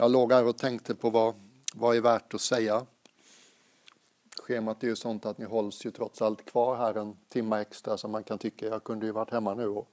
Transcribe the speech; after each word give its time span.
Jag 0.00 0.10
låg 0.10 0.32
här 0.32 0.46
och 0.46 0.56
tänkte 0.56 0.94
på 0.94 1.10
vad, 1.10 1.34
vad 1.74 1.96
är 1.96 2.00
värt 2.00 2.34
att 2.34 2.40
säga. 2.40 2.86
Schemat 4.42 4.82
är 4.82 4.86
ju 4.86 4.96
sånt 4.96 5.26
att 5.26 5.38
ni 5.38 5.44
hålls 5.44 5.86
ju 5.86 5.90
trots 5.90 6.22
allt 6.22 6.44
kvar 6.44 6.76
här 6.76 6.94
en 6.94 7.16
timme 7.28 7.60
extra 7.60 7.96
som 7.98 8.10
man 8.10 8.24
kan 8.24 8.38
tycka. 8.38 8.66
Jag 8.66 8.84
kunde 8.84 9.06
ju 9.06 9.12
varit 9.12 9.30
hemma 9.30 9.54
nu 9.54 9.66
och 9.66 9.88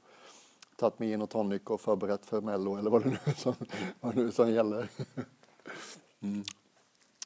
tagit 0.75 0.99
mig 0.99 1.11
in 1.11 1.21
och 1.21 1.29
tonic 1.29 1.61
och 1.65 1.81
förberett 1.81 2.25
för 2.25 2.41
Mello 2.41 2.77
eller 2.77 2.89
vad 2.89 3.03
det 3.03 3.09
nu 3.09 3.17
är 3.25 3.33
som, 3.33 3.55
vad 3.99 4.15
det 4.15 4.21
nu 4.21 4.27
är 4.27 4.31
som 4.31 4.51
gäller. 4.51 4.89
Mm. 6.19 6.43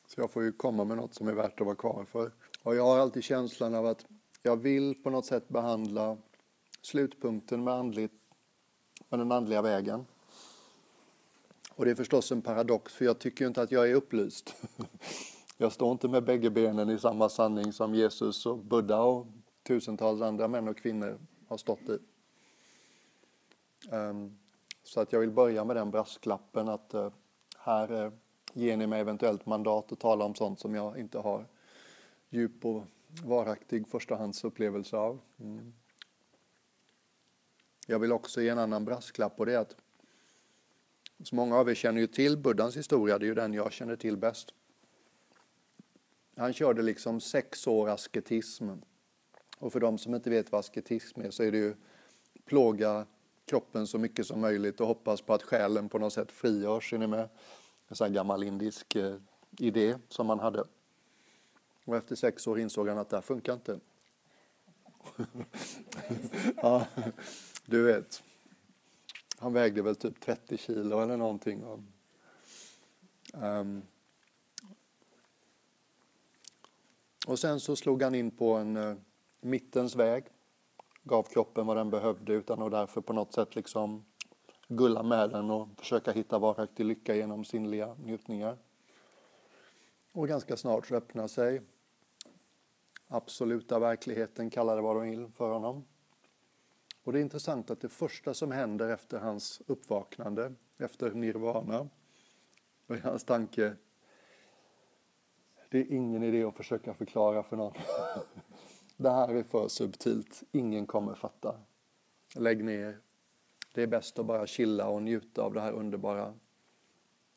Så 0.08 0.22
jag 0.22 0.32
får 0.32 0.44
ju 0.44 0.52
komma 0.52 0.84
med 0.84 0.98
något 0.98 1.14
som 1.14 1.28
är 1.28 1.34
värt 1.34 1.62
att 1.62 1.66
vara 1.66 1.76
kvar 1.76 2.06
för. 2.12 2.32
Och 2.64 2.76
jag 2.76 2.86
har 2.86 3.00
alltid 3.00 3.24
känslan 3.24 3.76
av 3.76 3.86
att 3.86 4.06
jag 4.44 4.58
vill 4.58 5.04
på 5.04 5.10
något 5.10 5.26
sätt 5.26 5.48
behandla 5.48 6.18
slutpunkten 6.82 7.64
med, 7.64 7.74
andligt, 7.74 8.14
med 9.10 9.20
den 9.20 9.32
andliga 9.32 9.62
vägen. 9.62 10.06
Och 11.82 11.86
det 11.86 11.92
är 11.92 11.96
förstås 11.96 12.32
en 12.32 12.42
paradox, 12.42 12.94
för 12.94 13.06
jag 13.06 13.20
tycker 13.20 13.48
inte 13.48 13.62
att 13.62 13.72
jag 13.72 13.90
är 13.90 13.94
upplyst. 13.94 14.56
Jag 15.58 15.72
står 15.72 15.92
inte 15.92 16.08
med 16.08 16.24
bägge 16.24 16.50
benen 16.50 16.90
i 16.90 17.00
samma 17.00 17.30
sanning 17.30 17.74
som 17.74 17.96
Jesus 17.96 18.46
och 18.46 18.58
Buddha 18.58 19.04
och 19.04 19.28
tusentals 19.64 20.22
andra 20.22 20.48
män 20.48 20.68
och 20.68 20.78
kvinnor 20.78 21.20
har 21.48 21.58
stått 21.58 21.90
i. 21.90 21.98
Ehm, 23.92 24.38
så 24.84 25.02
att 25.02 25.14
jag 25.14 25.20
vill 25.20 25.32
börja 25.32 25.64
med 25.64 25.76
den 25.76 25.92
brasklappen 25.92 26.70
att 26.70 26.94
eh, 26.94 27.12
här 27.58 28.06
eh, 28.06 28.12
ger 28.54 28.78
ni 28.78 28.88
mig 28.88 29.02
eventuellt 29.02 29.46
mandat 29.46 29.92
att 29.92 30.00
tala 30.00 30.26
om 30.26 30.36
sånt 30.36 30.60
som 30.60 30.76
jag 30.76 31.00
inte 31.00 31.20
har 31.20 31.46
djup 32.30 32.66
och 32.66 32.84
varaktig 33.24 33.88
förstahandsupplevelse 33.88 34.98
av. 34.98 35.20
Mm. 35.40 35.74
Jag 37.88 38.00
vill 38.00 38.12
också 38.12 38.42
ge 38.42 38.50
en 38.50 38.60
annan 38.60 38.86
brasklapp 38.86 39.40
och 39.40 39.46
det 39.46 39.54
är 39.54 39.60
att 39.60 39.76
så 41.24 41.36
många 41.36 41.58
av 41.58 41.70
er 41.70 41.74
känner 41.74 42.02
ju 42.02 42.08
till 42.08 42.38
Buddhas 42.38 42.78
historia, 42.78 43.18
det 43.20 43.26
är 43.26 43.28
ju 43.28 43.36
den 43.36 43.54
jag 43.54 43.72
känner 43.72 43.96
till 43.96 44.18
bäst. 44.18 44.54
Han 46.36 46.54
körde 46.54 46.82
liksom 46.82 47.20
sex 47.20 47.68
år 47.68 47.90
asketism. 47.90 48.70
Och 49.58 49.74
för 49.74 49.80
de 49.80 49.98
som 49.98 50.16
inte 50.16 50.30
vet 50.30 50.52
vad 50.52 50.60
asketism 50.60 51.22
är 51.22 51.32
så 51.32 51.44
är 51.44 51.52
det 51.52 51.58
ju 51.58 51.76
plåga 52.46 53.06
kroppen 53.46 53.88
så 53.88 53.98
mycket 53.98 54.28
som 54.28 54.42
möjligt 54.42 54.82
och 54.82 54.88
hoppas 54.88 55.22
på 55.22 55.34
att 55.34 55.44
själen 55.44 55.90
på 55.90 56.00
något 56.00 56.14
sätt 56.14 56.32
frigörs. 56.32 56.94
Är 56.94 56.98
ni 56.98 57.08
med? 57.08 57.30
En 57.88 57.96
sån 57.96 58.14
gammal 58.14 58.44
indisk 58.44 58.96
eh, 58.96 59.16
idé 59.60 59.98
som 60.10 60.28
man 60.28 60.40
hade. 60.40 60.64
Och 61.86 61.96
efter 61.96 62.16
sex 62.16 62.48
år 62.48 62.60
insåg 62.60 62.88
han 62.88 62.98
att 62.98 63.10
det 63.10 63.18
här 63.18 63.22
funkar 63.22 63.54
inte. 63.54 63.80
ja, 66.56 66.88
du 67.66 67.84
vet. 67.84 68.24
Han 69.42 69.54
vägde 69.54 69.82
väl 69.82 69.96
typ 69.96 70.20
30 70.20 70.58
kilo 70.58 71.00
eller 71.00 71.18
någonting. 71.18 71.64
Um, 73.34 73.82
och 77.28 77.40
sen 77.40 77.60
så 77.60 77.76
slog 77.76 78.04
han 78.04 78.16
in 78.16 78.32
på 78.32 78.54
en 78.54 78.78
uh, 78.78 78.96
mittens 79.40 79.96
väg. 79.96 80.26
Gav 81.04 81.24
kroppen 81.24 81.66
vad 81.66 81.78
den 81.78 81.90
behövde 81.90 82.34
utan 82.34 82.62
att 82.62 82.72
därför 82.72 83.02
på 83.02 83.14
något 83.14 83.34
sätt 83.34 83.56
liksom 83.56 84.06
gulla 84.68 85.04
med 85.04 85.30
den 85.30 85.52
och 85.52 85.68
försöka 85.78 86.12
hitta 86.12 86.40
varaktig 86.40 86.86
lycka 86.86 87.16
genom 87.16 87.46
sinnliga 87.46 87.94
njutningar. 87.94 88.58
Och 90.12 90.28
ganska 90.28 90.58
snart 90.58 90.88
så 90.88 90.96
öppnar 90.96 91.28
sig 91.28 91.62
absoluta 93.08 93.80
verkligheten, 93.80 94.50
kalla 94.50 94.76
det 94.76 94.82
vad 94.82 94.96
de 94.96 95.10
vill, 95.10 95.28
för 95.28 95.52
honom. 95.52 95.86
Och 97.04 97.14
det 97.14 97.20
är 97.20 97.22
intressant 97.22 97.72
att 97.72 97.82
det 97.82 97.90
första 97.90 98.34
som 98.34 98.52
händer 98.52 98.90
efter 98.90 99.20
hans 99.20 99.62
uppvaknande, 99.68 100.54
efter 100.78 101.12
nirvana, 101.12 101.90
och 102.88 102.96
i 102.96 103.00
hans 103.00 103.24
tanke, 103.24 103.76
det 105.70 105.80
är 105.80 105.92
ingen 105.92 106.24
idé 106.24 106.44
att 106.44 106.58
försöka 106.58 106.94
förklara 106.94 107.44
för 107.44 107.58
någon. 107.58 107.74
Det 108.98 109.10
här 109.10 109.36
är 109.36 109.44
för 109.44 109.68
subtilt, 109.68 110.44
ingen 110.52 110.86
kommer 110.86 111.16
fatta. 111.16 111.56
Lägg 112.36 112.64
ner. 112.64 113.00
Det 113.74 113.82
är 113.84 113.88
bäst 113.88 114.20
att 114.20 114.26
bara 114.26 114.48
chilla 114.48 114.88
och 114.88 115.04
njuta 115.04 115.42
av 115.42 115.54
det 115.54 115.62
här 115.62 115.72
underbara 115.72 116.34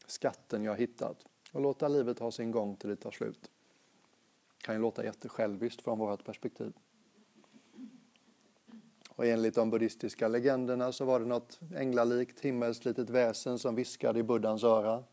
skatten 0.07 0.65
jag 0.65 0.77
hittat 0.77 1.27
och 1.53 1.61
låta 1.61 1.89
livet 1.89 2.19
ha 2.19 2.31
sin 2.31 2.51
gång 2.51 2.77
till 2.77 2.89
det 2.89 2.97
tar 2.97 3.11
slut. 3.11 3.51
Det 4.59 4.65
kan 4.65 4.75
ju 4.75 4.81
låta 4.81 5.05
jättesjälviskt 5.05 5.83
från 5.83 5.99
vårt 5.99 6.25
perspektiv. 6.25 6.73
Och 9.17 9.27
enligt 9.27 9.55
de 9.55 9.71
buddhistiska 9.71 10.29
legenderna 10.29 10.93
så 10.93 11.05
var 11.05 11.21
det 11.21 11.27
något 11.27 11.61
änglalikt 11.77 12.41
himmelskt 12.41 12.85
litet 12.85 13.11
väsen 13.11 13.59
som 13.59 13.75
viskade 13.75 14.19
i 14.19 14.23
buddhans 14.23 14.65
öra. 14.65 15.05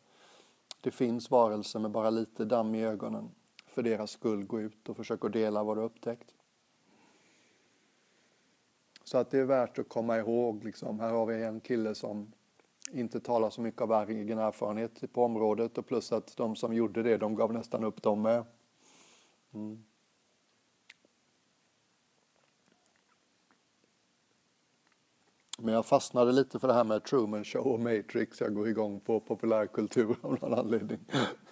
Det 0.81 0.91
finns 0.91 1.31
varelser 1.31 1.79
med 1.79 1.91
bara 1.91 2.09
lite 2.09 2.45
damm 2.45 2.75
i 2.75 2.85
ögonen. 2.85 3.31
För 3.67 3.83
deras 3.83 4.11
skull 4.11 4.45
gå 4.45 4.61
ut 4.61 4.89
och 4.89 4.97
försök 4.97 5.25
att 5.25 5.33
dela 5.33 5.63
vad 5.63 5.77
du 5.77 5.81
upptäckt. 5.81 6.33
Så 9.03 9.17
att 9.17 9.31
det 9.31 9.39
är 9.39 9.45
värt 9.45 9.79
att 9.79 9.89
komma 9.89 10.17
ihåg. 10.17 10.63
Liksom. 10.63 10.99
Här 10.99 11.11
har 11.11 11.25
vi 11.25 11.43
en 11.43 11.59
kille 11.59 11.95
som 11.95 12.31
inte 12.91 13.19
talar 13.19 13.49
så 13.49 13.61
mycket 13.61 13.81
av 13.81 14.09
egen 14.09 14.39
erfarenhet 14.39 15.13
på 15.13 15.23
området 15.23 15.77
och 15.77 15.85
plus 15.85 16.11
att 16.11 16.37
de 16.37 16.55
som 16.55 16.73
gjorde 16.73 17.03
det, 17.03 17.17
de 17.17 17.35
gav 17.35 17.53
nästan 17.53 17.83
upp 17.83 18.01
dem 18.01 18.21
med. 18.21 18.45
Mm. 19.53 19.83
Men 25.63 25.73
jag 25.73 25.85
fastnade 25.85 26.31
lite 26.31 26.59
för 26.59 26.67
det 26.67 26.73
här 26.73 26.83
med 26.83 27.03
Truman 27.03 27.43
Show 27.43 27.67
och 27.67 27.79
Matrix. 27.79 28.41
Jag 28.41 28.53
går 28.53 28.67
igång 28.67 28.99
på 28.99 29.19
populärkultur 29.19 30.15
av 30.21 30.37
någon 30.41 30.53
anledning. 30.53 30.99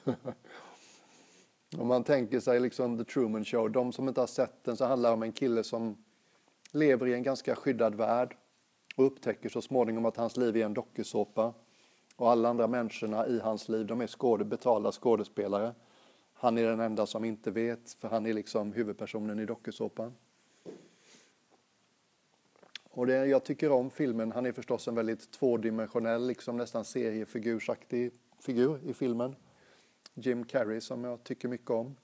Om 1.77 1.87
man 1.87 2.03
tänker 2.03 2.39
sig 2.39 2.59
liksom 2.59 2.97
The 2.97 3.03
Truman 3.03 3.45
Show, 3.45 3.71
de 3.71 3.91
som 3.91 4.07
inte 4.07 4.19
har 4.19 4.27
sett 4.27 4.63
den 4.63 4.77
så 4.77 4.85
handlar 4.85 5.09
det 5.09 5.13
om 5.13 5.23
en 5.23 5.31
kille 5.31 5.63
som 5.63 5.97
lever 6.71 7.07
i 7.07 7.13
en 7.13 7.23
ganska 7.23 7.55
skyddad 7.55 7.95
värld 7.95 8.37
och 8.95 9.05
upptäcker 9.05 9.49
så 9.49 9.61
småningom 9.61 10.05
att 10.05 10.17
hans 10.17 10.37
liv 10.37 10.57
är 10.57 10.65
en 10.65 10.73
dokusåpa. 10.73 11.53
Och 12.15 12.29
alla 12.29 12.49
andra 12.49 12.67
människorna 12.67 13.27
i 13.27 13.39
hans 13.39 13.69
liv, 13.69 13.85
de 13.85 14.01
är 14.01 14.07
skåde, 14.07 14.45
betalda 14.45 14.91
skådespelare. 14.91 15.73
Han 16.33 16.57
är 16.57 16.67
den 16.67 16.79
enda 16.79 17.05
som 17.05 17.25
inte 17.25 17.51
vet, 17.51 17.93
för 17.93 18.07
han 18.07 18.25
är 18.25 18.33
liksom 18.33 18.73
huvudpersonen 18.73 19.39
i 19.39 19.45
dokusåpan. 19.45 20.13
Och 22.99 23.07
det, 23.07 23.25
jag 23.25 23.43
tycker 23.43 23.71
om 23.71 23.89
filmen. 23.89 24.31
Han 24.31 24.45
är 24.45 24.51
förstås 24.51 24.87
en 24.87 24.95
väldigt 24.95 25.31
tvådimensionell, 25.31 26.27
liksom 26.27 26.57
nästan 26.57 26.85
seriefigursaktig 26.85 28.11
figur 28.39 28.79
i 28.83 28.93
filmen. 28.93 29.35
Jim 30.13 30.45
Carrey 30.45 30.81
som 30.81 31.03
jag 31.03 31.23
tycker 31.23 31.47
mycket 31.47 31.69
om. 31.69 31.95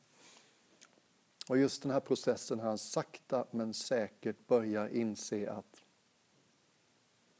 Och 1.49 1.57
just 1.57 1.81
den 1.81 1.91
här 1.91 1.99
processen 1.99 2.59
han 2.59 2.77
sakta 2.77 3.45
men 3.51 3.73
säkert 3.73 4.47
börjar 4.47 4.87
inse 4.87 5.51
att 5.51 5.83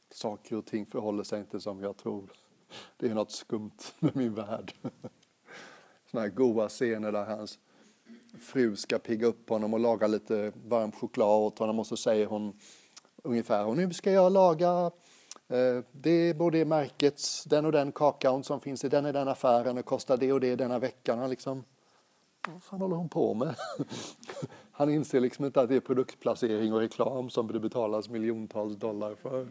saker 0.10 0.56
och 0.56 0.66
ting 0.66 0.86
förhåller 0.86 1.24
sig 1.24 1.40
inte 1.40 1.60
som 1.60 1.82
jag 1.82 1.98
tror. 1.98 2.32
Det 2.98 3.08
är 3.08 3.14
något 3.14 3.32
skumt 3.32 3.94
med 4.00 4.16
min 4.16 4.34
värld. 4.34 4.74
Såna 6.12 6.22
här 6.22 6.30
goa 6.30 6.70
scener 6.70 7.12
där 7.12 7.26
hans 7.26 7.60
fru 8.40 8.76
ska 8.76 9.00
pigga 9.00 9.28
upp 9.28 9.50
honom 9.50 9.74
och 9.74 9.80
laga 9.80 10.08
lite 10.08 10.52
varm 10.68 10.92
choklad 10.92 11.44
åt 11.44 11.60
honom 11.60 11.80
och 11.80 11.88
så 11.88 11.98
säger 11.98 12.26
hon 12.26 12.60
ungefär 13.26 13.66
och 13.66 13.78
nu 13.78 13.94
ska 13.94 14.12
jag 14.12 14.32
laga 14.32 14.92
eh, 15.48 15.84
det 15.92 16.10
är 16.10 16.34
både 16.34 16.66
märkets, 16.66 17.44
den 17.44 17.66
och 17.66 17.72
den 17.72 17.92
kakaon 17.92 18.44
som 18.44 18.62
finns 18.62 18.84
i 18.84 18.90
den 18.90 19.06
och 19.06 19.14
den 19.14 19.28
affären 19.28 19.78
och 19.78 19.86
kostar 19.86 20.18
det 20.18 20.34
och 20.34 20.40
det 20.40 20.56
denna 20.56 20.80
veckan. 20.80 21.20
Han 21.20 21.30
liksom, 21.30 21.64
vad 22.48 22.64
fan 22.64 22.82
håller 22.82 22.96
hon 22.96 23.10
på 23.10 23.34
med? 23.34 23.56
Han 24.72 24.90
inser 24.90 25.20
liksom 25.20 25.46
inte 25.46 25.62
att 25.62 25.70
det 25.70 25.76
är 25.76 25.80
produktplacering 25.80 26.74
och 26.74 26.80
reklam 26.80 27.30
som 27.30 27.48
det 27.48 27.60
betalas 27.60 28.10
miljontals 28.10 28.76
dollar 28.76 29.16
för. 29.16 29.48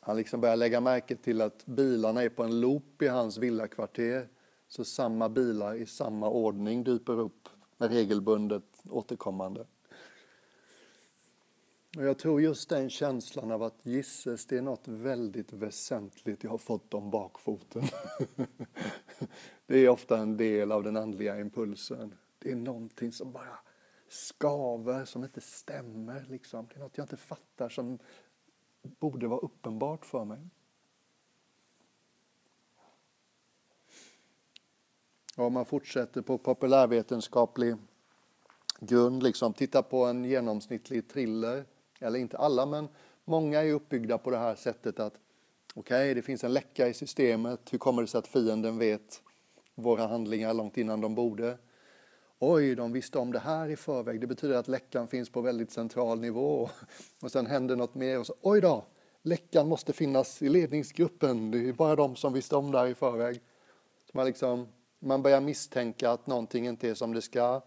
Han 0.00 0.16
liksom 0.16 0.40
börjar 0.40 0.56
lägga 0.56 0.80
märke 0.80 1.16
till 1.16 1.40
att 1.40 1.66
bilarna 1.66 2.22
är 2.22 2.28
på 2.28 2.42
en 2.42 2.60
loop 2.60 3.02
i 3.02 3.08
hans 3.08 3.38
villakvarter. 3.38 4.28
Så 4.68 4.84
samma 4.84 5.28
bilar 5.28 5.74
i 5.74 5.86
samma 5.86 6.30
ordning 6.30 6.84
dyper 6.84 7.20
upp 7.20 7.48
med 7.76 7.90
regelbundet 7.90 8.64
återkommande. 8.90 9.66
Och 11.96 12.04
jag 12.04 12.18
tror 12.18 12.40
just 12.40 12.68
den 12.68 12.90
känslan 12.90 13.50
av 13.50 13.62
att 13.62 13.86
gisses, 13.86 14.46
det 14.46 14.58
är 14.58 14.62
något 14.62 14.88
väldigt 14.88 15.52
väsentligt 15.52 16.44
jag 16.44 16.50
har 16.50 16.58
fått 16.58 16.94
om 16.94 17.10
bakfoten. 17.10 17.82
det 19.66 19.78
är 19.78 19.88
ofta 19.88 20.18
en 20.18 20.36
del 20.36 20.72
av 20.72 20.82
den 20.82 20.96
andliga 20.96 21.40
impulsen. 21.40 22.14
Det 22.38 22.50
är 22.50 22.56
någonting 22.56 23.12
som 23.12 23.32
bara 23.32 23.58
skaver, 24.08 25.04
som 25.04 25.24
inte 25.24 25.40
stämmer. 25.40 26.26
Liksom. 26.28 26.66
Det 26.68 26.74
är 26.74 26.80
något 26.80 26.98
jag 26.98 27.04
inte 27.04 27.16
fattar 27.16 27.68
som 27.68 27.98
borde 28.82 29.26
vara 29.26 29.40
uppenbart 29.40 30.04
för 30.04 30.24
mig. 30.24 30.48
Och 35.36 35.44
om 35.44 35.52
man 35.52 35.66
fortsätter 35.66 36.22
på 36.22 36.38
populärvetenskaplig 36.38 37.76
grund, 38.80 39.22
liksom, 39.22 39.52
titta 39.52 39.82
på 39.82 40.04
en 40.04 40.24
genomsnittlig 40.24 41.08
thriller 41.08 41.64
eller 42.00 42.18
inte 42.18 42.38
alla, 42.38 42.66
men 42.66 42.88
många 43.24 43.62
är 43.62 43.72
uppbyggda 43.72 44.18
på 44.18 44.30
det 44.30 44.38
här 44.38 44.54
sättet 44.54 45.00
att 45.00 45.14
Okej, 45.74 45.96
okay, 45.96 46.14
det 46.14 46.22
finns 46.22 46.44
en 46.44 46.52
läcka 46.52 46.88
i 46.88 46.94
systemet. 46.94 47.60
Hur 47.70 47.78
kommer 47.78 48.02
det 48.02 48.08
sig 48.08 48.18
att 48.18 48.26
fienden 48.26 48.78
vet 48.78 49.22
våra 49.74 50.06
handlingar 50.06 50.54
långt 50.54 50.76
innan 50.76 51.00
de 51.00 51.14
borde? 51.14 51.58
Oj, 52.38 52.74
de 52.74 52.92
visste 52.92 53.18
om 53.18 53.32
det 53.32 53.38
här 53.38 53.68
i 53.68 53.76
förväg. 53.76 54.20
Det 54.20 54.26
betyder 54.26 54.56
att 54.56 54.68
läckan 54.68 55.08
finns 55.08 55.30
på 55.30 55.40
väldigt 55.40 55.70
central 55.70 56.20
nivå. 56.20 56.70
Och 57.22 57.32
sen 57.32 57.46
händer 57.46 57.76
något 57.76 57.94
mer 57.94 58.18
och 58.18 58.26
så, 58.26 58.34
oj 58.42 58.60
då, 58.60 58.84
läckan 59.22 59.68
måste 59.68 59.92
finnas 59.92 60.42
i 60.42 60.48
ledningsgruppen. 60.48 61.50
Det 61.50 61.68
är 61.68 61.72
bara 61.72 61.96
de 61.96 62.16
som 62.16 62.32
visste 62.32 62.56
om 62.56 62.72
det 62.72 62.78
här 62.78 62.86
i 62.86 62.94
förväg. 62.94 63.40
Så 64.04 64.10
man, 64.14 64.26
liksom, 64.26 64.68
man 64.98 65.22
börjar 65.22 65.40
misstänka 65.40 66.10
att 66.10 66.26
någonting 66.26 66.66
inte 66.66 66.88
är 66.88 66.94
som 66.94 67.12
det 67.12 67.22
ska. 67.22 67.62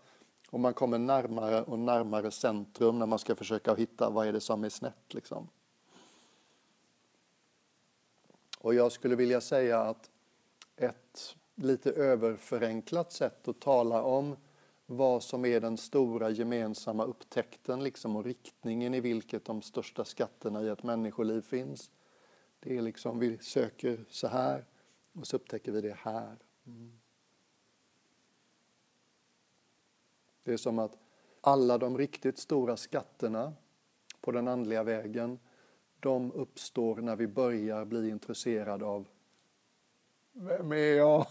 Och 0.52 0.60
man 0.60 0.74
kommer 0.74 0.98
närmare 0.98 1.64
och 1.64 1.80
närmare 1.80 2.32
centrum 2.32 3.00
när 3.00 3.06
man 3.06 3.20
ska 3.20 3.36
försöka 3.36 3.76
hitta 3.76 4.10
vad 4.10 4.28
är 4.28 4.34
det 4.34 4.42
som 4.42 4.64
är 4.64 4.70
snett. 4.70 5.14
Liksom. 5.14 5.48
Och 8.60 8.74
jag 8.74 8.92
skulle 8.92 9.16
vilja 9.16 9.42
säga 9.42 9.82
att 9.82 10.10
ett 10.76 11.36
lite 11.56 11.92
överförenklat 11.92 13.12
sätt 13.12 13.48
att 13.48 13.60
tala 13.60 14.04
om 14.04 14.36
vad 14.86 15.24
som 15.24 15.46
är 15.46 15.60
den 15.60 15.78
stora 15.78 16.30
gemensamma 16.30 17.04
upptäckten 17.04 17.84
liksom, 17.84 18.16
och 18.16 18.26
riktningen 18.26 18.94
i 18.94 19.00
vilket 19.00 19.46
de 19.46 19.62
största 19.62 20.06
skatterna 20.06 20.62
i 20.62 20.68
ett 20.68 20.84
människoliv 20.84 21.42
finns. 21.42 21.92
Det 22.60 22.78
är 22.78 22.82
liksom, 22.82 23.20
vi 23.20 23.38
söker 23.38 24.06
så 24.10 24.28
här 24.28 24.66
och 25.14 25.28
så 25.28 25.36
upptäcker 25.36 25.72
vi 25.72 25.82
det 25.82 25.98
här. 25.98 26.38
Mm. 26.66 27.01
Det 30.44 30.54
är 30.54 30.58
som 30.58 30.80
att 30.80 30.98
alla 31.42 31.78
de 31.78 31.98
riktigt 31.98 32.38
stora 32.38 32.78
skatterna 32.78 33.54
på 34.22 34.32
den 34.32 34.48
andliga 34.48 34.84
vägen, 34.84 35.40
de 36.00 36.32
uppstår 36.32 36.96
när 36.96 37.16
vi 37.16 37.28
börjar 37.28 37.86
bli 37.86 38.10
intresserade 38.10 38.86
av 38.86 39.08
vem 40.34 40.72
är 40.72 40.96
jag? 40.96 41.28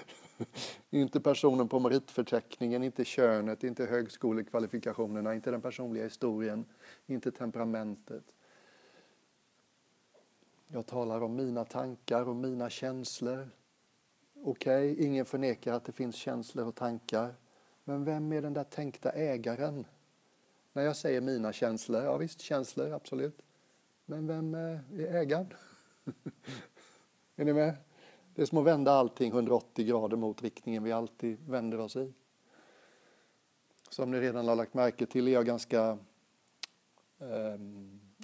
inte 0.90 1.20
personen 1.20 1.68
på 1.68 1.80
meritförteckningen, 1.80 2.82
inte 2.82 3.04
könet, 3.04 3.64
inte 3.64 3.86
högskolekvalifikationerna, 3.86 5.34
inte 5.34 5.50
den 5.50 5.60
personliga 5.60 6.04
historien, 6.04 6.64
inte 7.06 7.32
temperamentet. 7.32 8.24
Jag 10.68 10.86
talar 10.86 11.20
om 11.20 11.36
mina 11.36 11.64
tankar 11.64 12.28
och 12.28 12.36
mina 12.36 12.70
känslor. 12.70 13.50
Okej, 14.42 14.92
okay, 14.92 15.06
ingen 15.06 15.24
förnekar 15.24 15.72
att 15.72 15.84
det 15.84 15.92
finns 15.92 16.16
känslor 16.16 16.66
och 16.66 16.74
tankar. 16.74 17.34
Men 17.88 18.04
vem 18.04 18.32
är 18.32 18.42
den 18.42 18.54
där 18.54 18.64
tänkta 18.64 19.10
ägaren? 19.10 19.86
När 20.72 20.82
jag 20.82 20.96
säger 20.96 21.20
mina 21.20 21.52
känslor, 21.52 22.02
ja 22.02 22.16
visst 22.16 22.40
känslor, 22.40 22.92
absolut. 22.92 23.42
Men 24.06 24.26
vem 24.26 24.54
eh, 24.54 25.00
är 25.00 25.14
ägaren? 25.14 25.46
är 27.36 27.44
ni 27.44 27.52
med? 27.52 27.74
Det 28.34 28.42
är 28.42 28.46
som 28.46 28.58
att 28.58 28.64
vända 28.64 28.92
allting 28.92 29.32
180 29.32 29.86
grader 29.86 30.16
mot 30.16 30.42
riktningen 30.42 30.82
vi 30.82 30.92
alltid 30.92 31.38
vänder 31.48 31.78
oss 31.78 31.96
i. 31.96 32.12
Som 33.88 34.10
ni 34.10 34.20
redan 34.20 34.48
har 34.48 34.56
lagt 34.56 34.74
märke 34.74 35.06
till 35.06 35.28
är 35.28 35.32
jag 35.32 35.46
ganska 35.46 35.98
eh, 37.18 37.60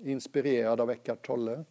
inspirerad 0.03 0.81
av 0.81 0.91
Eckart 0.91 1.27
Tolle. 1.27 1.65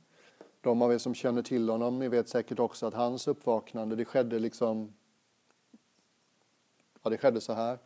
De 0.61 0.81
av 0.81 0.93
er 0.93 0.97
som 0.97 1.13
känner 1.13 1.41
till 1.41 1.69
honom, 1.69 1.99
ni 1.99 2.07
vet 2.07 2.29
säkert 2.29 2.59
också 2.59 2.85
att 2.85 2.93
hans 2.93 3.27
uppvaknande, 3.27 3.95
det 3.95 4.05
skedde 4.05 4.39
liksom 4.39 4.93
Ja, 7.03 7.09
det 7.09 7.17
skedde 7.17 7.41
så 7.41 7.53
här. 7.53 7.79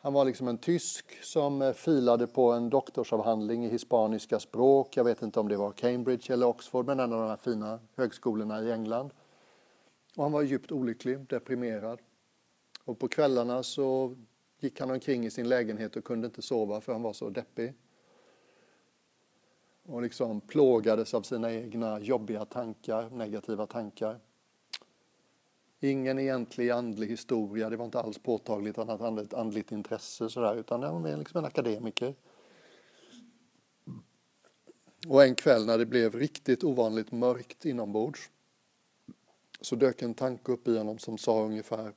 Han 0.00 0.12
var 0.12 0.24
liksom 0.24 0.48
en 0.48 0.58
tysk 0.58 1.24
som 1.24 1.62
eh, 1.62 1.72
filade 1.72 2.26
på 2.26 2.52
en 2.52 2.70
doktorsavhandling 2.70 3.64
i 3.64 3.68
hispaniska 3.68 4.40
språk. 4.40 4.96
Jag 4.96 5.04
vet 5.04 5.22
inte 5.22 5.40
om 5.40 5.48
det 5.48 5.56
var 5.56 5.72
Cambridge 5.72 6.32
eller 6.32 6.46
Oxford, 6.46 6.86
men 6.86 7.00
en 7.00 7.12
av 7.12 7.20
de 7.20 7.28
här 7.28 7.36
fina 7.36 7.80
högskolorna 7.96 8.62
i 8.62 8.72
England. 8.72 9.10
Och 10.16 10.22
han 10.22 10.32
var 10.32 10.42
djupt 10.42 10.72
olycklig, 10.72 11.18
deprimerad. 11.18 12.00
Och 12.84 12.98
på 12.98 13.08
kvällarna 13.08 13.62
så 13.62 14.16
gick 14.60 14.80
han 14.80 14.90
omkring 14.90 15.26
i 15.26 15.30
sin 15.30 15.48
lägenhet 15.48 15.96
och 15.96 16.04
kunde 16.04 16.26
inte 16.26 16.42
sova 16.42 16.80
för 16.80 16.92
han 16.92 17.02
var 17.02 17.12
så 17.12 17.30
deppig. 17.30 17.74
Och 19.82 20.02
liksom 20.02 20.40
plågades 20.40 21.14
av 21.14 21.22
sina 21.22 21.52
egna 21.52 22.00
jobbiga 22.00 22.44
tankar, 22.44 23.10
negativa 23.10 23.66
tankar. 23.66 24.20
Ingen 25.80 26.18
egentlig 26.18 26.70
andlig 26.70 27.06
historia, 27.06 27.70
det 27.70 27.76
var 27.76 27.84
inte 27.84 28.00
alls 28.00 28.18
påtagligt 28.18 28.78
att 28.78 28.88
han 28.88 29.00
hade 29.00 29.22
ett 29.22 29.34
andligt 29.34 29.72
intresse 29.72 30.28
sådär, 30.28 30.56
utan 30.56 30.82
han 30.82 31.02
var 31.02 31.16
liksom 31.16 31.38
en 31.38 31.44
akademiker. 31.44 32.14
Och 35.08 35.24
en 35.24 35.34
kväll 35.34 35.66
när 35.66 35.78
det 35.78 35.86
blev 35.86 36.14
riktigt 36.14 36.64
ovanligt 36.64 37.12
mörkt 37.12 37.64
inombords 37.64 38.30
så 39.60 39.76
dök 39.76 40.02
en 40.02 40.14
tanke 40.14 40.52
upp 40.52 40.68
i 40.68 40.78
honom 40.78 40.98
som 40.98 41.18
sa 41.18 41.44
ungefär 41.44 41.92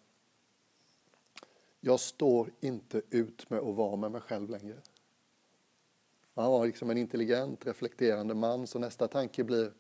Jag 1.80 2.00
står 2.00 2.52
inte 2.60 3.02
ut 3.10 3.50
med 3.50 3.60
att 3.60 3.76
vara 3.76 3.96
med 3.96 4.12
mig 4.12 4.22
själv 4.22 4.50
längre. 4.50 4.78
Han 6.36 6.52
var 6.52 6.66
liksom 6.66 6.90
en 6.90 6.98
intelligent, 6.98 7.66
reflekterande 7.66 8.34
man, 8.34 8.68
så 8.68 8.80
nästa 8.80 9.08
tanke 9.08 9.44
blir 9.44 9.74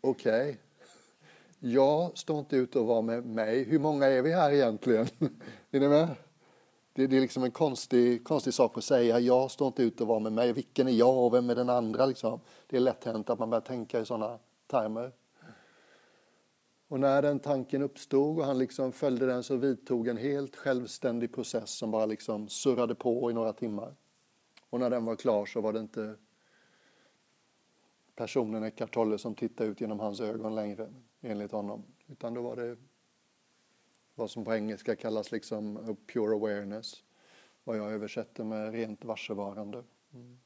Okej, 0.00 0.50
okay, 0.50 0.56
jag 1.64 2.18
står 2.18 2.38
inte 2.38 2.56
ut 2.56 2.76
att 2.76 2.86
vara 2.86 3.02
med 3.02 3.26
mig. 3.26 3.64
Hur 3.64 3.78
många 3.78 4.06
är 4.06 4.22
vi 4.22 4.32
här 4.32 4.52
egentligen? 4.52 5.06
är 5.70 5.80
ni 5.80 5.88
med? 5.88 6.08
Det, 6.92 7.06
det, 7.06 7.16
är 7.16 7.20
liksom 7.20 7.44
en 7.44 7.50
konstig, 7.50 8.24
konstig 8.24 8.54
sak 8.54 8.78
att 8.78 8.84
säga. 8.84 9.20
Jag 9.20 9.50
står 9.50 9.66
inte 9.66 9.82
ut 9.82 10.00
att 10.00 10.06
vara 10.06 10.18
med 10.18 10.32
mig. 10.32 10.52
Vilken 10.52 10.88
är 10.88 10.92
jag 10.92 11.18
och 11.18 11.34
vem 11.34 11.50
är 11.50 11.54
den 11.54 11.70
andra? 11.70 12.06
Liksom. 12.06 12.40
Det 12.66 12.76
är 12.76 12.80
lätt 12.80 13.04
hänt 13.04 13.30
att 13.30 13.38
man 13.38 13.50
börjar 13.50 13.60
tänka 13.60 14.00
i 14.00 14.04
sådana 14.04 14.38
termer. 14.66 15.12
Och 16.88 17.00
när 17.00 17.22
den 17.22 17.40
tanken 17.40 17.82
uppstod 17.82 18.38
och 18.38 18.44
han 18.44 18.58
liksom 18.58 18.92
följde 18.92 19.26
den 19.26 19.42
så 19.42 19.56
vidtog 19.56 20.08
en 20.08 20.16
helt 20.16 20.56
självständig 20.56 21.34
process 21.34 21.70
som 21.70 21.90
bara 21.90 22.06
liksom 22.06 22.48
surrade 22.48 22.94
på 22.94 23.30
i 23.30 23.34
några 23.34 23.52
timmar. 23.52 23.94
Och 24.70 24.80
när 24.80 24.90
den 24.90 25.04
var 25.04 25.16
klar 25.16 25.46
så 25.46 25.60
var 25.60 25.72
det 25.72 25.80
inte 25.80 26.14
personen 28.14 28.64
Eckart 28.64 28.94
Tolle 28.94 29.18
som 29.18 29.34
tittade 29.34 29.70
ut 29.70 29.80
genom 29.80 30.00
hans 30.00 30.20
ögon 30.20 30.54
längre, 30.54 30.92
enligt 31.22 31.52
honom. 31.52 31.84
Utan 32.06 32.34
då 32.34 32.42
var 32.42 32.56
det 32.56 32.76
vad 34.14 34.30
som 34.30 34.44
på 34.44 34.54
engelska 34.54 34.96
kallas 34.96 35.32
liksom 35.32 35.96
pure 36.06 36.34
awareness. 36.34 37.04
Vad 37.64 37.78
jag 37.78 37.92
översätter 37.92 38.44
med 38.44 38.72
rent 38.72 39.04
varsevarande. 39.04 39.84
Mm. 40.14 40.38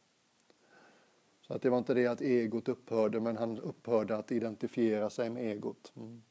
Så 1.40 1.54
att 1.54 1.62
det 1.62 1.70
var 1.70 1.78
inte 1.78 1.94
det 1.94 2.06
att 2.06 2.20
egot 2.20 2.68
upphörde, 2.68 3.20
men 3.20 3.36
han 3.36 3.58
upphörde 3.58 4.16
att 4.16 4.32
identifiera 4.32 5.10
sig 5.10 5.30
med 5.30 5.52
egot. 5.52 5.92
Mm. 5.96 6.22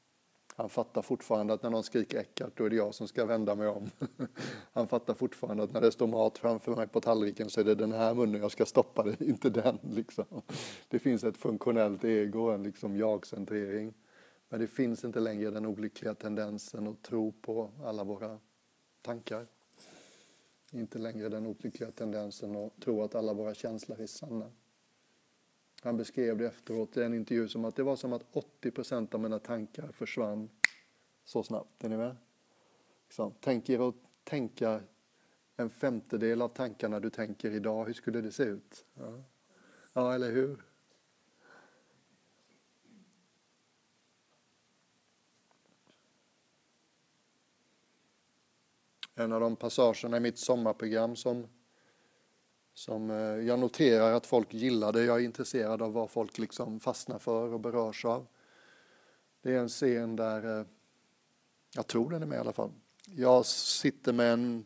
Han 0.58 0.70
fattar 0.70 1.02
fortfarande 1.02 1.54
att 1.54 1.64
när 1.64 1.70
någon 1.70 1.84
skriker 1.84 2.20
Eckart, 2.20 2.58
då 2.58 2.66
är 2.66 2.70
det 2.70 2.76
jag 2.76 2.96
som 2.96 3.08
ska 3.08 3.26
vända 3.26 3.56
mig 3.56 3.68
om. 3.68 3.90
Han 4.74 4.88
fattar 4.88 5.14
fortfarande 5.14 5.64
att 5.64 5.74
när 5.74 5.82
det 5.82 5.92
står 5.92 6.08
mat 6.08 6.38
framför 6.38 6.76
mig 6.76 6.88
på 6.88 7.02
tallriken 7.02 7.50
så 7.50 7.60
är 7.60 7.64
det 7.64 7.76
den 7.76 7.92
här 7.92 8.14
munnen 8.14 8.42
jag 8.42 8.52
ska 8.52 8.66
stoppa 8.66 9.04
det, 9.04 9.22
inte 9.26 9.50
den. 9.50 9.80
Liksom. 9.82 10.26
Det 10.88 11.00
finns 11.00 11.24
ett 11.24 11.38
funktionellt 11.38 12.04
ego, 12.04 12.50
en 12.50 12.64
liksom 12.64 12.98
jag-centrering. 12.98 13.94
Men 14.56 14.62
det 14.62 14.68
finns 14.68 15.04
inte 15.04 15.20
längre 15.20 15.52
den 15.52 15.66
olyckliga 15.66 16.16
tendensen 16.16 16.88
att 16.88 17.04
tro 17.04 17.32
på 17.32 17.72
alla 17.84 18.04
våra 18.04 18.40
tankar. 19.02 19.46
Inte 20.72 21.00
längre 21.00 21.30
den 21.30 21.46
olyckliga 21.46 21.92
tendensen 21.92 22.56
att 22.56 22.82
tro 22.82 23.04
att 23.04 23.16
alla 23.16 23.34
våra 23.34 23.54
känslor 23.54 24.02
är 24.02 24.08
sanna. 24.08 24.52
Han 25.82 25.98
beskrev 25.98 26.38
det 26.38 26.46
efteråt 26.46 26.98
i 26.98 27.04
en 27.04 27.14
intervju 27.14 27.48
som 27.48 27.66
att 27.66 27.76
det 27.76 27.84
var 27.84 27.96
som 27.96 28.14
att 28.14 28.26
80 28.32 28.72
procent 28.72 29.14
av 29.14 29.20
mina 29.20 29.40
tankar 29.40 29.92
försvann 29.92 30.50
så 31.24 31.44
snabbt. 31.44 31.84
Är 31.84 31.90
ni 31.90 31.98
med? 31.98 32.16
Tänk 33.40 33.70
er 33.70 33.90
att 33.90 33.96
tänka 34.24 34.82
en 35.56 35.70
femtedel 35.70 36.42
av 36.42 36.50
tankarna 36.50 37.00
du 37.00 37.10
tänker 37.10 37.52
idag. 37.52 37.86
Hur 37.86 37.94
skulle 37.94 38.22
det 38.22 38.32
se 38.32 38.44
ut? 38.44 38.86
Ja, 38.94 39.24
ja 39.94 40.14
eller 40.14 40.32
hur? 40.32 40.75
En 49.16 49.32
av 49.32 49.42
de 49.42 49.56
passagerna 49.56 50.18
i 50.18 50.20
mitt 50.20 50.40
sommarprogram 50.40 51.16
som 51.16 51.48
som 52.76 53.10
eh, 53.10 53.18
jag 53.18 53.60
noterar 53.60 54.14
att 54.14 54.26
folk 54.26 54.54
gillade. 54.54 55.04
Jag 55.04 55.22
är 55.22 55.26
intresserad 55.26 55.82
av 55.82 55.94
vad 55.94 56.12
folk 56.12 56.38
liksom 56.38 56.80
fastnar 56.80 57.20
för 57.20 57.54
och 57.54 57.60
berörs 57.60 58.06
av. 58.06 58.28
Det 59.42 59.54
är 59.54 59.60
en 59.60 59.70
scen 59.70 60.16
där, 60.16 60.60
eh, 60.60 60.66
jag 61.76 61.88
tror 61.88 62.10
den 62.10 62.22
är 62.22 62.26
med 62.26 62.36
i 62.36 62.40
alla 62.40 62.54
fall. 62.54 62.72
Jag 63.16 63.46
sitter 63.46 64.14
med 64.14 64.34
en 64.34 64.66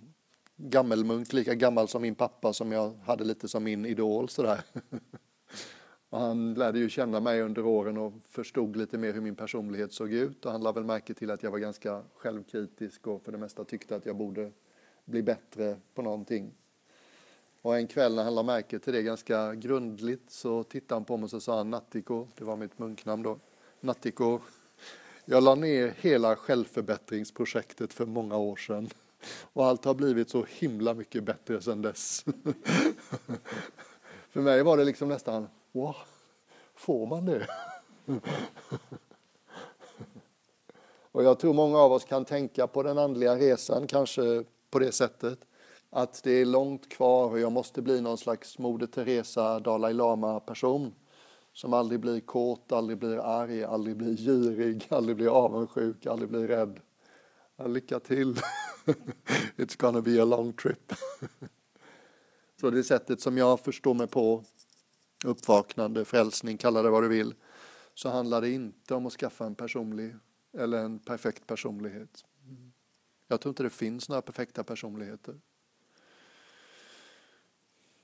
gammelmunk, 0.56 1.34
lika 1.34 1.56
gammal 1.56 1.88
som 1.88 2.02
min 2.02 2.16
pappa 2.16 2.54
som 2.54 2.72
jag 2.72 2.94
hade 3.06 3.24
lite 3.24 3.48
som 3.48 3.64
min 3.64 3.86
idol 3.86 4.30
sådär. 4.30 4.62
Och 6.10 6.20
han 6.20 6.54
lärde 6.54 6.80
ju 6.80 6.90
känna 6.90 7.20
mig 7.20 7.42
under 7.42 7.66
åren 7.66 7.98
och 7.98 8.14
förstod 8.30 8.76
lite 8.76 8.98
mer 8.98 9.14
hur 9.14 9.22
min 9.22 9.36
personlighet 9.36 9.94
såg 9.94 10.14
ut 10.14 10.46
och 10.46 10.52
han 10.52 10.62
lade 10.62 10.80
väl 10.80 10.88
märke 10.88 11.14
till 11.14 11.32
att 11.32 11.44
jag 11.44 11.52
var 11.52 11.60
ganska 11.60 12.04
självkritisk 12.16 13.08
och 13.08 13.24
för 13.24 13.32
det 13.32 13.38
mesta 13.38 13.64
tyckte 13.64 13.96
att 13.96 14.06
jag 14.06 14.16
borde 14.16 14.52
bli 15.06 15.24
bättre 15.24 15.78
på 15.94 16.02
någonting. 16.02 16.54
Och 17.62 17.78
en 17.78 17.88
kväll 17.88 18.16
när 18.16 18.24
han 18.24 18.36
lade 18.36 18.46
märke 18.46 18.80
till 18.80 18.94
det 18.94 19.04
ganska 19.04 19.56
grundligt 19.56 20.32
så 20.32 20.64
tittade 20.64 20.96
han 20.96 21.06
på 21.06 21.18
mig 21.18 21.24
och 21.24 21.30
så 21.30 21.40
sa 21.40 21.58
han 21.58 21.70
Nattiko, 21.70 22.28
det 22.36 22.44
var 22.44 22.56
mitt 22.56 22.80
munknamn 22.80 23.24
då, 23.24 23.40
Nattiko, 23.80 24.40
jag 25.26 25.44
la 25.44 25.56
ner 25.56 25.94
hela 25.98 26.36
självförbättringsprojektet 26.36 27.94
för 27.94 28.06
många 28.06 28.38
år 28.38 28.56
sedan 28.56 28.90
och 29.42 29.66
allt 29.66 29.86
har 29.86 29.94
blivit 29.94 30.30
så 30.30 30.46
himla 30.50 30.94
mycket 30.94 31.24
bättre 31.24 31.62
sedan 31.62 31.82
dess. 31.82 32.26
för 34.30 34.42
mig 34.42 34.64
var 34.64 34.78
det 34.78 34.84
liksom 34.84 35.10
nästan, 35.10 35.48
wow, 35.72 35.96
får 36.76 37.06
man 37.08 37.26
det? 37.26 37.48
och 41.12 41.24
jag 41.24 41.40
tror 41.40 41.54
många 41.54 41.78
av 41.78 41.92
oss 41.92 42.06
kan 42.06 42.26
tänka 42.26 42.68
på 42.68 42.84
den 42.84 42.98
andliga 42.98 43.36
resan 43.36 43.88
kanske 43.88 44.44
på 44.70 44.80
det 44.80 44.92
sättet 44.92 45.40
att 45.90 46.24
det 46.24 46.32
är 46.32 46.46
långt 46.46 46.90
kvar 46.90 47.30
och 47.30 47.40
jag 47.40 47.52
måste 47.52 47.82
bli 47.82 48.02
någon 48.02 48.18
slags 48.18 48.58
Moder 48.58 48.88
Teresa, 48.88 49.60
Dalai 49.60 49.94
Lama-person 49.94 50.94
som 51.54 51.74
aldrig 51.74 52.00
blir 52.00 52.20
kåt, 52.20 52.72
aldrig 52.72 52.98
blir 52.98 53.18
arg, 53.18 53.64
aldrig 53.64 53.98
blir 53.98 54.18
girig, 54.18 54.88
aldrig 54.90 55.16
blir 55.16 55.28
avundsjuk, 55.28 56.06
aldrig 56.06 56.30
blir 56.30 56.48
rädd. 56.48 56.80
lycka 57.66 58.00
till! 58.00 58.36
It's 59.58 59.78
gonna 59.78 60.02
be 60.02 60.22
a 60.22 60.26
long 60.26 60.54
trip. 60.54 60.94
Så 62.62 62.70
det 62.70 62.80
är 62.80 62.84
sättet 62.84 63.22
som 63.22 63.38
jag 63.38 63.60
förstår 63.60 63.94
mig 63.94 64.08
på, 64.08 64.44
uppvaknande, 65.26 66.06
frälsning, 66.06 66.58
kalla 66.58 66.82
det 66.82 66.90
vad 66.90 67.04
du 67.04 67.08
vill, 67.08 67.36
så 67.94 68.10
handlar 68.10 68.42
det 68.42 68.50
inte 68.50 68.96
om 68.96 69.06
att 69.06 69.14
skaffa 69.14 69.46
en 69.46 69.56
personlig 69.56 70.16
eller 70.54 70.78
en 70.78 71.00
perfekt 71.00 71.48
personlighet. 71.48 72.26
Jag 73.28 73.42
tror 73.42 73.52
inte 73.52 73.64
det 73.64 73.70
finns 73.70 74.10
några 74.10 74.22
perfekta 74.22 74.64
personligheter. 74.64 75.40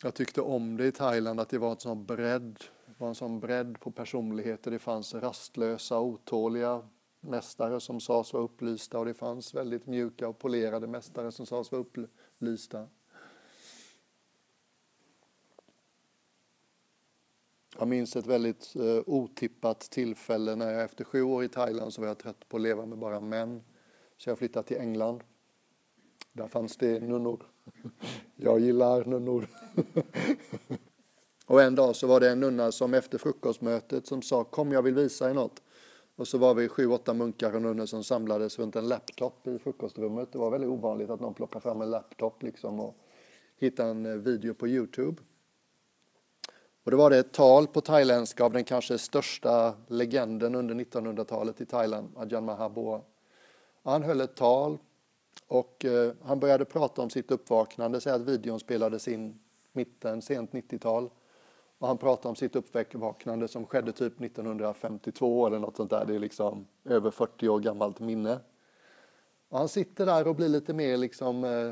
Jag 0.03 0.13
tyckte 0.13 0.41
om 0.41 0.77
det 0.77 0.85
i 0.85 0.91
Thailand 0.91 1.39
att 1.39 1.49
det 1.49 1.57
var 1.57 1.71
en 1.71 1.79
sån 1.79 2.05
bredd, 2.05 2.63
var 2.97 3.07
en 3.07 3.15
sån 3.15 3.39
bredd 3.39 3.79
på 3.79 3.91
personligheter. 3.91 4.71
Det 4.71 4.79
fanns 4.79 5.13
rastlösa, 5.13 5.99
otåliga 5.99 6.89
mästare 7.19 7.79
som 7.79 7.99
sades 7.99 8.33
vara 8.33 8.43
upplysta 8.43 8.99
och 8.99 9.05
det 9.05 9.13
fanns 9.13 9.53
väldigt 9.53 9.85
mjuka 9.85 10.27
och 10.27 10.39
polerade 10.39 10.87
mästare 10.87 11.31
som 11.31 11.45
sades 11.45 11.71
vara 11.71 11.81
upplysta. 11.81 12.87
Jag 17.77 17.87
minns 17.87 18.15
ett 18.15 18.27
väldigt 18.27 18.75
eh, 18.75 19.03
otippat 19.05 19.79
tillfälle 19.79 20.55
när 20.55 20.73
jag 20.73 20.83
efter 20.83 21.03
sju 21.03 21.21
år 21.21 21.43
i 21.43 21.47
Thailand 21.47 21.93
så 21.93 22.01
var 22.01 22.07
jag 22.07 22.17
trött 22.17 22.49
på 22.49 22.57
att 22.57 22.63
leva 22.63 22.85
med 22.85 22.97
bara 22.97 23.19
män. 23.19 23.61
Så 24.17 24.29
jag 24.29 24.37
flyttade 24.37 24.67
till 24.67 24.77
England. 24.77 25.23
Där 26.33 26.47
fanns 26.47 26.77
det 26.77 26.99
nunnor. 26.99 27.45
Jag 28.35 28.59
gillar 28.59 29.05
nunnor. 29.05 29.47
Och 31.45 31.61
en 31.61 31.75
dag 31.75 31.95
så 31.95 32.07
var 32.07 32.19
det 32.19 32.29
en 32.29 32.39
nunna 32.39 32.71
som 32.71 32.93
efter 32.93 33.17
frukostmötet 33.17 34.07
som 34.07 34.21
sa 34.21 34.43
kom 34.43 34.71
jag 34.71 34.81
vill 34.81 34.95
visa 34.95 35.29
er 35.29 35.33
något. 35.33 35.61
Och 36.15 36.27
så 36.27 36.37
var 36.37 36.55
vi 36.55 36.67
sju, 36.67 36.87
åtta 36.87 37.13
munkar 37.13 37.55
och 37.55 37.61
nunnor 37.61 37.85
som 37.85 38.03
samlades 38.03 38.59
runt 38.59 38.75
en 38.75 38.87
laptop 38.87 39.47
i 39.47 39.59
frukostrummet. 39.59 40.31
Det 40.31 40.37
var 40.37 40.51
väldigt 40.51 40.69
ovanligt 40.69 41.09
att 41.09 41.19
någon 41.19 41.33
plockade 41.33 41.63
fram 41.63 41.81
en 41.81 41.91
laptop 41.91 42.43
liksom 42.43 42.79
och 42.79 42.95
hittade 43.57 43.89
en 43.89 44.05
eh, 44.05 44.15
video 44.15 44.53
på 44.53 44.67
Youtube. 44.67 45.21
Och 46.85 46.91
då 46.91 46.97
var 46.97 47.09
det 47.09 47.17
ett 47.17 47.31
tal 47.31 47.67
på 47.67 47.81
thailändska 47.81 48.43
av 48.43 48.51
den 48.51 48.63
kanske 48.63 48.97
största 48.97 49.73
legenden 49.87 50.55
under 50.55 50.75
1900-talet 50.75 51.61
i 51.61 51.65
Thailand, 51.65 52.09
Ajahn 52.17 52.45
Mahabua. 52.45 53.01
Han 53.83 54.03
höll 54.03 54.21
ett 54.21 54.35
tal 54.35 54.77
och 55.47 55.85
eh, 55.85 56.13
han 56.23 56.39
började 56.39 56.65
prata 56.65 57.01
om 57.01 57.09
sitt 57.09 57.31
uppvaknande, 57.31 58.01
säga 58.01 58.15
att 58.15 58.21
videon 58.21 58.59
spelades 58.59 59.07
in 59.07 59.39
mitten, 59.73 60.21
sent 60.21 60.51
90-tal. 60.51 61.09
Och 61.77 61.87
han 61.87 61.97
pratade 61.97 62.29
om 62.29 62.35
sitt 62.35 62.55
uppvaknande 62.55 63.47
som 63.47 63.65
skedde 63.65 63.91
typ 63.91 64.21
1952 64.21 65.47
eller 65.47 65.59
något 65.59 65.77
sånt 65.77 65.89
där. 65.89 66.05
Det 66.05 66.15
är 66.15 66.19
liksom 66.19 66.67
över 66.83 67.11
40 67.11 67.49
år 67.49 67.59
gammalt 67.59 67.99
minne. 67.99 68.39
Och 69.49 69.57
han 69.57 69.69
sitter 69.69 70.05
där 70.05 70.27
och 70.27 70.35
blir 70.35 70.49
lite 70.49 70.73
mer 70.73 70.97
liksom, 70.97 71.43
eh, 71.43 71.71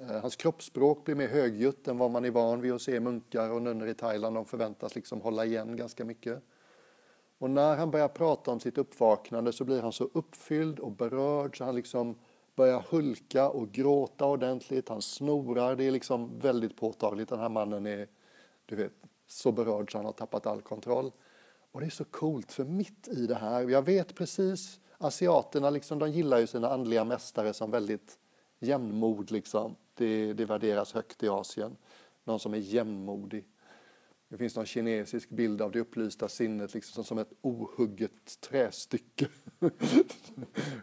Eh, 0.00 0.20
hans 0.20 0.36
kroppsspråk 0.36 1.04
blir 1.04 1.14
mer 1.14 1.28
högljutt 1.28 1.88
än 1.88 1.98
vad 1.98 2.10
man 2.10 2.24
är 2.24 2.30
van 2.30 2.60
vid 2.60 2.72
att 2.72 2.82
se 2.82 3.00
munkar 3.00 3.50
och 3.50 3.62
nunnor 3.62 3.88
i 3.88 3.94
Thailand. 3.94 4.36
De 4.36 4.44
förväntas 4.44 4.94
liksom 4.94 5.20
hålla 5.20 5.44
igen 5.44 5.76
ganska 5.76 6.04
mycket. 6.04 6.42
Och 7.38 7.50
när 7.50 7.76
han 7.76 7.90
börjar 7.90 8.08
prata 8.08 8.50
om 8.50 8.60
sitt 8.60 8.78
uppvaknande 8.78 9.52
så 9.52 9.64
blir 9.64 9.82
han 9.82 9.92
så 9.92 10.10
uppfylld 10.12 10.78
och 10.78 10.92
berörd 10.92 11.58
så 11.58 11.64
han 11.64 11.74
liksom 11.74 12.14
börjar 12.54 12.84
hulka 12.90 13.48
och 13.48 13.72
gråta 13.72 14.26
ordentligt. 14.26 14.88
Han 14.88 15.02
snorar. 15.02 15.76
Det 15.76 15.84
är 15.84 15.90
liksom 15.90 16.38
väldigt 16.38 16.76
påtagligt. 16.76 17.28
Den 17.28 17.38
här 17.38 17.48
mannen 17.48 17.86
är, 17.86 18.08
du 18.66 18.76
vet, 18.76 18.92
så 19.26 19.52
berörd 19.52 19.92
så 19.92 19.98
han 19.98 20.04
har 20.04 20.12
tappat 20.12 20.46
all 20.46 20.62
kontroll. 20.62 21.12
Och 21.72 21.80
det 21.80 21.86
är 21.86 21.90
så 21.90 22.04
coolt, 22.04 22.52
för 22.52 22.64
mitt 22.64 23.08
i 23.08 23.26
det 23.26 23.34
här, 23.34 23.68
jag 23.68 23.82
vet 23.82 24.14
precis, 24.14 24.80
asiaterna 24.98 25.70
liksom, 25.70 25.98
de 25.98 26.10
gillar 26.10 26.38
ju 26.38 26.46
sina 26.46 26.68
andliga 26.68 27.04
mästare 27.04 27.52
som 27.52 27.70
väldigt 27.70 28.18
jämnmod 28.58 29.30
liksom. 29.30 29.76
Det, 29.94 30.32
det 30.32 30.44
värderas 30.44 30.92
högt 30.92 31.22
i 31.22 31.28
Asien. 31.28 31.76
Någon 32.24 32.40
som 32.40 32.54
är 32.54 32.58
jämnmodig. 32.58 33.46
Det 34.32 34.38
finns 34.38 34.56
någon 34.56 34.66
kinesisk 34.66 35.28
bild 35.28 35.62
av 35.62 35.70
det 35.70 35.80
upplysta 35.80 36.28
sinnet 36.28 36.74
liksom 36.74 37.04
som 37.04 37.18
ett 37.18 37.32
ohugget 37.40 38.40
trästycke. 38.40 39.28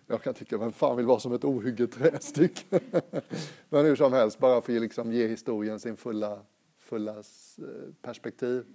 Jag 0.08 0.24
kan 0.24 0.34
tycka, 0.34 0.58
vem 0.58 0.72
fan 0.72 0.98
vill 0.98 1.06
vara 1.06 1.20
som 1.20 1.34
ett 1.34 1.44
ohugget 1.44 1.92
trästycke? 1.92 2.80
Men 3.70 3.86
hur 3.86 3.96
som 3.96 4.14
helst, 4.14 4.40
bara 4.40 4.62
för 4.62 4.76
att 4.76 4.82
liksom 4.82 5.14
ge 5.14 5.28
historien 5.28 5.80
sin 5.80 5.98
fulla, 5.98 6.42
fulla 6.78 7.18
eh, 7.18 7.94
perspektiv. 8.02 8.66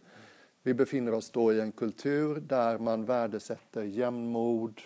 Vi 0.63 0.75
befinner 0.75 1.15
oss 1.15 1.31
då 1.31 1.53
i 1.53 1.61
en 1.61 1.73
kultur 1.73 2.41
där 2.41 2.79
man 2.79 3.05
värdesätter 3.05 3.83
jämnmod, 3.83 4.81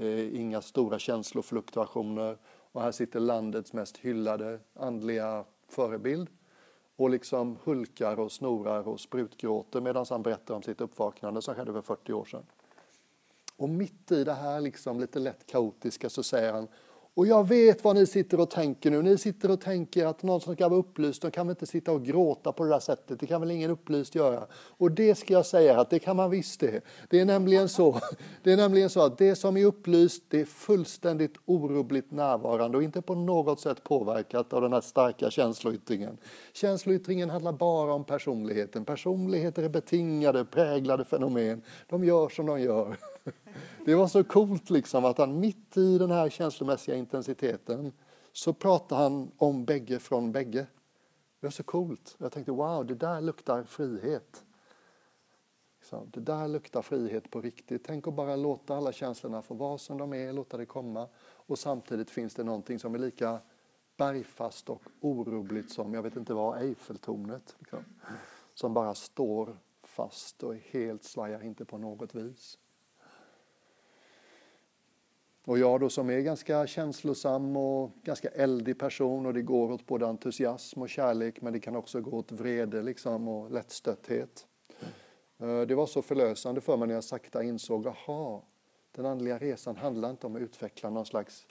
eh, 0.00 0.40
inga 0.40 0.62
stora 0.62 0.98
känslofluktuationer 0.98 2.38
och 2.72 2.82
här 2.82 2.92
sitter 2.92 3.20
landets 3.20 3.72
mest 3.72 3.96
hyllade 3.96 4.58
andliga 4.74 5.44
förebild 5.68 6.28
och 6.96 7.10
liksom 7.10 7.58
hulkar 7.64 8.20
och 8.20 8.32
snorar 8.32 8.88
och 8.88 9.00
sprutgråter 9.00 9.80
medan 9.80 10.06
han 10.10 10.22
berättar 10.22 10.54
om 10.54 10.62
sitt 10.62 10.80
uppvaknande 10.80 11.42
som 11.42 11.54
skedde 11.54 11.72
för 11.72 11.82
40 11.82 12.12
år 12.12 12.24
sedan. 12.24 12.46
Och 13.56 13.68
mitt 13.68 14.12
i 14.12 14.24
det 14.24 14.32
här 14.32 14.60
liksom 14.60 15.00
lite 15.00 15.18
lätt 15.18 15.46
kaotiska 15.46 16.10
så 16.10 16.22
säger 16.22 16.52
han 16.52 16.68
och 17.14 17.26
jag 17.26 17.48
vet 17.48 17.84
vad 17.84 17.96
ni 17.96 18.06
sitter 18.06 18.40
och 18.40 18.50
tänker 18.50 18.90
nu. 18.90 19.02
Ni 19.02 19.18
sitter 19.18 19.50
och 19.50 19.60
tänker 19.60 20.06
att 20.06 20.22
någon 20.22 20.40
som 20.40 20.54
ska 20.54 20.68
vara 20.68 20.80
upplyst, 20.80 21.22
de 21.22 21.30
kan 21.30 21.46
väl 21.46 21.52
inte 21.52 21.66
sitta 21.66 21.92
och 21.92 22.04
gråta 22.04 22.52
på 22.52 22.64
det 22.64 22.70
där 22.70 22.80
sättet. 22.80 23.20
Det 23.20 23.26
kan 23.26 23.40
väl 23.40 23.50
ingen 23.50 23.70
upplyst 23.70 24.14
göra. 24.14 24.46
Och 24.52 24.90
det 24.90 25.14
ska 25.14 25.32
jag 25.32 25.46
säga 25.46 25.80
att 25.80 25.90
det 25.90 25.98
kan 25.98 26.16
man 26.16 26.30
visst 26.30 26.60
det. 26.60 26.84
Det 27.10 27.20
är 27.20 27.24
nämligen 27.24 27.68
så, 27.68 28.00
det 28.42 28.52
är 28.52 28.56
nämligen 28.56 28.90
så 28.90 29.04
att 29.04 29.18
det 29.18 29.36
som 29.36 29.56
är 29.56 29.64
upplyst, 29.64 30.22
det 30.28 30.40
är 30.40 30.44
fullständigt 30.44 31.34
orubbligt 31.44 32.10
närvarande 32.10 32.76
och 32.76 32.82
inte 32.82 33.02
på 33.02 33.14
något 33.14 33.60
sätt 33.60 33.84
påverkat 33.84 34.52
av 34.52 34.62
den 34.62 34.72
här 34.72 34.80
starka 34.80 35.30
känsloyttringen. 35.30 36.18
Känsloyttringen 36.52 37.30
handlar 37.30 37.52
bara 37.52 37.94
om 37.94 38.04
personligheten. 38.04 38.84
Personligheter 38.84 39.62
är 39.62 39.68
betingade, 39.68 40.44
präglade 40.44 41.04
fenomen. 41.04 41.62
De 41.88 42.04
gör 42.04 42.28
som 42.28 42.46
de 42.46 42.60
gör. 42.60 42.96
Det 43.84 43.94
var 43.94 44.08
så 44.08 44.24
coolt 44.24 44.70
liksom 44.70 45.04
att 45.04 45.18
han 45.18 45.40
mitt 45.40 45.76
i 45.76 45.98
den 45.98 46.10
här 46.10 46.30
känslomässiga 46.30 46.96
intensiteten 46.96 47.92
så 48.32 48.52
pratade 48.52 49.02
han 49.02 49.30
om 49.36 49.64
bägge 49.64 49.98
från 49.98 50.32
bägge. 50.32 50.66
Det 51.40 51.46
var 51.46 51.50
så 51.50 51.62
coolt. 51.62 52.16
Jag 52.18 52.32
tänkte 52.32 52.52
wow, 52.52 52.86
det 52.86 52.94
där 52.94 53.20
luktar 53.20 53.64
frihet. 53.64 54.44
Det 56.06 56.20
där 56.20 56.48
luktar 56.48 56.82
frihet 56.82 57.30
på 57.30 57.40
riktigt. 57.40 57.84
Tänk 57.84 58.08
att 58.08 58.14
bara 58.14 58.36
låta 58.36 58.76
alla 58.76 58.92
känslorna 58.92 59.42
få 59.42 59.54
vara 59.54 59.78
som 59.78 59.98
de 59.98 60.14
är, 60.14 60.32
låta 60.32 60.56
det 60.56 60.66
komma. 60.66 61.08
Och 61.22 61.58
samtidigt 61.58 62.10
finns 62.10 62.34
det 62.34 62.44
någonting 62.44 62.78
som 62.78 62.94
är 62.94 62.98
lika 62.98 63.38
bergfast 63.96 64.70
och 64.70 64.82
orubbligt 65.00 65.70
som, 65.70 65.94
jag 65.94 66.02
vet 66.02 66.16
inte 66.16 66.34
vad, 66.34 66.62
Eiffeltornet. 66.62 67.56
Liksom. 67.58 67.84
Som 68.54 68.74
bara 68.74 68.94
står 68.94 69.56
fast 69.82 70.42
och 70.42 70.54
är 70.54 70.60
helt 70.70 71.04
svajar 71.04 71.42
inte 71.42 71.64
på 71.64 71.78
något 71.78 72.14
vis. 72.14 72.58
Och 75.44 75.58
jag 75.58 75.80
då 75.80 75.88
som 75.88 76.10
är 76.10 76.20
ganska 76.20 76.66
känslosam 76.66 77.56
och 77.56 77.90
ganska 78.02 78.28
eldig 78.28 78.78
person 78.78 79.26
och 79.26 79.34
det 79.34 79.42
går 79.42 79.72
åt 79.72 79.86
både 79.86 80.06
entusiasm 80.06 80.82
och 80.82 80.88
kärlek 80.88 81.40
men 81.40 81.52
det 81.52 81.60
kan 81.60 81.76
också 81.76 82.00
gå 82.00 82.10
åt 82.10 82.32
vrede 82.32 82.82
liksom 82.82 83.28
och 83.28 83.50
lättstötthet. 83.50 84.46
Eh, 85.38 85.60
det 85.60 85.74
var 85.74 85.86
så 85.86 86.02
förlösande 86.02 86.60
för 86.60 86.76
mig 86.76 86.88
när 86.88 86.94
jag 86.94 87.04
sakta 87.04 87.42
insåg, 87.42 87.86
aha, 87.86 88.42
den 88.92 89.06
andliga 89.06 89.38
resan 89.38 89.76
handlar 89.76 90.10
inte 90.10 90.26
om 90.26 90.36
att 90.36 90.42
utveckla 90.42 90.90
någon 90.90 91.06
slags 91.06 91.46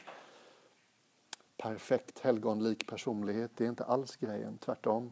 perfekt 1.57 2.19
helgonlik 2.19 2.87
personlighet. 2.87 3.51
Det 3.57 3.65
är 3.65 3.69
inte 3.69 3.83
alls 3.83 4.15
grejen, 4.15 4.57
tvärtom. 4.57 5.11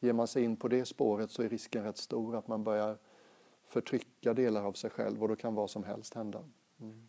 Ger 0.00 0.12
man 0.12 0.26
sig 0.26 0.44
in 0.44 0.56
på 0.56 0.68
det 0.68 0.84
spåret 0.84 1.30
så 1.30 1.42
är 1.42 1.48
risken 1.48 1.84
rätt 1.84 1.96
stor 1.96 2.36
att 2.36 2.48
man 2.48 2.64
börjar 2.64 2.98
förtrycka 3.66 4.34
delar 4.34 4.64
av 4.64 4.72
sig 4.72 4.90
själv 4.90 5.22
och 5.22 5.28
då 5.28 5.36
kan 5.36 5.54
vad 5.54 5.70
som 5.70 5.84
helst 5.84 6.14
hända. 6.14 6.44
Mm. 6.80 7.08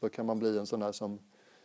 Då 0.00 0.08
kan 0.08 0.26
man 0.26 0.38
bli 0.38 0.58
en 0.58 0.66
sån 0.66 0.80
där 0.80 0.92
som 0.92 1.18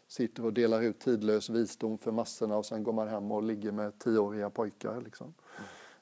sitter 0.07 0.45
och 0.45 0.53
delar 0.53 0.81
ut 0.81 0.99
tidlös 0.99 1.49
visdom 1.49 1.97
för 1.97 2.11
massorna 2.11 2.57
och 2.57 2.65
sen 2.65 2.83
går 2.83 2.93
man 2.93 3.07
hem 3.07 3.31
och 3.31 3.43
ligger 3.43 3.71
med 3.71 3.99
tioåriga 3.99 4.49
pojkar. 4.49 5.01
Liksom. 5.01 5.33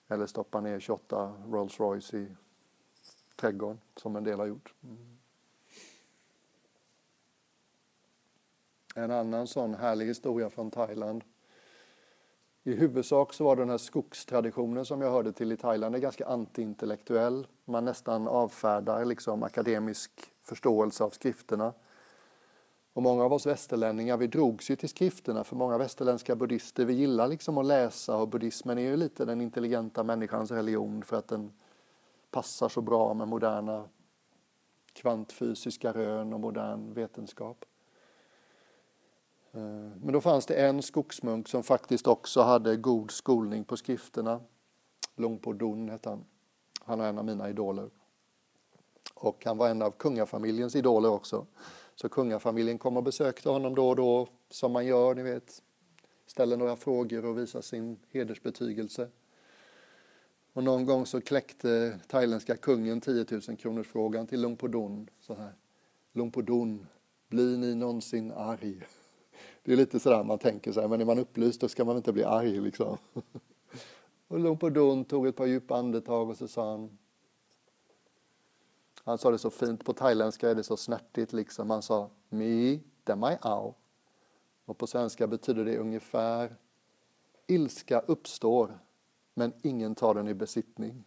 Eller 0.07 0.25
stoppar 0.25 0.61
ner 0.61 0.79
28 0.79 1.33
Rolls 1.47 1.79
Royce 1.79 2.13
i 2.13 2.27
trädgården 3.35 3.79
som 3.95 4.15
en 4.15 4.23
del 4.23 4.39
har 4.39 4.45
gjort. 4.45 4.73
Mm. 4.83 5.17
En 8.95 9.11
annan 9.11 9.47
sån 9.47 9.73
härlig 9.73 10.05
historia 10.05 10.49
från 10.49 10.71
Thailand. 10.71 11.23
I 12.63 12.73
huvudsak 12.73 13.33
så 13.33 13.43
var 13.43 13.55
den 13.55 13.69
här 13.69 13.77
skogstraditionen 13.77 14.85
som 14.85 15.01
jag 15.01 15.11
hörde 15.11 15.31
till 15.31 15.51
i 15.51 15.57
Thailand 15.57 15.95
är 15.95 15.99
ganska 15.99 16.27
antiintellektuell. 16.27 17.47
Man 17.65 17.85
nästan 17.85 18.27
avfärdar 18.27 19.05
liksom 19.05 19.43
akademisk 19.43 20.11
förståelse 20.41 21.03
av 21.03 21.09
skrifterna. 21.09 21.73
Och 22.93 23.03
många 23.03 23.23
av 23.23 23.33
oss 23.33 23.45
västerlänningar, 23.45 24.17
vi 24.17 24.27
drogs 24.27 24.71
ju 24.71 24.75
till 24.75 24.89
skrifterna 24.89 25.43
för 25.43 25.55
många 25.55 25.77
västerländska 25.77 26.35
buddhister, 26.35 26.85
vi 26.85 26.93
gillar 26.93 27.27
liksom 27.27 27.57
att 27.57 27.65
läsa 27.65 28.17
och 28.17 28.27
buddhismen 28.27 28.77
är 28.77 28.81
ju 28.81 28.97
lite 28.97 29.25
den 29.25 29.41
intelligenta 29.41 30.03
människans 30.03 30.51
religion 30.51 31.03
för 31.03 31.17
att 31.17 31.27
den 31.27 31.51
passar 32.31 32.69
så 32.69 32.81
bra 32.81 33.13
med 33.13 33.27
moderna 33.27 33.89
kvantfysiska 34.93 35.91
rön 35.91 36.33
och 36.33 36.39
modern 36.39 36.93
vetenskap. 36.93 37.65
Eh, 39.51 39.61
men 40.01 40.13
då 40.13 40.21
fanns 40.21 40.45
det 40.45 40.53
en 40.53 40.81
skogsmunk 40.81 41.47
som 41.47 41.63
faktiskt 41.63 42.07
också 42.07 42.41
hade 42.41 42.75
god 42.75 43.11
skolning 43.11 43.63
på 43.63 43.77
skrifterna. 43.77 44.41
Longpo 45.15 45.53
Dun 45.53 45.89
hette 45.89 46.09
han. 46.09 46.25
Han 46.81 47.01
är 47.01 47.09
en 47.09 47.17
av 47.17 47.25
mina 47.25 47.49
idoler. 47.49 47.89
Och 49.13 49.45
han 49.45 49.57
var 49.57 49.69
en 49.69 49.81
av 49.81 49.91
kungafamiljens 49.91 50.75
idoler 50.75 51.09
också. 51.09 51.45
Så 52.01 52.09
kungafamiljen 52.09 52.77
kom 52.77 52.97
och 52.97 53.03
besökte 53.03 53.49
honom 53.49 53.75
då 53.75 53.89
och 53.89 53.95
då, 53.95 54.27
som 54.49 54.71
man 54.71 54.85
gör, 54.85 55.15
ni 55.15 55.23
vet. 55.23 55.63
Ställer 56.25 56.57
några 56.57 56.75
frågor 56.75 57.25
och 57.25 57.37
visar 57.37 57.61
sin 57.61 57.97
hedersbetygelse. 58.09 59.09
Och 60.53 60.63
någon 60.63 60.85
gång 60.85 61.05
så 61.05 61.21
kläckte 61.21 61.99
thailändska 62.07 62.55
kungen 62.57 63.01
10 63.01 63.25
000 63.31 63.57
kronors 63.57 63.87
frågan 63.87 64.27
till 64.27 64.41
Lungpodon. 64.41 65.09
Så 65.19 65.33
här. 65.33 65.53
Lungpodon, 66.11 66.87
blir 67.27 67.57
ni 67.57 67.75
någonsin 67.75 68.31
arg? 68.31 68.81
Det 69.63 69.73
är 69.73 69.77
lite 69.77 69.99
sådär 69.99 70.23
man 70.23 70.39
tänker 70.39 70.71
så 70.71 70.81
här, 70.81 70.87
men 70.87 71.01
är 71.01 71.05
man 71.05 71.19
upplyst 71.19 71.61
då 71.61 71.67
ska 71.67 71.85
man 71.85 71.97
inte 71.97 72.13
bli 72.13 72.23
arg 72.23 72.61
liksom. 72.61 72.97
Och 74.27 74.39
Lungpodon 74.39 75.05
tog 75.05 75.27
ett 75.27 75.35
par 75.35 75.45
djupa 75.45 75.75
andetag 75.75 76.29
och 76.29 76.37
så 76.37 76.47
sa 76.47 76.71
han, 76.71 76.97
han 79.09 79.17
sa 79.17 79.31
det 79.31 79.37
så 79.37 79.49
fint, 79.49 79.85
på 79.85 79.93
thailändska 79.93 80.49
är 80.49 80.55
det 80.55 80.63
så 80.63 80.77
snärtigt 80.77 81.33
liksom. 81.33 81.69
Han 81.69 81.81
sa 81.81 82.09
mi 82.29 82.83
demai 83.03 83.37
ao. 83.41 83.73
Och 84.65 84.77
på 84.77 84.87
svenska 84.87 85.27
betyder 85.27 85.65
det 85.65 85.77
ungefär 85.77 86.55
ilska 87.47 87.99
uppstår 87.99 88.79
men 89.33 89.53
ingen 89.61 89.95
tar 89.95 90.13
den 90.13 90.27
i 90.27 90.33
besittning. 90.33 91.03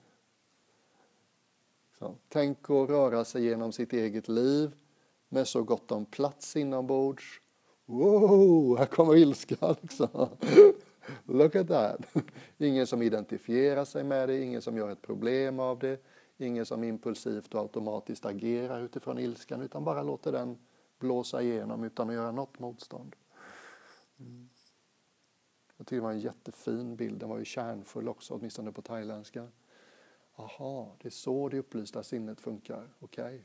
Så, 1.98 2.14
tänk 2.28 2.70
att 2.70 2.88
röra 2.88 3.24
sig 3.24 3.44
genom 3.44 3.72
sitt 3.72 3.92
eget 3.92 4.28
liv 4.28 4.74
med 5.28 5.48
så 5.48 5.62
gott 5.62 5.92
om 5.92 6.04
plats 6.04 6.56
inombords. 6.56 7.40
Wow, 7.84 8.78
här 8.78 8.86
kommer 8.86 9.16
ilskan 9.16 9.76
liksom. 9.80 10.28
Look 11.24 11.56
at 11.56 11.68
that. 11.68 12.00
Ingen 12.58 12.86
som 12.86 13.02
identifierar 13.02 13.84
sig 13.84 14.04
med 14.04 14.28
det, 14.28 14.42
ingen 14.42 14.62
som 14.62 14.76
gör 14.76 14.90
ett 14.90 15.02
problem 15.02 15.60
av 15.60 15.78
det, 15.78 16.04
ingen 16.42 16.66
som 16.66 16.84
impulsivt 16.84 17.54
och 17.54 17.60
automatiskt 17.60 18.26
agerar 18.26 18.80
utifrån 18.80 19.18
ilskan 19.18 19.62
utan 19.62 19.84
bara 19.84 20.02
låter 20.02 20.32
den 20.32 20.58
blåsa 20.98 21.42
igenom 21.42 21.84
utan 21.84 22.08
att 22.08 22.14
göra 22.14 22.32
något 22.32 22.58
motstånd. 22.58 23.16
Mm. 24.20 24.48
Jag 25.76 25.86
tycker 25.86 25.96
det 25.96 26.02
var 26.02 26.12
en 26.12 26.20
jättefin 26.20 26.96
bild, 26.96 27.20
den 27.20 27.28
var 27.28 27.38
ju 27.38 27.44
kärnfull 27.44 28.08
också, 28.08 28.34
åtminstone 28.34 28.72
på 28.72 28.82
thailändska. 28.82 29.48
Aha, 30.36 30.96
det 31.00 31.08
är 31.08 31.10
så 31.10 31.48
det 31.48 31.58
upplysta 31.58 32.02
sinnet 32.02 32.40
funkar, 32.40 32.88
okej. 32.98 33.24
Okay. 33.24 33.40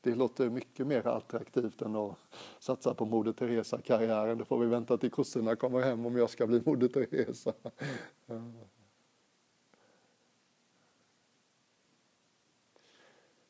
Det 0.00 0.14
låter 0.14 0.50
mycket 0.50 0.86
mer 0.86 1.06
attraktivt 1.06 1.82
än 1.82 1.96
att 1.96 2.16
satsa 2.58 2.94
på 2.94 3.04
Moder 3.04 3.32
Teresa-karriären. 3.32 4.38
Då 4.38 4.44
får 4.44 4.58
vi 4.58 4.66
vänta 4.66 4.98
till 4.98 5.10
kossorna 5.10 5.56
kommer 5.56 5.80
hem 5.80 6.06
om 6.06 6.16
jag 6.16 6.30
ska 6.30 6.46
bli 6.46 6.62
Moder 6.66 6.88
Teresa. 6.88 7.52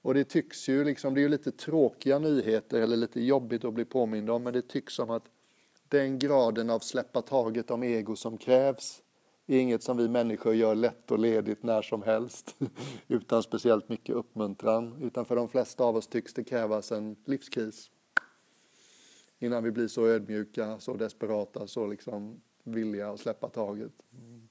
Och 0.03 0.15
det 0.15 0.25
tycks 0.25 0.69
ju 0.69 0.85
liksom, 0.85 1.15
det 1.15 1.21
är 1.21 1.23
ju 1.23 1.29
lite 1.29 1.53
tråkiga 1.53 2.19
nyheter 2.19 2.81
eller 2.81 2.97
lite 2.97 3.21
jobbigt 3.21 3.65
att 3.65 3.75
bli 3.75 3.85
påmind 3.85 4.31
om, 4.31 4.43
men 4.43 4.53
det 4.53 4.63
tycks 4.63 4.95
som 4.95 5.11
att 5.11 5.25
den 5.89 6.19
graden 6.19 6.71
av 6.71 6.79
släppa 6.79 7.23
taget 7.23 7.71
om 7.71 7.83
ego 7.83 8.17
som 8.17 8.39
krävs 8.39 9.03
är 9.47 9.59
inget 9.59 9.83
som 9.83 9.97
vi 9.97 10.09
människor 10.09 10.55
gör 10.55 10.75
lätt 10.75 11.11
och 11.11 11.19
ledigt 11.19 11.63
när 11.63 11.83
som 11.83 12.03
helst 12.03 12.57
utan 13.09 13.43
speciellt 13.43 13.89
mycket 13.89 14.15
uppmuntran. 14.15 15.03
Utan 15.03 15.25
för 15.25 15.37
de 15.37 15.49
flesta 15.49 15.85
av 15.85 15.97
oss 15.97 16.07
tycks 16.07 16.35
det 16.35 16.45
krävas 16.45 16.93
en 16.93 17.17
livskris 17.25 17.91
innan 19.39 19.65
vi 19.65 19.71
blir 19.71 19.89
så 19.89 20.07
ödmjuka, 20.07 20.81
så 20.81 20.97
desperata, 20.97 21.67
så 21.67 21.87
liksom 21.87 22.41
villiga 22.63 23.11
att 23.11 23.21
släppa 23.21 23.49
taget. 23.49 23.93
Mm. 24.13 24.49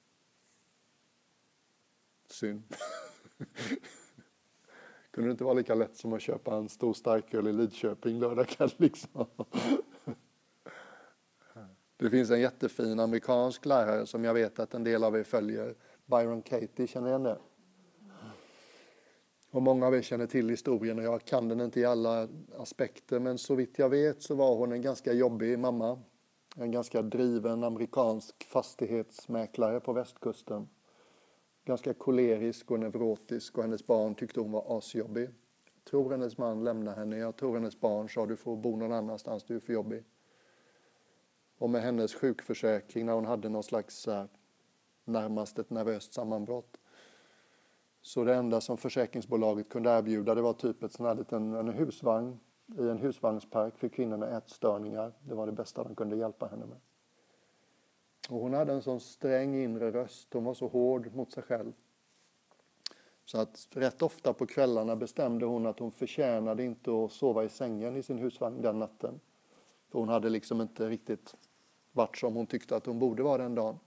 Synd. 2.28 2.64
Kunde 5.12 5.30
det 5.30 5.32
inte 5.32 5.44
vara 5.44 5.54
lika 5.54 5.76
lätt 5.76 5.96
som 5.96 6.14
att 6.14 6.22
köpa 6.22 6.56
en 6.56 6.70
stor 6.70 6.94
starköl 6.94 7.48
i 7.48 7.54
Lidköping 7.54 8.20
lördag 8.20 8.48
kväll 8.48 8.72
liksom? 8.78 9.26
Det 11.98 12.10
finns 12.10 12.32
en 12.32 12.42
jättefin 12.42 13.00
amerikansk 13.00 13.66
lärare 13.66 14.06
som 14.06 14.24
jag 14.24 14.34
vet 14.34 14.60
att 14.60 14.74
en 14.74 14.84
del 14.84 15.04
av 15.04 15.18
er 15.18 15.24
följer, 15.24 15.76
Byron 16.06 16.42
Katie, 16.42 16.88
känner 16.88 17.08
ni 17.08 17.10
igen 17.10 17.24
det? 17.24 17.38
Och 19.52 19.62
många 19.62 19.88
av 19.88 19.96
er 19.96 20.02
känner 20.02 20.28
till 20.28 20.50
historien 20.50 21.00
och 21.00 21.06
jag 21.06 21.26
kan 21.26 21.48
den 21.48 21.62
inte 21.62 21.80
i 21.80 21.86
alla 21.86 22.28
aspekter 22.58 23.20
men 23.20 23.38
så 23.38 23.56
vitt 23.56 23.80
jag 23.80 23.90
vet 23.90 24.22
så 24.22 24.36
var 24.36 24.56
hon 24.56 24.72
en 24.72 24.82
ganska 24.82 25.14
jobbig 25.14 25.60
mamma. 25.60 26.00
En 26.56 26.72
ganska 26.72 27.02
driven 27.02 27.64
amerikansk 27.64 28.44
fastighetsmäklare 28.44 29.80
på 29.80 29.94
västkusten. 29.94 30.70
Ganska 31.70 31.94
kolerisk 31.94 32.72
och 32.72 32.80
neurotisk 32.80 33.58
och 33.58 33.64
hennes 33.64 33.88
barn 33.88 34.16
tyckte 34.16 34.40
hon 34.40 34.52
var 34.52 34.78
asjobbig. 34.78 35.24
Jag 35.24 35.84
tror 35.92 36.12
hennes 36.12 36.38
man 36.38 36.64
lämnade 36.64 36.98
henne, 36.98 37.18
jag 37.18 37.36
tror 37.36 37.54
hennes 37.54 37.80
barn 37.80 38.10
sa 38.10 38.26
du 38.26 38.36
får 38.36 38.56
bo 38.56 38.76
någon 38.76 38.92
annanstans, 38.92 39.44
du 39.44 39.56
är 39.56 39.60
för 39.60 39.74
jobbig 39.74 40.04
och 41.58 41.70
med 41.70 41.82
hennes 41.82 42.16
sjukförsäkring 42.16 43.06
när 43.06 43.14
hon 43.14 43.26
hade 43.26 43.50
någon 43.50 43.64
slags 43.64 44.08
eh, 44.08 44.26
närmast 45.06 45.60
ett 45.60 45.70
nervöst 45.70 46.14
sammanbrott. 46.14 46.78
Så 48.02 48.24
det 48.24 48.36
enda 48.36 48.62
som 48.62 48.78
försäkringsbolaget 48.78 49.70
kunde 49.70 49.90
erbjuda 49.90 50.36
det 50.36 50.42
var 50.42 50.54
typ 50.54 50.84
ett 50.84 50.92
sån 50.92 51.06
här 51.06 51.16
liten 51.16 51.54
en 51.54 51.70
husvagn 51.70 52.40
i 52.78 52.90
en 52.90 52.98
husvagnspark 52.98 53.78
för 53.78 53.90
kvinnor 53.90 54.18
med 54.18 54.38
ätstörningar. 54.38 55.14
Det 55.20 55.36
var 55.36 55.46
det 55.46 55.52
bästa 55.52 55.84
de 55.84 55.96
kunde 55.96 56.16
hjälpa 56.16 56.48
henne 56.48 56.66
med. 56.66 56.78
Och 58.30 58.40
hon 58.40 58.54
hade 58.54 58.74
en 58.74 58.82
sån 58.82 59.00
sträng 59.00 59.64
inre 59.64 59.92
röst, 59.92 60.34
hon 60.34 60.44
var 60.44 60.54
så 60.54 60.68
hård 60.68 61.16
mot 61.16 61.32
sig 61.32 61.44
själv. 61.44 61.74
Så 63.26 63.38
att 63.38 63.68
rätt 63.72 64.02
ofta 64.02 64.34
på 64.34 64.46
kvällarna 64.46 64.96
bestämde 64.96 65.46
hon 65.46 65.66
att 65.66 65.80
hon 65.80 65.92
förtjänade 65.92 66.64
inte 66.64 66.92
att 66.92 67.12
sova 67.12 67.44
i 67.44 67.50
sängen 67.50 67.96
i 67.96 68.04
sin 68.04 68.18
husvagn 68.18 68.62
den 68.62 68.80
natten. 68.80 69.20
För 69.90 70.00
hon 70.00 70.10
hade 70.10 70.30
liksom 70.30 70.62
inte 70.62 70.90
riktigt 70.90 71.36
varit 71.92 72.18
som 72.18 72.36
hon 72.36 72.48
tyckte 72.48 72.76
att 72.76 72.86
hon 72.86 73.00
borde 73.00 73.24
vara 73.24 73.38
den 73.38 73.56
dagen. 73.56 73.80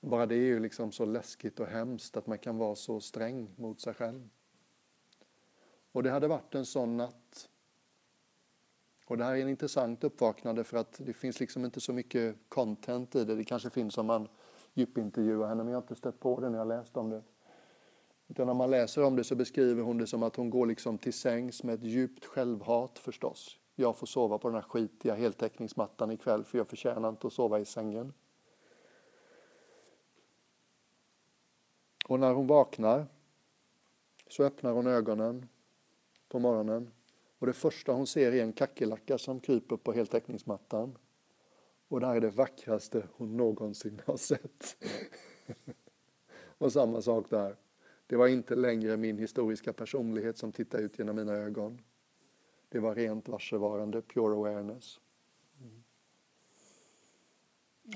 Bara 0.00 0.26
det 0.26 0.34
är 0.34 0.46
ju 0.46 0.60
liksom 0.60 0.92
så 0.92 1.04
läskigt 1.04 1.60
och 1.60 1.66
hemskt 1.66 2.16
att 2.16 2.26
man 2.26 2.38
kan 2.38 2.58
vara 2.58 2.74
så 2.74 3.00
sträng 3.00 3.50
mot 3.56 3.80
sig 3.80 3.94
själv. 3.94 4.28
Och 5.92 6.02
det 6.02 6.10
hade 6.10 6.28
varit 6.28 6.54
en 6.54 6.66
sån 6.66 6.96
natt. 6.96 7.47
Och 9.08 9.16
det 9.16 9.24
här 9.24 9.34
är 9.34 9.42
en 9.42 9.48
intressant 9.48 10.04
uppvaknande 10.04 10.64
för 10.64 10.76
att 10.76 11.00
det 11.04 11.12
finns 11.12 11.40
liksom 11.40 11.64
inte 11.64 11.80
så 11.80 11.92
mycket 11.92 12.36
content 12.48 13.14
i 13.14 13.24
det. 13.24 13.34
Det 13.34 13.44
kanske 13.44 13.70
finns 13.70 13.98
om 13.98 14.06
man 14.06 14.28
djupintervjuar 14.74 15.48
henne 15.48 15.64
men 15.64 15.72
jag 15.72 15.76
har 15.76 15.82
inte 15.82 15.94
stött 15.94 16.20
på 16.20 16.40
det 16.40 16.50
när 16.50 16.58
jag 16.58 16.68
läst 16.68 16.96
om 16.96 17.10
det. 17.10 17.22
Utan 18.28 18.46
när 18.46 18.54
man 18.54 18.70
läser 18.70 19.04
om 19.04 19.16
det 19.16 19.24
så 19.24 19.34
beskriver 19.34 19.82
hon 19.82 19.98
det 19.98 20.06
som 20.06 20.22
att 20.22 20.36
hon 20.36 20.50
går 20.50 20.66
liksom 20.66 20.98
till 20.98 21.12
sängs 21.12 21.62
med 21.62 21.74
ett 21.74 21.84
djupt 21.84 22.24
självhat 22.24 22.98
förstås 22.98 23.58
jag 23.80 23.96
får 23.96 24.06
sova 24.06 24.38
på 24.38 24.48
den 24.48 24.54
här 24.54 24.62
skitiga 24.62 25.14
heltäckningsmattan 25.14 26.10
ikväll 26.10 26.44
för 26.44 26.58
jag 26.58 26.68
förtjänar 26.68 27.08
inte 27.08 27.26
att 27.26 27.32
sova 27.32 27.60
i 27.60 27.64
sängen. 27.64 28.12
Och 32.08 32.20
när 32.20 32.32
hon 32.32 32.46
vaknar 32.46 33.06
så 34.28 34.44
öppnar 34.44 34.72
hon 34.72 34.86
ögonen 34.86 35.48
på 36.28 36.38
morgonen 36.38 36.90
och 37.38 37.46
det 37.46 37.52
första 37.52 37.92
hon 37.92 38.06
ser 38.06 38.32
är 38.32 38.42
en 38.42 38.52
kackerlacka 38.52 39.18
som 39.18 39.40
kryper 39.40 39.76
på 39.76 39.92
heltäckningsmattan. 39.92 40.98
Och 41.88 42.00
det 42.00 42.06
här 42.06 42.16
är 42.16 42.20
det 42.20 42.30
vackraste 42.30 43.08
hon 43.12 43.36
någonsin 43.36 44.02
har 44.06 44.16
sett. 44.16 44.84
och 46.58 46.72
samma 46.72 47.02
sak 47.02 47.30
där. 47.30 47.56
Det 48.06 48.16
var 48.16 48.28
inte 48.28 48.54
längre 48.54 48.96
min 48.96 49.18
historiska 49.18 49.72
personlighet 49.72 50.38
som 50.38 50.52
tittade 50.52 50.82
ut 50.82 50.98
genom 50.98 51.16
mina 51.16 51.32
ögon. 51.32 51.80
Det 52.68 52.78
var 52.78 52.94
rent 52.94 53.28
varsevarande, 53.28 54.02
pure 54.02 54.34
awareness. 54.34 55.00
Mm. 55.60 55.82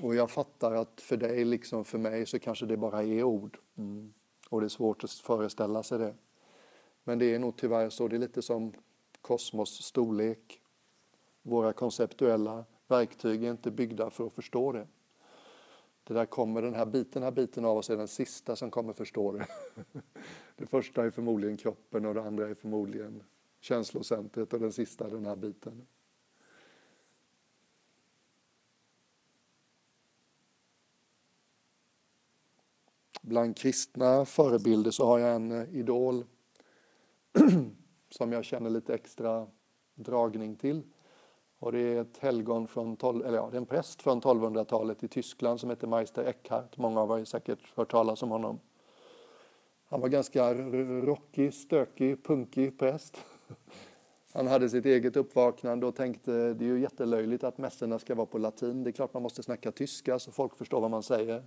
Och 0.01 0.15
jag 0.15 0.31
fattar 0.31 0.71
att 0.71 1.01
för 1.01 1.17
dig, 1.17 1.45
liksom 1.45 1.85
för 1.85 1.97
mig, 1.97 2.25
så 2.25 2.39
kanske 2.39 2.65
det 2.65 2.77
bara 2.77 3.03
är 3.03 3.23
ord. 3.23 3.57
Mm. 3.75 4.13
Och 4.49 4.61
det 4.61 4.67
är 4.67 4.69
svårt 4.69 5.03
att 5.03 5.11
föreställa 5.11 5.83
sig 5.83 5.99
det. 5.99 6.15
Men 7.03 7.19
det 7.19 7.25
är 7.35 7.39
nog 7.39 7.55
tyvärr 7.57 7.89
så, 7.89 8.07
det 8.07 8.15
är 8.15 8.19
lite 8.19 8.41
som 8.41 8.73
kosmos 9.23 9.83
storlek. 9.83 10.61
Våra 11.41 11.73
konceptuella 11.73 12.65
verktyg 12.87 13.43
är 13.43 13.51
inte 13.51 13.71
byggda 13.71 14.09
för 14.09 14.27
att 14.27 14.33
förstå 14.33 14.71
det. 14.71 14.87
Det 16.03 16.13
där 16.13 16.25
kommer, 16.25 16.61
den 16.61 16.73
här 16.73 16.85
biten, 16.85 17.11
den 17.13 17.23
här 17.23 17.31
biten 17.31 17.65
av 17.65 17.77
oss 17.77 17.89
är 17.89 17.97
den 17.97 18.07
sista 18.07 18.55
som 18.55 18.71
kommer 18.71 18.93
förstå 18.93 19.31
det. 19.31 19.47
Det 20.55 20.65
första 20.65 21.05
är 21.05 21.09
förmodligen 21.09 21.57
kroppen 21.57 22.05
och 22.05 22.13
det 22.13 22.21
andra 22.21 22.49
är 22.49 22.53
förmodligen 22.53 23.23
känslocentret 23.59 24.53
och 24.53 24.59
den 24.59 24.71
sista 24.71 25.09
den 25.09 25.25
här 25.25 25.35
biten. 25.35 25.87
Bland 33.21 33.57
kristna 33.57 34.25
förebilder 34.25 34.91
så 34.91 35.05
har 35.05 35.19
jag 35.19 35.35
en 35.35 35.51
eh, 35.51 35.75
idol 35.75 36.25
som 38.13 38.31
jag 38.31 38.45
känner 38.45 38.69
lite 38.69 38.93
extra 38.93 39.47
dragning 39.95 40.55
till. 40.55 40.81
Och 41.59 41.71
det 41.71 41.79
är 41.79 42.01
ett 42.01 42.17
helgon 42.17 42.67
från, 42.67 42.97
eller 43.01 43.37
ja, 43.37 43.47
det 43.51 43.57
är 43.57 43.61
en 43.61 43.65
präst 43.65 44.01
från 44.01 44.21
1200-talet 44.21 45.03
i 45.03 45.07
Tyskland 45.07 45.59
som 45.59 45.69
heter 45.69 45.87
Meister 45.87 46.23
Eckhart. 46.23 46.77
Många 46.77 47.01
av 47.01 47.09
er 47.09 47.17
har 47.17 47.25
säkert 47.25 47.59
hört 47.75 47.91
talas 47.91 48.23
om 48.23 48.29
honom. 48.29 48.59
Han 49.85 50.01
var 50.01 50.09
ganska 50.09 50.53
rockig, 50.53 51.53
stökig, 51.53 52.25
punkig 52.25 52.79
präst. 52.79 53.17
Han 54.33 54.47
hade 54.47 54.69
sitt 54.69 54.85
eget 54.85 55.15
uppvaknande 55.15 55.85
och 55.85 55.95
tänkte 55.95 56.53
det 56.53 56.65
är 56.65 56.69
ju 56.69 56.79
jättelöjligt 56.79 57.43
att 57.43 57.57
mässorna 57.57 57.99
ska 57.99 58.15
vara 58.15 58.25
på 58.25 58.37
latin. 58.37 58.83
Det 58.83 58.89
är 58.89 58.91
klart 58.91 59.13
man 59.13 59.23
måste 59.23 59.43
snacka 59.43 59.71
tyska 59.71 60.19
så 60.19 60.31
folk 60.31 60.57
förstår 60.57 60.81
vad 60.81 60.91
man 60.91 61.03
säger. 61.03 61.43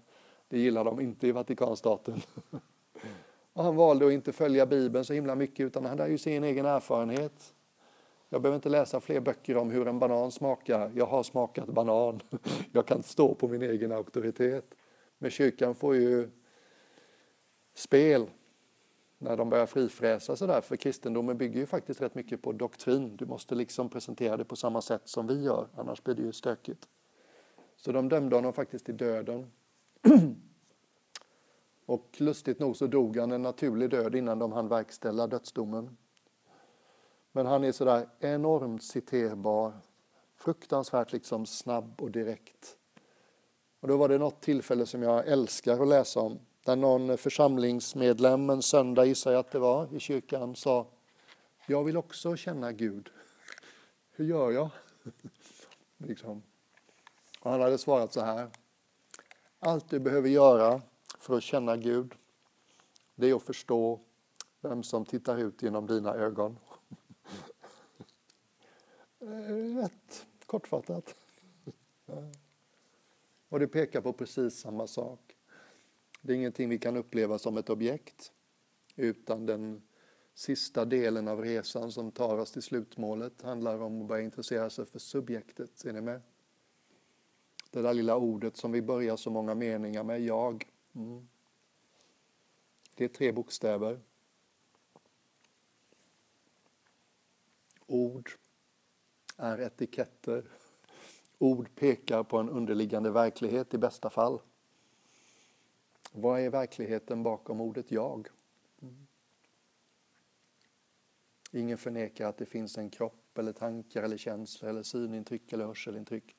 Det 0.48 0.59
gillar 0.59 0.85
de 0.85 1.00
inte 1.00 1.26
i 1.26 1.33
Vatikanstaten. 1.33 2.22
Och 3.57 3.64
han 3.64 3.77
valde 3.77 4.07
att 4.07 4.12
inte 4.12 4.33
följa 4.33 4.66
Bibeln 4.66 5.05
så 5.05 5.12
himla 5.12 5.35
mycket 5.35 5.66
utan 5.66 5.85
han 5.85 5.99
hade 5.99 6.11
ju 6.11 6.19
sin 6.19 6.45
egen 6.45 6.66
erfarenhet. 6.66 7.55
Jag 8.29 8.42
behöver 8.42 8.57
inte 8.57 8.69
läsa 8.69 9.01
fler 9.01 9.21
böcker 9.21 9.57
om 9.57 9.71
hur 9.71 9.88
en 9.88 9.99
banan 9.99 10.33
smakar. 10.33 10.92
Jag 10.95 11.07
har 11.07 11.23
smakat 11.23 11.66
banan. 11.66 12.21
Jag 12.73 12.87
kan 12.87 13.03
stå 13.03 13.35
på 13.35 13.49
min 13.49 13.62
egen 13.62 13.92
auktoritet. 13.92 14.75
Men 15.19 15.31
kyrkan 15.31 15.75
får 15.75 15.97
ju 15.97 16.31
spel 17.75 18.27
när 19.19 19.37
de 19.37 19.51
börjar 19.51 19.66
frifräsa 19.66 20.37
sådär. 20.37 20.61
För 20.61 20.77
kristendomen 20.77 21.38
bygger 21.38 21.61
ju 21.61 21.66
faktiskt 21.66 22.03
rätt 22.03 22.14
mycket 22.14 22.42
på 22.42 22.53
doktrin. 22.53 23.16
Du 23.16 23.27
måste 23.27 23.55
liksom 23.55 23.88
presentera 23.88 24.37
det 24.37 24.45
på 24.45 24.57
samma 24.57 24.83
sätt 24.83 25.03
som 25.05 25.27
vi 25.27 25.42
gör, 25.42 25.69
annars 25.77 26.03
blir 26.03 26.14
det 26.14 26.23
ju 26.23 26.33
stökigt. 26.33 26.88
Så 27.77 27.92
de 27.92 28.09
dömde 28.09 28.37
honom 28.37 28.53
faktiskt 28.53 28.85
till 28.85 28.97
döden. 28.97 29.51
Och 31.87 32.16
lustigt 32.16 32.59
nog 32.59 32.77
så 32.77 32.87
dog 32.87 33.16
han 33.16 33.33
en 33.33 33.42
naturlig 33.42 33.90
död 33.90 34.14
innan 34.14 34.38
de 34.38 34.53
hann 34.53 34.68
verkställa 34.68 35.27
dödsdomen. 35.27 35.96
Men 37.33 37.46
han 37.46 37.64
är 37.64 37.72
sådär 37.72 38.09
enormt 38.20 38.83
citerbar, 38.83 39.72
fruktansvärt 40.37 41.12
liksom 41.12 41.46
snabb 41.46 42.03
och 42.03 42.11
direkt. 42.11 42.77
Och 43.81 43.88
då 43.88 43.96
var 43.96 44.09
det 44.09 44.18
något 44.18 44.40
tillfälle 44.40 44.87
som 44.87 45.03
jag 45.03 45.29
älskar 45.29 45.83
att 45.83 45.88
läsa 45.88 46.20
om, 46.20 46.38
där 46.64 46.77
någon 46.77 47.18
församlingsmedlem 47.18 48.51
en 48.51 48.62
söndag, 48.62 49.05
gissar 49.05 49.33
jag 49.33 49.40
att 49.40 49.51
det 49.51 49.59
var, 49.59 49.94
i 49.94 50.01
kyrkan 50.01 50.57
sa 50.57 50.87
Jag 51.66 51.85
vill 51.85 51.96
också 51.96 52.37
känna 52.37 52.72
Gud. 52.72 53.11
Hur 54.11 54.25
gör 54.25 54.51
jag? 54.51 54.68
liksom. 55.96 56.42
Och 57.40 57.51
han 57.51 57.61
hade 57.61 57.79
svarat 57.79 58.12
så 58.12 58.20
här. 58.20 58.49
Allt 59.59 59.90
du 59.90 59.99
behöver 59.99 60.29
göra 60.29 60.83
för 61.19 61.37
att 61.37 61.42
känna 61.42 61.77
Gud, 61.77 62.14
det 63.14 63.31
är 63.31 63.35
att 63.35 63.42
förstå 63.42 64.01
vem 64.61 64.83
som 64.83 65.05
tittar 65.05 65.38
ut 65.38 65.62
genom 65.62 65.87
dina 65.87 66.14
ögon. 66.14 66.59
Eh, 69.21 69.77
rätt 69.77 70.27
kortfattat. 70.47 71.14
Eh, 72.07 72.29
och 73.49 73.61
det 73.61 73.69
pekar 73.69 74.01
på 74.01 74.12
precis 74.12 74.61
samma 74.61 74.87
sak. 74.87 75.37
Det 76.23 76.33
är 76.33 76.37
ingenting 76.37 76.69
vi 76.69 76.79
kan 76.79 76.97
uppleva 76.97 77.38
som 77.38 77.57
ett 77.57 77.71
objekt, 77.71 78.33
utan 78.97 79.47
den 79.47 79.83
sista 80.35 80.85
delen 80.85 81.29
av 81.29 81.40
resan 81.40 81.92
som 81.92 82.12
tar 82.12 82.38
oss 82.38 82.53
till 82.53 82.62
slutmålet 82.62 83.42
handlar 83.42 83.79
om 83.79 84.03
att 84.03 84.09
börja 84.09 84.23
intressera 84.23 84.71
sig 84.71 84.87
för 84.87 84.99
subjektet. 84.99 85.85
Är 85.85 85.92
ni 85.92 86.01
med? 86.01 86.23
Det 87.71 87.83
där 87.83 87.95
lilla 87.95 88.16
ordet 88.16 88.57
som 88.57 88.73
vi 88.73 88.83
börjar 88.83 89.16
så 89.16 89.31
många 89.31 89.55
meningar 89.55 90.05
med, 90.05 90.21
jag. 90.21 90.64
Mm. 90.97 91.29
Det 92.95 93.05
är 93.05 93.09
tre 93.09 93.33
bokstäver. 93.33 94.01
Ord 97.87 98.31
är 99.37 99.61
etiketter. 99.61 100.45
Ord 101.39 101.75
pekar 101.75 102.23
på 102.23 102.39
en 102.39 102.51
underliggande 102.51 103.11
verklighet 103.11 103.75
i 103.75 103.79
bästa 103.79 104.11
fall. 104.11 104.41
Vad 106.13 106.41
är 106.41 106.51
verkligheten 106.51 107.23
bakom 107.23 107.61
ordet 107.61 107.91
jag? 107.91 108.29
Mm. 108.83 109.07
Ingen 111.53 111.79
förnekar 111.79 112.29
att 112.29 112.39
det 112.39 112.47
finns 112.47 112.79
en 112.79 112.91
kropp 112.91 113.39
eller 113.39 113.53
tankar 113.53 114.03
eller 114.03 114.17
känslor 114.17 114.71
eller 114.71 114.83
synintryck 114.83 115.53
eller 115.53 115.67
hörselintryck. 115.67 116.37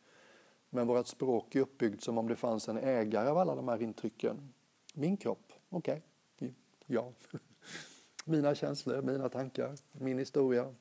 Men 0.70 0.88
vårt 0.88 1.08
språk 1.08 1.56
är 1.56 1.60
uppbyggt 1.60 2.04
som 2.04 2.18
om 2.18 2.28
det 2.28 2.36
fanns 2.36 2.70
en 2.70 2.78
ägare 2.78 3.30
av 3.30 3.38
alla 3.38 3.56
de 3.56 3.68
här 3.68 3.82
intrycken. 3.82 4.54
Min 4.94 5.18
kropp, 5.18 5.54
okej, 5.70 6.02
okay. 6.36 6.54
ja. 6.86 7.14
Mina 8.26 8.56
känslor, 8.56 9.02
mina 9.02 9.30
tankar, 9.30 9.76
min 9.92 10.20
historia. 10.20 10.76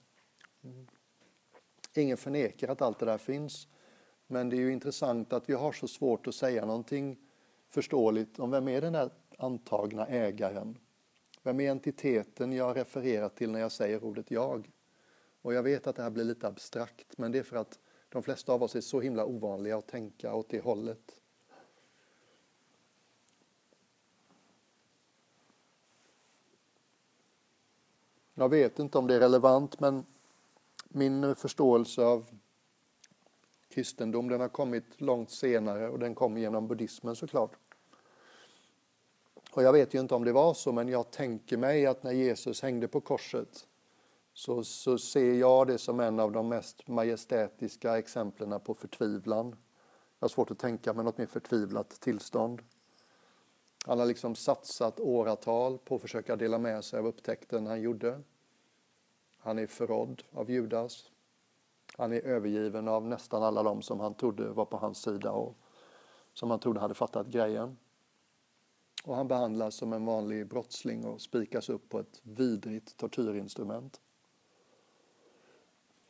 Mm. 0.65 0.87
Ingen 1.95 2.17
förnekar 2.17 2.69
att 2.69 2.83
allt 2.83 2.99
det 2.99 3.07
där 3.07 3.19
finns. 3.19 3.69
Men 4.27 4.49
det 4.49 4.57
är 4.57 4.59
ju 4.59 4.73
intressant 4.73 5.33
att 5.33 5.49
vi 5.49 5.55
har 5.55 5.73
så 5.73 5.89
svårt 5.89 6.27
att 6.27 6.35
säga 6.35 6.67
någonting 6.67 7.19
förståeligt 7.69 8.39
om 8.39 8.51
vem 8.51 8.69
är 8.69 8.81
den 8.81 8.93
där 8.93 9.11
antagna 9.39 10.07
ägaren? 10.07 10.79
Vem 11.43 11.61
är 11.61 11.71
entiteten 11.71 12.53
jag 12.53 12.77
refererar 12.77 13.29
till 13.29 13.51
när 13.51 13.61
jag 13.61 13.73
säger 13.73 14.05
ordet 14.05 14.31
jag? 14.31 14.71
Och 15.43 15.55
jag 15.55 15.63
vet 15.63 15.87
att 15.87 15.97
det 15.97 16.03
här 16.03 16.11
blir 16.11 16.25
lite 16.25 16.49
abstrakt, 16.49 17.19
men 17.19 17.33
det 17.33 17.39
är 17.39 17.43
för 17.43 17.57
att 17.57 17.79
de 18.09 18.23
flesta 18.23 18.53
av 18.53 18.63
oss 18.63 18.77
är 18.77 18.81
så 18.81 19.01
himla 19.01 19.25
ovanliga 19.25 19.77
att 19.77 19.87
tänka 19.87 20.35
åt 20.35 20.49
det 20.49 20.61
hållet. 20.61 21.21
Jag 28.35 28.49
vet 28.49 28.79
inte 28.79 28.99
om 28.99 29.07
det 29.07 29.15
är 29.15 29.21
relevant, 29.21 29.81
men 29.81 30.05
min 30.89 31.35
förståelse 31.35 32.05
av 32.05 32.27
kristendom 33.69 34.29
den 34.29 34.41
har 34.41 34.49
kommit 34.49 35.01
långt 35.01 35.31
senare 35.31 35.89
och 35.89 35.99
den 35.99 36.15
kom 36.15 36.39
genom 36.39 36.69
buddhismen 36.69 37.17
såklart. 37.17 37.53
Och 39.51 39.63
jag 39.63 39.73
vet 39.73 39.95
ju 39.95 40.01
inte 40.01 40.15
om 40.15 40.25
det 40.25 40.33
var 40.33 40.55
så, 40.55 40.73
men 40.73 40.89
jag 40.89 41.11
tänker 41.11 41.57
mig 41.57 41.87
att 41.87 42.03
när 42.03 42.13
Jesus 42.13 42.63
hängde 42.63 42.89
på 42.89 43.01
korset 43.01 43.67
så, 44.37 44.65
så 44.65 44.99
ser 44.99 45.35
jag 45.35 45.67
det 45.67 45.79
som 45.79 46.01
en 46.01 46.21
av 46.21 46.33
de 46.33 46.49
mest 46.49 46.89
majestätiska 46.89 47.99
exemplen 47.99 48.61
på 48.61 48.75
förtvivlan. 48.75 49.47
Jag 50.19 50.25
har 50.25 50.29
svårt 50.29 50.51
att 50.51 50.59
tänka 50.59 50.93
mig 50.93 51.05
något 51.05 51.19
mer 51.19 51.27
förtvivlat 51.27 51.91
tillstånd. 51.91 52.63
Han 53.87 53.99
har 53.99 54.07
liksom 54.07 54.35
satsat 54.35 55.01
åratal 55.01 55.79
på 55.79 55.95
att 55.95 56.01
försöka 56.01 56.37
dela 56.37 56.59
med 56.59 56.85
sig 56.85 56.99
av 56.99 57.07
upptäckten 57.07 57.67
han 57.67 57.81
gjorde. 57.81 58.23
Han 59.39 59.59
är 59.59 59.67
förrådd 59.67 60.23
av 60.33 60.51
Judas. 60.51 61.11
Han 61.97 62.13
är 62.13 62.21
övergiven 62.21 62.89
av 62.89 63.07
nästan 63.07 63.43
alla 63.43 63.63
de 63.63 63.83
som 63.83 64.01
han 64.01 64.15
trodde 64.15 64.49
var 64.49 64.65
på 64.65 64.77
hans 64.77 65.03
sida 65.03 65.33
och 65.33 65.57
som 66.33 66.51
han 66.51 66.61
trodde 66.61 66.81
hade 66.81 66.95
fattat 66.95 67.27
grejen. 67.27 67.77
Och 69.05 69.17
han 69.17 69.29
behandlas 69.29 69.75
som 69.75 69.93
en 69.93 70.05
vanlig 70.05 70.49
brottsling 70.49 71.05
och 71.05 71.21
spikas 71.21 71.69
upp 71.69 71.89
på 71.89 71.99
ett 71.99 72.21
vidrigt 72.23 72.97
tortyrinstrument. 72.97 74.01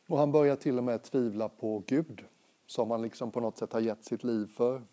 Och 0.07 0.17
han 0.17 0.31
börjar 0.31 0.55
till 0.55 0.77
och 0.77 0.83
med 0.83 1.03
tvivla 1.03 1.49
på 1.49 1.83
Gud, 1.87 2.25
som 2.65 2.91
han 2.91 3.01
liksom 3.01 3.31
på 3.31 3.39
något 3.39 3.57
sätt 3.57 3.73
har 3.73 3.79
gett 3.79 4.05
sitt 4.05 4.23
liv 4.23 4.47
för. 4.47 4.83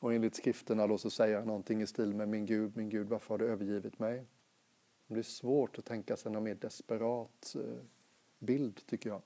Och 0.00 0.14
enligt 0.14 0.36
skrifterna 0.36 0.86
då 0.86 0.98
så 0.98 1.10
säger 1.10 1.38
han 1.38 1.46
någonting 1.46 1.82
i 1.82 1.86
stil 1.86 2.14
med 2.14 2.28
min 2.28 2.46
Gud, 2.46 2.76
min 2.76 2.88
Gud, 2.88 3.08
varför 3.08 3.28
har 3.28 3.38
du 3.38 3.46
övergivit 3.46 3.98
mig? 3.98 4.26
Det 5.06 5.18
är 5.18 5.22
svårt 5.22 5.78
att 5.78 5.84
tänka 5.84 6.16
sig 6.16 6.32
någon 6.32 6.42
mer 6.42 6.54
desperat 6.54 7.54
eh, 7.56 7.84
bild, 8.38 8.86
tycker 8.86 9.10
jag. 9.10 9.22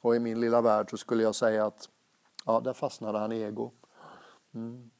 Och 0.00 0.16
i 0.16 0.18
min 0.18 0.40
lilla 0.40 0.60
värld 0.60 0.90
så 0.90 0.96
skulle 0.96 1.22
jag 1.22 1.34
säga 1.34 1.66
att 1.66 1.90
ja, 2.44 2.60
där 2.60 2.72
fastnade 2.72 3.18
han 3.18 3.32
i 3.32 3.40
ego. 3.40 3.70
Mm. 4.54 4.90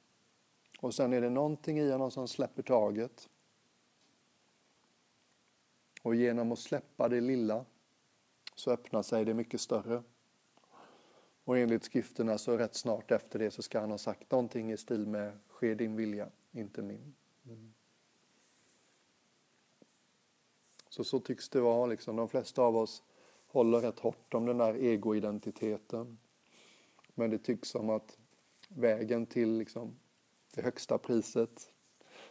Och 0.81 0.95
sen 0.95 1.13
är 1.13 1.21
det 1.21 1.31
någonting 1.31 1.79
i 1.79 1.91
honom 1.91 2.11
som 2.11 2.29
släpper 2.29 2.63
taget. 2.63 3.29
Och 6.07 6.15
genom 6.15 6.53
att 6.53 6.59
släppa 6.59 7.09
det 7.09 7.21
lilla 7.21 7.65
så 8.55 8.71
öppnar 8.71 9.03
sig 9.03 9.25
det 9.25 9.35
mycket 9.35 9.61
större. 9.61 10.03
Och 11.45 11.59
enligt 11.59 11.85
skrifterna 11.85 12.39
så 12.39 12.57
rätt 12.57 12.75
snart 12.75 13.11
efter 13.11 13.39
det 13.39 13.51
så 13.51 13.63
ska 13.63 13.81
han 13.81 13.91
ha 13.91 13.99
sagt 13.99 14.31
någonting 14.31 14.73
i 14.73 14.77
stil 14.77 15.07
med 15.07 15.39
Ske 15.49 15.75
din 15.75 15.97
vilja, 15.97 16.29
inte 16.53 16.83
min. 16.83 17.15
Mm. 17.47 17.75
Så 20.89 21.05
så 21.05 21.21
tycks 21.21 21.49
det 21.49 21.61
vara. 21.61 21.87
Liksom. 21.87 22.17
De 22.17 22.29
flesta 22.29 22.63
av 22.63 22.77
oss 22.77 23.03
håller 23.47 23.81
rätt 23.81 23.99
hårt 23.99 24.35
om 24.35 24.47
den 24.47 24.59
där 24.59 24.75
egoidentiteten. 24.75 26.19
Men 27.15 27.31
det 27.31 27.39
tycks 27.39 27.69
som 27.69 27.91
att 27.91 28.19
vägen 28.69 29.27
till 29.27 29.59
liksom, 29.59 29.97
det 30.55 30.63
högsta 30.63 30.99
priset, 30.99 31.73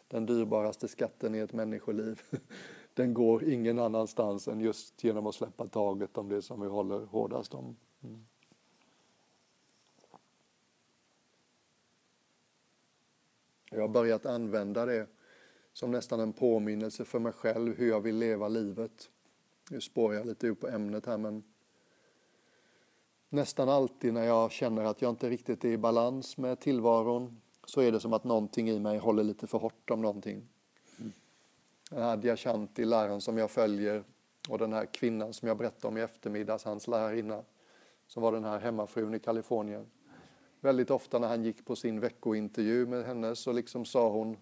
den 0.07 0.25
dyrbaraste 0.25 0.87
skatten 0.87 1.35
i 1.35 1.39
ett 1.39 1.53
människoliv, 1.53 2.21
den 2.95 3.13
går 3.13 3.43
ingen 3.43 3.79
annanstans 3.79 4.47
än 4.47 4.59
just 4.59 5.03
genom 5.03 5.27
att 5.27 5.35
släppa 5.35 5.67
taget 5.67 6.17
om 6.17 6.29
det 6.29 6.41
som 6.41 6.61
vi 6.61 6.67
håller 6.67 7.05
hårdast 7.05 7.53
om. 7.53 7.75
Mm. 8.03 8.25
Jag 13.71 13.81
har 13.81 13.87
börjat 13.87 14.25
använda 14.25 14.85
det 14.85 15.07
som 15.73 15.91
nästan 15.91 16.19
en 16.19 16.33
påminnelse 16.33 17.05
för 17.05 17.19
mig 17.19 17.31
själv 17.31 17.77
hur 17.77 17.89
jag 17.89 18.01
vill 18.01 18.15
leva 18.15 18.47
livet. 18.47 19.09
Nu 19.71 19.81
spårar 19.81 20.15
jag 20.15 20.27
lite 20.27 20.47
ur 20.47 20.55
på 20.55 20.67
ämnet 20.67 21.05
här 21.05 21.17
men 21.17 21.43
nästan 23.29 23.69
alltid 23.69 24.13
när 24.13 24.25
jag 24.25 24.51
känner 24.51 24.83
att 24.83 25.01
jag 25.01 25.09
inte 25.09 25.29
riktigt 25.29 25.65
är 25.65 25.69
i 25.69 25.77
balans 25.77 26.37
med 26.37 26.59
tillvaron 26.59 27.41
så 27.65 27.81
är 27.81 27.91
det 27.91 27.99
som 27.99 28.13
att 28.13 28.23
någonting 28.23 28.69
i 28.69 28.79
mig 28.79 28.97
håller 28.97 29.23
lite 29.23 29.47
för 29.47 29.57
hårt 29.57 29.89
om 29.89 30.01
någonting. 30.01 30.49
Den 31.89 32.03
här 32.03 32.17
Dyashanti, 32.17 32.85
läraren 32.85 33.21
som 33.21 33.37
jag 33.37 33.51
följer 33.51 34.03
och 34.49 34.57
den 34.57 34.73
här 34.73 34.85
kvinnan 34.85 35.33
som 35.33 35.47
jag 35.47 35.57
berättade 35.57 35.87
om 35.87 35.97
i 35.97 36.01
eftermiddags, 36.01 36.63
hans 36.63 36.87
lärarinna, 36.87 37.43
som 38.07 38.23
var 38.23 38.31
den 38.31 38.43
här 38.43 38.59
hemmafrun 38.59 39.13
i 39.13 39.19
Kalifornien. 39.19 39.85
Väldigt 40.59 40.91
ofta 40.91 41.19
när 41.19 41.27
han 41.27 41.43
gick 41.43 41.65
på 41.65 41.75
sin 41.75 41.99
veckointervju 41.99 42.85
med 42.85 43.05
henne 43.05 43.35
så 43.35 43.51
liksom 43.51 43.85
sa 43.85 44.09
hon 44.09 44.37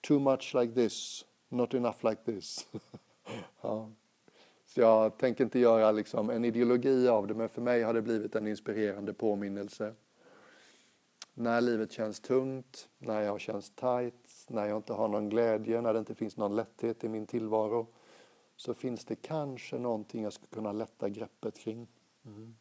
Too 0.00 0.18
much 0.18 0.54
like 0.54 0.74
this, 0.74 1.24
not 1.48 1.74
enough 1.74 2.04
like 2.04 2.22
this. 2.24 2.68
ja. 3.60 3.90
Så 4.66 4.80
jag 4.80 5.18
tänker 5.18 5.44
inte 5.44 5.58
göra 5.58 5.92
liksom 5.92 6.30
en 6.30 6.44
ideologi 6.44 7.08
av 7.08 7.26
det, 7.26 7.34
men 7.34 7.48
för 7.48 7.62
mig 7.62 7.82
har 7.82 7.94
det 7.94 8.02
blivit 8.02 8.34
en 8.34 8.46
inspirerande 8.46 9.12
påminnelse. 9.12 9.94
När 11.34 11.60
livet 11.60 11.92
känns 11.92 12.20
tungt, 12.20 12.88
när 12.98 13.22
jag 13.22 13.40
känns 13.40 13.70
tight, 13.70 14.19
när 14.50 14.66
jag 14.66 14.76
inte 14.76 14.92
har 14.92 15.08
någon 15.08 15.28
glädje, 15.28 15.80
när 15.80 15.92
det 15.92 15.98
inte 15.98 16.14
finns 16.14 16.36
någon 16.36 16.56
lätthet 16.56 17.04
i 17.04 17.08
min 17.08 17.26
tillvaro, 17.26 17.86
så 18.56 18.74
finns 18.74 19.04
det 19.04 19.16
kanske 19.16 19.78
någonting 19.78 20.22
jag 20.22 20.32
skulle 20.32 20.50
kunna 20.50 20.72
lätta 20.72 21.08
greppet 21.08 21.58
kring. 21.58 21.88
Mm. 22.24 22.56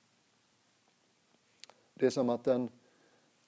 Det 1.94 2.06
är 2.06 2.10
som 2.10 2.30
att 2.30 2.44
den, 2.44 2.70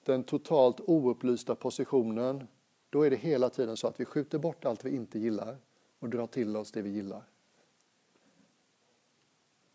den 0.04 0.24
totalt 0.24 0.80
oupplysta 0.80 1.54
positionen, 1.54 2.46
då 2.90 3.02
är 3.02 3.10
det 3.10 3.16
hela 3.16 3.50
tiden 3.50 3.76
så 3.76 3.88
att 3.88 4.00
vi 4.00 4.04
skjuter 4.04 4.38
bort 4.38 4.64
allt 4.64 4.84
vi 4.84 4.96
inte 4.96 5.18
gillar 5.18 5.56
och 5.98 6.08
drar 6.08 6.26
till 6.26 6.56
oss 6.56 6.72
det 6.72 6.82
vi 6.82 6.90
gillar. 6.90 7.22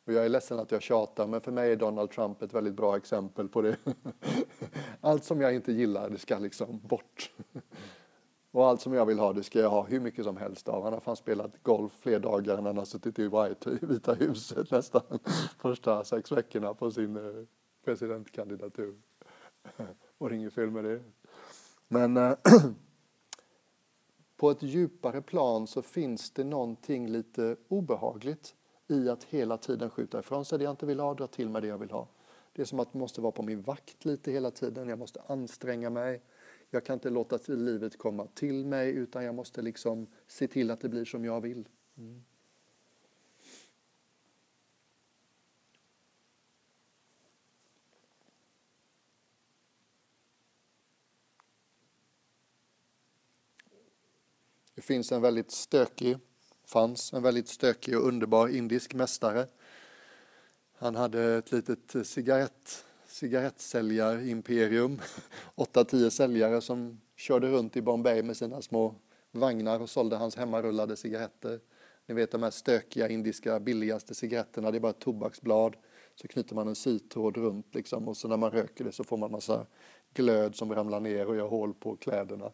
Och 0.08 0.14
jag 0.14 0.26
är 0.26 0.30
ledsen 0.30 0.60
att 0.60 0.72
jag 0.72 0.82
tjatar, 0.82 1.28
men 1.28 1.42
för 1.42 1.52
mig 1.52 1.72
är 1.72 1.76
Donald 1.76 2.12
Trump 2.12 2.42
ett 2.42 2.54
väldigt 2.54 2.74
bra 2.74 2.98
exempel 2.98 3.50
på 3.50 3.62
det. 3.62 3.78
Allt 5.02 5.24
som 5.24 5.42
jag 5.42 5.56
inte 5.56 5.72
gillar, 5.72 6.10
det 6.10 6.18
ska 6.18 6.40
liksom 6.40 6.80
bort. 6.80 7.32
Och 8.58 8.68
allt 8.68 8.82
som 8.82 8.94
jag 8.94 9.06
vill 9.06 9.20
ha, 9.20 9.34
det 9.34 9.44
ska 9.44 9.60
jag 9.60 9.70
ha 9.70 9.84
hur 9.84 10.00
mycket 10.00 10.26
som 10.26 10.38
helst 10.38 10.70
av. 10.70 10.84
Han 10.84 10.94
har 10.94 11.00
fan 11.00 11.16
spelat 11.16 11.64
golf 11.64 11.92
fler 12.00 12.20
dagar 12.20 12.58
än 12.58 12.66
han 12.66 12.78
har 12.78 12.86
suttit 12.86 13.20
i 13.20 13.24
White, 13.24 13.80
Vita 13.82 14.14
huset 14.14 14.72
nästan 14.72 15.02
första 15.58 16.04
sex 16.04 16.32
veckorna 16.32 16.74
på 16.74 16.92
sin 16.92 17.16
eh, 17.16 17.46
presidentkandidatur. 17.86 18.96
Och 20.18 20.30
det 20.30 20.36
är 20.36 20.38
inget 20.38 20.54
fel 20.54 20.72
med 20.72 20.84
det. 20.84 21.02
Men 21.88 22.18
äh, 22.18 22.34
på 24.38 24.52
ett 24.52 24.64
djupare 24.64 25.22
plan 25.22 25.68
så 25.68 25.82
finns 25.82 26.32
det 26.32 26.44
någonting 26.44 27.08
lite 27.08 27.56
obehagligt 27.68 28.56
i 28.88 29.10
att 29.10 29.24
hela 29.24 29.58
tiden 29.58 29.90
skjuta 29.90 30.20
ifrån 30.20 30.46
sig 30.46 30.58
det 30.58 30.64
jag 30.64 30.74
inte 30.74 30.86
vill 30.86 31.00
ha, 31.00 31.14
dra 31.14 31.28
till 31.28 31.50
med 31.50 31.62
det 31.62 31.68
jag 31.68 31.78
vill 31.78 31.92
ha. 31.92 32.08
Det 32.54 32.62
är 32.62 32.66
som 32.66 32.80
att 32.80 32.90
jag 32.92 33.00
måste 33.00 33.22
vara 33.22 33.32
på 33.32 33.44
min 33.44 33.62
vakt 33.62 34.06
lite 34.06 34.32
hela 34.32 34.52
tiden, 34.52 34.90
jag 34.90 35.00
måste 35.00 35.22
anstränga 35.28 35.90
mig. 35.90 36.22
Jag 36.70 36.86
kan 36.86 36.94
inte 36.94 37.10
låta 37.10 37.40
livet 37.48 37.98
komma 37.98 38.28
till 38.28 38.66
mig 38.66 38.90
utan 38.90 39.24
jag 39.24 39.36
måste 39.36 39.62
liksom 39.62 40.08
se 40.28 40.48
till 40.48 40.72
att 40.72 40.82
det 40.82 40.90
blir 40.90 41.06
som 41.06 41.26
jag 41.26 41.42
vill. 41.42 41.68
Mm. 41.98 42.24
Det 54.76 54.82
finns 54.82 55.12
en 55.12 55.22
väldigt 55.22 55.52
stökig 55.52 56.18
fanns 56.68 57.14
en 57.14 57.24
väldigt 57.24 57.48
stökig 57.48 57.98
och 57.98 58.08
underbar 58.08 58.48
indisk 58.48 58.94
mästare. 58.94 59.48
Han 60.78 60.96
hade 60.96 61.38
ett 61.38 61.52
litet 61.52 62.08
cigarett, 62.08 62.86
cigarettsäljarimperium. 63.18 65.02
8-10 65.56 66.10
säljare 66.10 66.62
som 66.62 67.02
körde 67.16 67.48
runt 67.48 67.78
i 67.78 67.82
Bombay 67.82 68.24
med 68.24 68.38
sina 68.38 68.62
små 68.62 68.96
vagnar 69.32 69.80
och 69.80 69.90
sålde 69.90 70.16
hans 70.16 70.36
hemmarullade 70.36 70.96
cigaretter. 70.96 71.60
Ni 72.06 72.16
vet 72.16 72.32
de 72.32 72.44
här 72.44 72.52
stökiga 72.52 73.10
indiska 73.10 73.60
billigaste 73.60 74.16
cigaretterna, 74.16 74.72
det 74.72 74.78
är 74.78 74.80
bara 74.80 74.90
ett 74.90 75.00
tobaksblad. 75.00 75.76
Så 76.16 76.28
knyter 76.28 76.56
man 76.56 76.68
en 76.68 76.76
sytråd 76.76 77.38
runt 77.38 77.76
liksom 77.76 78.08
och 78.08 78.18
så 78.18 78.28
när 78.28 78.38
man 78.38 78.52
röker 78.52 78.84
det 78.84 78.92
så 78.92 79.04
får 79.04 79.18
man 79.18 79.32
massa 79.32 79.66
glöd 80.14 80.56
som 80.56 80.76
ramlar 80.76 81.00
ner 81.00 81.28
och 81.28 81.36
gör 81.36 81.48
hål 81.48 81.74
på 81.74 81.96
kläderna. 81.96 82.52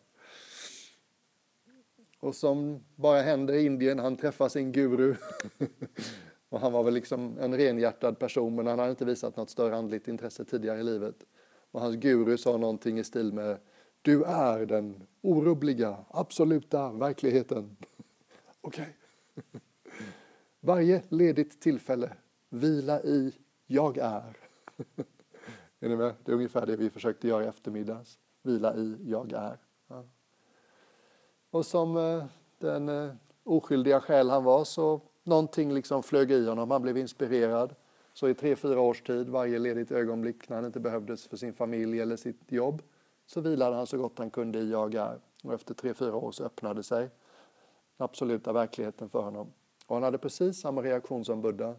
Och 2.19 2.35
som 2.35 2.83
bara 2.95 3.21
händer 3.21 3.53
i 3.53 3.65
Indien, 3.65 3.99
han 3.99 4.17
träffar 4.17 4.49
sin 4.49 4.71
guru. 4.71 5.15
och 6.53 6.59
han 6.59 6.71
var 6.71 6.83
väl 6.83 6.93
liksom 6.93 7.37
en 7.39 7.57
renhjärtad 7.57 8.19
person 8.19 8.55
men 8.55 8.67
han 8.67 8.79
hade 8.79 8.91
inte 8.91 9.05
visat 9.05 9.37
något 9.37 9.49
större 9.49 9.75
andligt 9.75 10.07
intresse 10.07 10.45
tidigare 10.45 10.79
i 10.79 10.83
livet. 10.83 11.25
Och 11.71 11.81
hans 11.81 11.95
guru 11.95 12.37
sa 12.37 12.57
någonting 12.57 12.99
i 12.99 13.03
stil 13.03 13.33
med 13.33 13.57
Du 14.01 14.23
är 14.23 14.65
den 14.65 15.03
orubbliga, 15.21 15.97
absoluta 16.09 16.91
verkligheten. 16.91 17.77
Okej. 18.61 18.97
Okay. 19.35 19.61
Varje 20.59 21.01
ledigt 21.09 21.61
tillfälle, 21.61 22.13
vila 22.49 23.01
i 23.01 23.33
Jag 23.67 23.97
är. 23.97 24.37
är 25.79 25.89
ni 25.89 25.95
med? 25.95 26.13
Det 26.25 26.31
är 26.31 26.35
ungefär 26.35 26.65
det 26.65 26.75
vi 26.75 26.89
försökte 26.89 27.27
göra 27.27 27.43
i 27.43 27.47
eftermiddags. 27.47 28.19
Vila 28.43 28.75
i 28.75 28.97
Jag 29.01 29.31
är. 29.31 29.57
Ja. 29.87 30.03
Och 31.49 31.65
som 31.65 31.97
eh, 31.97 32.25
den 32.57 32.89
eh, 32.89 33.13
oskyldiga 33.43 34.01
själ 34.01 34.29
han 34.29 34.43
var 34.43 34.63
så 34.63 35.01
någonting 35.23 35.73
liksom 35.73 36.03
flög 36.03 36.31
i 36.31 36.47
honom, 36.47 36.71
han 36.71 36.81
blev 36.81 36.97
inspirerad. 36.97 37.75
Så 38.13 38.29
i 38.29 38.33
tre, 38.33 38.55
fyra 38.55 38.79
års 38.79 39.01
tid, 39.01 39.29
varje 39.29 39.59
ledigt 39.59 39.91
ögonblick 39.91 40.49
när 40.49 40.55
han 40.55 40.65
inte 40.65 40.79
behövdes 40.79 41.27
för 41.27 41.37
sin 41.37 41.53
familj 41.53 41.99
eller 41.99 42.15
sitt 42.15 42.51
jobb, 42.51 42.81
så 43.25 43.41
vilade 43.41 43.75
han 43.75 43.87
så 43.87 43.97
gott 43.97 44.19
han 44.19 44.29
kunde 44.29 44.59
i 44.59 44.71
jag 44.71 44.95
är. 44.95 45.19
Och 45.43 45.53
efter 45.53 45.73
tre, 45.73 45.93
fyra 45.93 46.15
år 46.15 46.31
så 46.31 46.43
öppnade 46.43 46.83
sig 46.83 47.09
den 47.97 48.05
absoluta 48.05 48.53
verkligheten 48.53 49.09
för 49.09 49.21
honom. 49.21 49.53
Och 49.85 49.95
han 49.95 50.03
hade 50.03 50.17
precis 50.17 50.61
samma 50.61 50.81
reaktion 50.81 51.25
som 51.25 51.41
Buddha. 51.41 51.75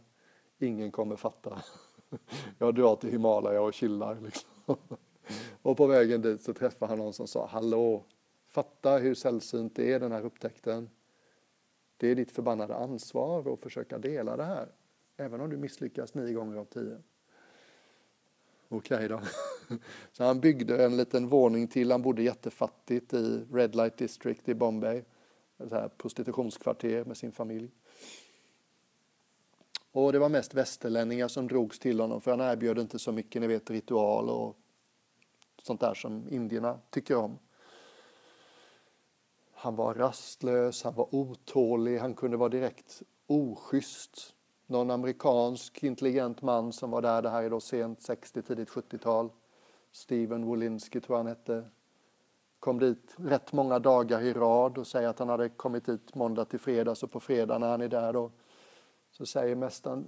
Ingen 0.58 0.90
kommer 0.90 1.16
fatta. 1.16 1.58
Jag 2.58 2.74
drar 2.74 2.96
till 2.96 3.10
Himalaya 3.10 3.62
och 3.62 3.74
chillar. 3.74 4.18
Liksom. 4.20 4.50
Och 5.62 5.76
på 5.76 5.86
vägen 5.86 6.22
dit 6.22 6.42
så 6.42 6.54
träffade 6.54 6.92
han 6.92 6.98
någon 6.98 7.12
som 7.12 7.26
sa 7.26 7.46
Hallå, 7.46 8.04
Fatta 8.48 8.96
hur 8.96 9.14
sällsynt 9.14 9.76
det 9.76 9.92
är 9.92 10.00
den 10.00 10.12
här 10.12 10.24
upptäckten. 10.24 10.90
Det 11.96 12.08
är 12.08 12.14
ditt 12.14 12.30
förbannade 12.30 12.76
ansvar 12.76 13.52
att 13.52 13.60
försöka 13.60 13.98
dela 13.98 14.36
det 14.36 14.44
här. 14.44 14.68
Även 15.16 15.40
om 15.40 15.50
du 15.50 15.56
misslyckas 15.56 16.14
nio 16.14 16.32
gånger 16.32 16.56
av 16.56 16.64
tio. 16.64 17.02
Okej 18.68 18.96
okay 18.96 19.08
då. 19.08 19.20
Så 20.12 20.24
han 20.24 20.40
byggde 20.40 20.84
en 20.84 20.96
liten 20.96 21.28
våning 21.28 21.68
till. 21.68 21.90
Han 21.90 22.02
bodde 22.02 22.22
jättefattigt 22.22 23.14
i 23.14 23.46
Red 23.52 23.74
Light 23.74 23.96
District 23.96 24.48
i 24.48 24.54
Bombay. 24.54 25.02
Ett 25.58 25.70
här 25.70 25.88
prostitutionskvarter 25.88 27.04
med 27.04 27.16
sin 27.16 27.32
familj. 27.32 27.70
Och 29.92 30.12
det 30.12 30.18
var 30.18 30.28
mest 30.28 30.54
västerlänningar 30.54 31.28
som 31.28 31.48
drogs 31.48 31.78
till 31.78 32.00
honom 32.00 32.20
för 32.20 32.30
han 32.30 32.40
erbjöd 32.40 32.78
inte 32.78 32.98
så 32.98 33.12
mycket, 33.12 33.42
ni 33.42 33.48
vet, 33.48 33.70
ritual 33.70 34.28
och 34.28 34.56
sånt 35.62 35.80
där 35.80 35.94
som 35.94 36.28
indierna 36.28 36.78
tycker 36.90 37.16
om. 37.16 37.38
Han 39.64 39.76
var 39.76 39.94
rastlös, 39.94 40.84
han 40.84 40.94
var 40.94 41.14
otålig, 41.14 41.98
han 41.98 42.14
kunde 42.14 42.36
vara 42.36 42.48
direkt 42.48 43.02
oschysst. 43.26 44.34
Någon 44.66 44.90
amerikansk 44.90 45.82
intelligent 45.82 46.42
man 46.42 46.72
som 46.72 46.90
var 46.90 47.02
där, 47.02 47.22
det 47.22 47.30
här 47.30 47.42
är 47.42 47.50
då 47.50 47.60
sent 47.60 48.02
60, 48.02 48.42
tidigt 48.42 48.68
70-tal. 48.68 49.30
Steven 49.92 50.44
Wolinski 50.44 51.00
tror 51.00 51.16
han 51.16 51.26
hette. 51.26 51.64
Kom 52.58 52.78
dit 52.78 53.14
rätt 53.16 53.52
många 53.52 53.78
dagar 53.78 54.20
i 54.20 54.32
rad 54.32 54.78
och 54.78 54.86
säger 54.86 55.08
att 55.08 55.18
han 55.18 55.28
hade 55.28 55.48
kommit 55.48 55.86
dit 55.86 56.14
måndag 56.14 56.44
till 56.44 56.60
fredag, 56.60 56.94
så 56.94 57.06
på 57.06 57.20
fredag 57.20 57.58
när 57.58 57.68
han 57.68 57.80
är 57.80 57.88
där 57.88 58.12
då 58.12 58.30
Så 59.10 59.26
säger 59.26 59.56
mästaren, 59.56 60.06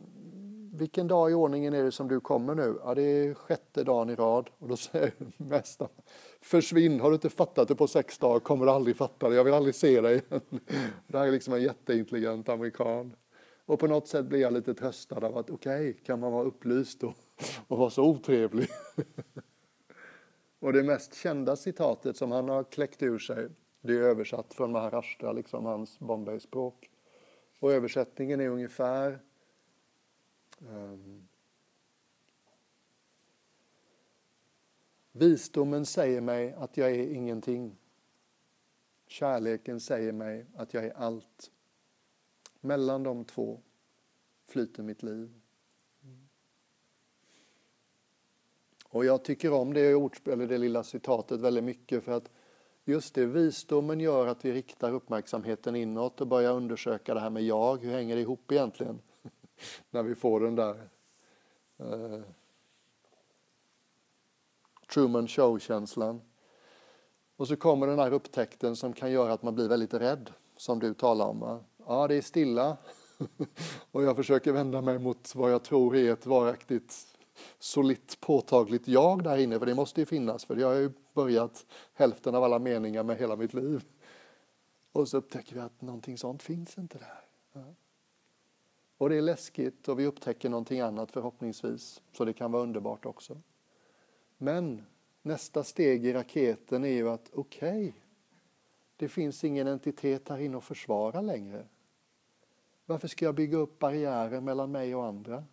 vilken 0.76 1.06
dag 1.06 1.30
i 1.30 1.34
ordningen 1.34 1.74
är 1.74 1.84
det 1.84 1.92
som 1.92 2.08
du 2.08 2.20
kommer 2.20 2.54
nu? 2.54 2.78
Ja, 2.84 2.94
det 2.94 3.02
är 3.02 3.34
sjätte 3.34 3.84
dagen 3.84 4.10
i 4.10 4.14
rad. 4.14 4.50
Och 4.58 4.68
då 4.68 4.76
säger 4.76 5.12
mästaren, 5.36 5.90
försvinn, 6.40 7.00
har 7.00 7.10
du 7.10 7.14
inte 7.14 7.30
fattat 7.30 7.68
det 7.68 7.74
på 7.74 7.86
sex 7.86 8.18
dagar 8.18 8.40
kommer 8.40 8.66
du 8.66 8.72
aldrig 8.72 8.96
fatta 8.96 9.28
det, 9.28 9.36
jag 9.36 9.44
vill 9.44 9.54
aldrig 9.54 9.74
se 9.74 10.00
dig 10.00 10.14
igen. 10.14 10.40
Det 11.06 11.18
här 11.18 11.26
är 11.26 11.32
liksom 11.32 11.54
en 11.54 11.62
jätteintelligent 11.62 12.48
amerikan. 12.48 13.16
Och 13.66 13.78
på 13.78 13.86
något 13.86 14.08
sätt 14.08 14.26
blir 14.26 14.40
jag 14.40 14.52
lite 14.52 14.74
tröstad 14.74 15.26
av 15.26 15.38
att 15.38 15.50
okej, 15.50 15.90
okay, 15.90 16.04
kan 16.04 16.20
man 16.20 16.32
vara 16.32 16.44
upplyst 16.44 17.04
och, 17.04 17.14
och 17.68 17.78
vara 17.78 17.90
så 17.90 18.04
otrevlig? 18.04 18.68
och 20.60 20.72
det 20.72 20.82
mest 20.82 21.14
kända 21.14 21.56
citatet 21.56 22.16
som 22.16 22.32
han 22.32 22.48
har 22.48 22.64
kläckt 22.64 23.02
ur 23.02 23.18
sig, 23.18 23.48
det 23.80 23.92
är 23.92 24.00
översatt 24.00 24.54
från 24.54 24.72
Maharashtra, 24.72 25.32
liksom 25.32 25.64
hans 25.64 25.98
Bombay-språk. 25.98 26.90
Och 27.60 27.72
översättningen 27.72 28.40
är 28.40 28.48
ungefär 28.48 29.20
um, 30.58 31.28
Visdomen 35.12 35.86
säger 35.86 36.20
mig 36.20 36.52
att 36.52 36.76
jag 36.76 36.90
är 36.90 37.14
ingenting. 37.14 37.76
Kärleken 39.06 39.80
säger 39.80 40.12
mig 40.12 40.46
att 40.56 40.74
jag 40.74 40.84
är 40.84 40.92
allt. 40.96 41.50
Mellan 42.60 43.02
de 43.02 43.24
två 43.24 43.60
flyter 44.46 44.82
mitt 44.82 45.02
liv. 45.02 45.40
Och 48.88 49.04
jag 49.04 49.24
tycker 49.24 49.52
om 49.52 49.72
det 49.74 49.80
eller 49.80 50.46
det 50.46 50.58
lilla 50.58 50.84
citatet 50.84 51.40
väldigt 51.40 51.64
mycket 51.64 52.04
för 52.04 52.12
att 52.12 52.30
just 52.84 53.14
det, 53.14 53.26
visdomen 53.26 54.00
gör 54.00 54.26
att 54.26 54.44
vi 54.44 54.52
riktar 54.52 54.92
uppmärksamheten 54.92 55.76
inåt 55.76 56.20
och 56.20 56.26
börjar 56.26 56.52
undersöka 56.52 57.14
det 57.14 57.20
här 57.20 57.30
med 57.30 57.42
jag, 57.42 57.82
hur 57.82 57.92
hänger 57.92 58.16
det 58.16 58.22
ihop 58.22 58.52
egentligen? 58.52 58.98
När 59.90 60.02
vi 60.02 60.14
får 60.14 60.40
den 60.40 60.54
där 60.54 60.88
eh, 61.78 62.20
Truman 64.88 65.28
Show-känslan. 65.28 66.20
Och 67.36 67.48
så 67.48 67.56
kommer 67.56 67.86
den 67.86 67.98
här 67.98 68.12
upptäckten 68.12 68.76
som 68.76 68.92
kan 68.92 69.10
göra 69.10 69.32
att 69.32 69.42
man 69.42 69.54
blir 69.54 69.68
väldigt 69.68 69.94
rädd, 69.94 70.32
som 70.56 70.78
du 70.78 70.94
talar 70.94 71.26
om. 71.26 71.40
Va? 71.40 71.60
Ja, 71.86 72.08
det 72.08 72.14
är 72.14 72.22
stilla. 72.22 72.76
och 73.92 74.02
jag 74.02 74.16
försöker 74.16 74.52
vända 74.52 74.82
mig 74.82 74.98
mot 74.98 75.34
vad 75.34 75.52
jag 75.52 75.62
tror 75.62 75.96
är 75.96 76.12
ett 76.12 76.26
varaktigt, 76.26 76.94
solitt, 77.58 78.20
påtagligt 78.20 78.88
jag 78.88 79.24
där 79.24 79.36
inne, 79.36 79.58
för 79.58 79.66
det 79.66 79.74
måste 79.74 80.00
ju 80.00 80.06
finnas, 80.06 80.44
för 80.44 80.56
jag 80.56 80.68
har 80.68 80.74
ju 80.74 80.90
börjat 81.14 81.66
hälften 81.94 82.34
av 82.34 82.44
alla 82.44 82.58
meningar 82.58 83.02
med 83.02 83.16
hela 83.16 83.36
mitt 83.36 83.54
liv. 83.54 83.84
Och 84.92 85.08
så 85.08 85.16
upptäcker 85.16 85.54
vi 85.54 85.60
att 85.60 85.82
någonting 85.82 86.18
sånt 86.18 86.42
finns 86.42 86.78
inte 86.78 86.98
där. 86.98 87.26
Och 88.98 89.08
det 89.08 89.16
är 89.16 89.22
läskigt 89.22 89.88
och 89.88 89.98
vi 89.98 90.06
upptäcker 90.06 90.48
någonting 90.48 90.80
annat 90.80 91.12
förhoppningsvis, 91.12 92.02
så 92.12 92.24
det 92.24 92.32
kan 92.32 92.52
vara 92.52 92.62
underbart 92.62 93.06
också. 93.06 93.40
Men 94.38 94.86
nästa 95.22 95.64
steg 95.64 96.06
i 96.06 96.12
raketen 96.12 96.84
är 96.84 96.88
ju 96.88 97.08
att 97.08 97.30
okej, 97.32 97.88
okay, 97.88 97.92
det 98.96 99.08
finns 99.08 99.44
ingen 99.44 99.66
entitet 99.66 100.28
här 100.28 100.38
inne 100.38 100.56
att 100.56 100.64
försvara 100.64 101.20
längre. 101.20 101.66
Varför 102.86 103.08
ska 103.08 103.24
jag 103.24 103.34
bygga 103.34 103.58
upp 103.58 103.78
barriärer 103.78 104.40
mellan 104.40 104.72
mig 104.72 104.94
och 104.94 105.04
andra? 105.04 105.44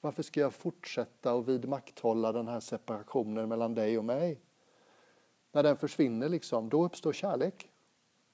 Varför 0.00 0.22
ska 0.22 0.40
jag 0.40 0.54
fortsätta 0.54 1.34
och 1.34 1.48
vidmakthålla 1.48 2.32
den 2.32 2.48
här 2.48 2.60
separationen 2.60 3.48
mellan 3.48 3.74
dig 3.74 3.98
och 3.98 4.04
mig? 4.04 4.40
När 5.52 5.62
den 5.62 5.76
försvinner, 5.76 6.28
liksom, 6.28 6.68
då 6.68 6.84
uppstår 6.84 7.12
kärlek. 7.12 7.70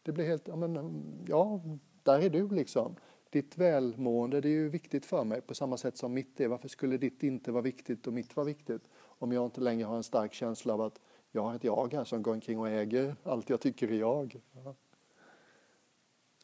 Det 0.03 0.13
blir 0.13 0.25
helt, 0.25 0.49
ja, 0.49 0.57
men, 0.57 1.03
ja 1.29 1.61
där 2.03 2.21
är 2.21 2.31
du 2.31 2.49
liksom. 2.49 2.97
Ditt 3.35 3.59
välmående 3.59 4.41
det 4.41 4.49
är 4.49 4.51
ju 4.51 4.69
viktigt 4.69 5.07
för 5.07 5.25
mig 5.25 5.41
på 5.41 5.55
samma 5.55 5.77
sätt 5.77 5.97
som 5.97 6.15
mitt 6.15 6.41
är. 6.41 6.49
Varför 6.49 6.69
skulle 6.69 6.97
ditt 6.97 7.23
inte 7.23 7.53
vara 7.53 7.63
viktigt 7.63 8.07
och 8.07 8.13
mitt 8.13 8.37
vara 8.37 8.47
viktigt? 8.47 8.83
Om 8.97 9.33
jag 9.33 9.45
inte 9.45 9.61
längre 9.61 9.87
har 9.87 9.97
en 9.97 10.03
stark 10.03 10.35
känsla 10.35 10.75
av 10.75 10.81
att 10.81 11.01
jag 11.31 11.43
har 11.43 11.55
ett 11.55 11.65
jag 11.65 11.95
här 11.95 12.05
som 12.05 12.23
går 12.23 12.33
omkring 12.33 12.59
och 12.59 12.69
äger 12.69 13.17
allt 13.23 13.51
jag 13.51 13.61
tycker 13.61 13.93
är 13.93 13.99
jag. 13.99 14.41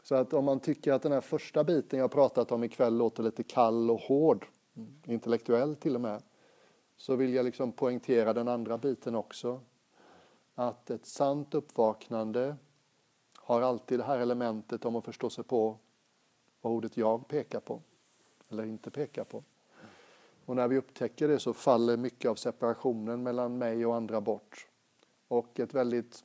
Så 0.03 0.15
att 0.15 0.33
om 0.33 0.45
man 0.45 0.61
tycker 0.61 0.93
att 0.93 1.03
den 1.03 1.13
här 1.13 1.21
första 1.21 1.65
biten 1.65 1.99
jag 1.99 2.11
pratat 2.11 2.53
om 2.53 2.65
ikväll 2.65 2.97
låter 2.97 3.23
lite 3.23 3.43
kall 3.43 3.91
och 3.91 4.01
hård, 4.01 4.47
mm, 4.77 5.03
intellektuell 5.05 5.77
till 5.77 5.95
och 5.95 6.01
med, 6.01 6.23
så 6.97 7.17
vill 7.17 7.35
jag 7.35 7.45
liksom 7.45 7.73
poängtera 7.73 8.33
den 8.33 8.49
andra 8.49 8.79
biten 8.79 9.15
också. 9.15 9.61
Att 10.55 10.91
ett 10.91 11.07
sant 11.07 11.55
uppvaknande 11.55 12.57
har 13.37 13.63
alltid 13.63 13.99
det 13.99 14.05
här 14.05 14.19
elementet 14.19 14.85
om 14.85 14.97
att 14.97 15.05
förstå 15.05 15.31
sig 15.31 15.45
på 15.45 15.79
vad 16.61 16.73
ordet 16.73 16.97
jag 16.97 17.29
pekar 17.29 17.61
på, 17.61 17.83
eller 18.49 18.65
inte 18.65 18.91
pekar 18.91 19.25
på. 19.25 19.45
Och 20.45 20.57
när 20.57 20.69
vi 20.69 20.77
upptäcker 20.77 21.29
det 21.29 21.39
så 21.39 21.53
faller 21.53 21.97
mycket 21.97 22.31
av 22.31 22.35
separationen 22.35 23.23
mellan 23.23 23.59
mig 23.59 23.87
och 23.87 23.95
andra 23.95 24.21
bort. 24.21 24.69
Och 25.29 25.61
ett 25.61 25.75
väldigt 25.75 26.25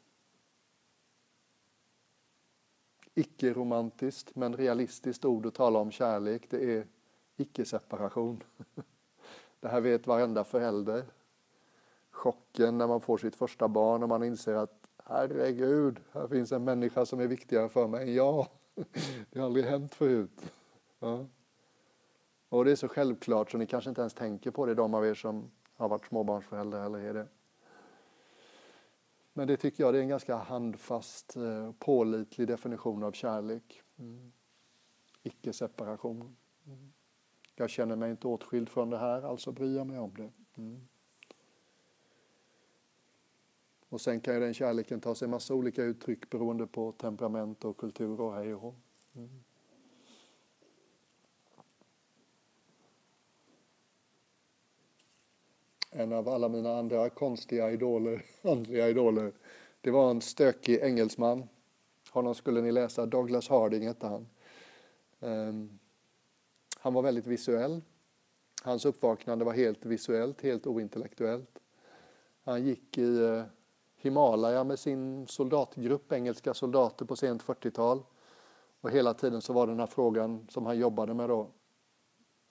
icke-romantiskt 3.14 4.36
men 4.36 4.58
realistiskt 4.58 5.26
ord 5.26 5.46
att 5.46 5.54
tala 5.54 5.80
om 5.80 5.92
kärlek, 5.92 6.48
det 6.50 6.78
är 6.78 6.88
icke-separation. 7.38 8.44
Det 9.60 9.68
här 9.68 9.82
vet 9.82 10.08
varenda 10.08 10.44
förälder. 10.44 11.06
Chocken 12.12 12.78
när 12.78 12.88
man 12.88 13.02
får 13.02 13.18
sitt 13.18 13.36
första 13.36 13.68
barn 13.68 14.04
och 14.04 14.10
man 14.10 14.24
inser 14.24 14.54
att 14.54 14.88
herregud, 15.04 16.00
här 16.12 16.28
finns 16.28 16.52
en 16.52 16.64
människa 16.64 17.06
som 17.06 17.20
är 17.20 17.28
viktigare 17.28 17.70
för 17.70 17.88
mig 17.88 18.02
än 18.02 18.14
jag. 18.14 18.48
Det 19.32 19.40
har 19.40 19.46
aldrig 19.46 19.66
hänt 19.66 19.96
förut. 19.96 20.54
Ja. 21.00 21.26
Och 22.50 22.66
det 22.66 22.72
är 22.72 22.76
så 22.76 22.88
självklart 22.88 23.52
så 23.52 23.58
ni 23.58 23.68
kanske 23.68 23.90
inte 23.90 24.02
ens 24.02 24.14
tänker 24.14 24.52
på 24.52 24.66
det, 24.66 24.76
de 24.76 24.94
av 24.94 25.06
er 25.06 25.14
som 25.14 25.52
har 25.76 25.90
varit 25.90 26.06
småbarnsföräldrar 26.06 26.86
eller 26.86 27.00
är 27.00 27.14
det. 27.14 27.28
Men 29.34 29.48
det 29.48 29.58
tycker 29.58 29.84
jag 29.84 29.94
det 29.94 29.98
är 29.98 30.02
en 30.02 30.10
ganska 30.10 30.36
handfast, 30.36 31.36
eh, 31.36 31.72
pålitlig 31.80 32.48
definition 32.48 33.04
av 33.04 33.12
kärlek. 33.12 33.82
Mm. 33.98 34.32
Icke-separation. 35.24 36.36
Mm. 36.68 36.94
Jag 37.56 37.70
känner 37.70 37.96
mig 37.96 38.12
inte 38.12 38.28
åtskild 38.28 38.70
från 38.70 38.90
det 38.90 38.98
här, 38.98 39.22
alltså 39.22 39.52
bryr 39.52 39.76
jag 39.76 39.88
mig 39.88 40.00
om 40.00 40.14
det. 40.14 40.32
Mm. 40.58 40.88
Och 43.96 44.02
sen 44.02 44.20
kan 44.20 44.34
ju 44.34 44.40
den 44.40 44.54
kärleken 44.54 45.02
ta 45.02 45.16
sig 45.16 45.28
massa 45.28 45.54
olika 45.54 45.84
uttryck 45.84 46.30
beroende 46.30 46.68
på 46.68 46.92
temperament 46.92 47.66
och 47.66 47.78
kultur 47.78 48.22
och 48.22 48.36
hej 48.36 48.54
och 48.54 48.76
mm. 49.16 49.30
en 55.92 56.14
av 56.14 56.30
alla 56.30 56.50
mina 56.50 56.78
andra 56.78 57.10
konstiga 57.10 57.72
idoler, 57.72 58.26
andliga 58.42 58.90
idoler. 58.90 59.34
Det 59.82 59.92
var 59.92 60.12
en 60.12 60.22
stökig 60.22 60.80
engelsman. 60.82 61.48
Honom 62.10 62.36
skulle 62.36 62.62
ni 62.62 62.72
läsa, 62.72 63.06
Douglas 63.06 63.50
Harding 63.50 63.88
hette 63.88 64.08
han. 64.08 64.28
Um, 65.20 65.80
han 66.78 66.94
var 66.94 67.02
väldigt 67.02 67.28
visuell. 67.28 67.82
Hans 68.64 68.86
uppvaknande 68.86 69.46
var 69.46 69.54
helt 69.54 69.86
visuellt, 69.86 70.42
helt 70.42 70.68
ointellektuellt. 70.68 71.60
Han 72.44 72.64
gick 72.64 72.98
i 72.98 73.24
eh, 73.24 73.44
Himalaya 74.06 74.64
med 74.64 74.80
sin 74.80 75.28
soldatgrupp, 75.28 76.12
engelska 76.12 76.54
soldater 76.54 77.06
på 77.06 77.16
sent 77.16 77.44
40-tal. 77.44 78.04
Och 78.82 78.92
hela 78.92 79.14
tiden 79.14 79.42
så 79.42 79.54
var 79.54 79.68
den 79.68 79.80
här 79.80 79.88
frågan 79.88 80.48
som 80.50 80.66
han 80.66 80.78
jobbade 80.78 81.14
med 81.14 81.30
då. 81.30 81.48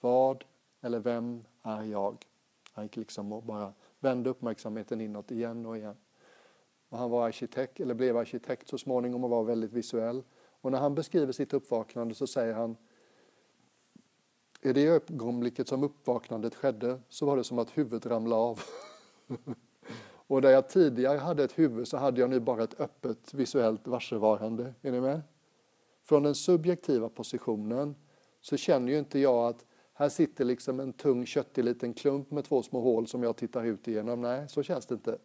Vad 0.01 0.43
eller 0.81 0.99
vem 0.99 1.43
är 1.63 1.83
jag? 1.83 2.25
Han 2.71 2.85
gick 2.85 2.95
liksom 2.95 3.33
och 3.33 3.43
bara 3.43 3.73
vände 3.99 4.29
uppmärksamheten 4.29 5.01
inåt 5.01 5.31
igen 5.31 5.65
och 5.65 5.77
igen. 5.77 5.95
Och 6.89 6.97
han 6.97 7.09
var 7.09 7.27
arkitekt, 7.27 7.79
eller 7.79 7.93
blev 7.93 8.17
arkitekt 8.17 8.67
så 8.67 8.77
småningom 8.77 9.23
och 9.23 9.29
var 9.29 9.43
väldigt 9.43 9.73
visuell. 9.73 10.23
Och 10.61 10.71
när 10.71 10.79
han 10.79 10.95
beskriver 10.95 11.31
sitt 11.31 11.53
uppvaknande 11.53 12.15
så 12.15 12.27
säger 12.27 12.53
han 12.53 12.77
i 14.61 14.73
det 14.73 14.87
ögonblicket 14.87 15.67
som 15.67 15.83
uppvaknandet 15.83 16.55
skedde 16.55 17.01
så 17.09 17.25
var 17.25 17.37
det 17.37 17.43
som 17.43 17.59
att 17.59 17.77
huvudet 17.77 18.05
ramlade 18.05 18.41
av. 18.41 18.59
och 20.27 20.41
där 20.41 20.49
jag 20.49 20.69
tidigare 20.69 21.17
hade 21.17 21.43
ett 21.43 21.59
huvud 21.59 21.87
så 21.87 21.97
hade 21.97 22.21
jag 22.21 22.29
nu 22.29 22.39
bara 22.39 22.63
ett 22.63 22.79
öppet 22.79 23.33
visuellt 23.33 23.87
varsevarande. 23.87 24.73
Är 24.81 24.91
ni 24.91 25.01
med? 25.01 25.21
Från 26.03 26.23
den 26.23 26.35
subjektiva 26.35 27.09
positionen 27.09 27.95
så 28.41 28.57
känner 28.57 28.91
ju 28.91 28.99
inte 28.99 29.19
jag 29.19 29.47
att 29.47 29.65
här 29.93 30.09
sitter 30.09 30.45
liksom 30.45 30.79
en 30.79 30.93
tung 30.93 31.25
köttig 31.25 31.63
liten 31.63 31.93
klump 31.93 32.31
med 32.31 32.45
två 32.45 32.63
små 32.63 32.81
hål 32.81 33.07
som 33.07 33.23
jag 33.23 33.37
tittar 33.37 33.63
ut 33.63 33.87
igenom. 33.87 34.21
Nej, 34.21 34.49
så 34.49 34.63
känns 34.63 34.85
det 34.85 34.93
inte. 34.95 35.17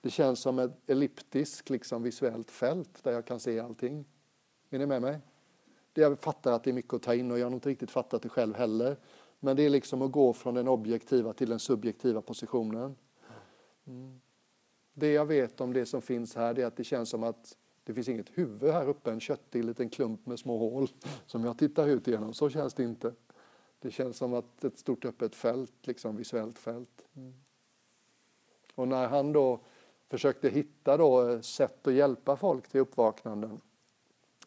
Det 0.00 0.10
känns 0.10 0.40
som 0.40 0.58
ett 0.58 0.90
elliptiskt 0.90 1.70
liksom 1.70 2.02
visuellt 2.02 2.50
fält 2.50 3.04
där 3.04 3.12
jag 3.12 3.26
kan 3.26 3.40
se 3.40 3.60
allting. 3.60 4.04
Är 4.70 4.78
ni 4.78 4.86
med 4.86 5.02
mig? 5.02 5.18
Det 5.92 6.00
jag 6.00 6.18
fattar 6.18 6.52
att 6.52 6.64
det 6.64 6.70
är 6.70 6.74
mycket 6.74 6.94
att 6.94 7.02
ta 7.02 7.14
in 7.14 7.30
och 7.30 7.38
jag 7.38 7.46
har 7.46 7.52
inte 7.52 7.68
riktigt 7.68 7.90
fattat 7.90 8.22
det 8.22 8.28
själv 8.28 8.54
heller. 8.54 8.96
Men 9.40 9.56
det 9.56 9.62
är 9.62 9.70
liksom 9.70 10.02
att 10.02 10.12
gå 10.12 10.32
från 10.32 10.54
den 10.54 10.68
objektiva 10.68 11.32
till 11.32 11.50
den 11.50 11.58
subjektiva 11.58 12.22
positionen. 12.22 12.96
Mm. 13.86 14.20
Det 14.92 15.12
jag 15.12 15.26
vet 15.26 15.60
om 15.60 15.72
det 15.72 15.86
som 15.86 16.02
finns 16.02 16.34
här 16.34 16.58
är 16.58 16.66
att 16.66 16.76
det 16.76 16.84
känns 16.84 17.08
som 17.08 17.22
att 17.22 17.56
det 17.84 17.94
finns 17.94 18.08
inget 18.08 18.38
huvud 18.38 18.72
här 18.72 18.88
uppe, 18.88 19.10
en 19.10 19.20
köttig 19.20 19.64
liten 19.64 19.88
klump 19.88 20.26
med 20.26 20.38
små 20.38 20.58
hål 20.58 20.88
som 21.26 21.44
jag 21.44 21.58
tittar 21.58 21.86
ut 21.86 22.08
igenom. 22.08 22.34
Så 22.34 22.50
känns 22.50 22.74
det 22.74 22.82
inte. 22.82 23.14
Det 23.78 23.90
känns 23.90 24.16
som 24.16 24.34
att 24.34 24.64
ett 24.64 24.78
stort 24.78 25.04
öppet 25.04 25.34
fält, 25.34 25.86
liksom 25.86 26.16
visuellt 26.16 26.58
fält. 26.58 27.06
Mm. 27.16 27.34
Och 28.74 28.88
när 28.88 29.08
han 29.08 29.32
då 29.32 29.60
försökte 30.08 30.48
hitta 30.48 30.96
då 30.96 31.42
sätt 31.42 31.86
att 31.86 31.94
hjälpa 31.94 32.36
folk 32.36 32.68
till 32.68 32.80
uppvaknanden 32.80 33.60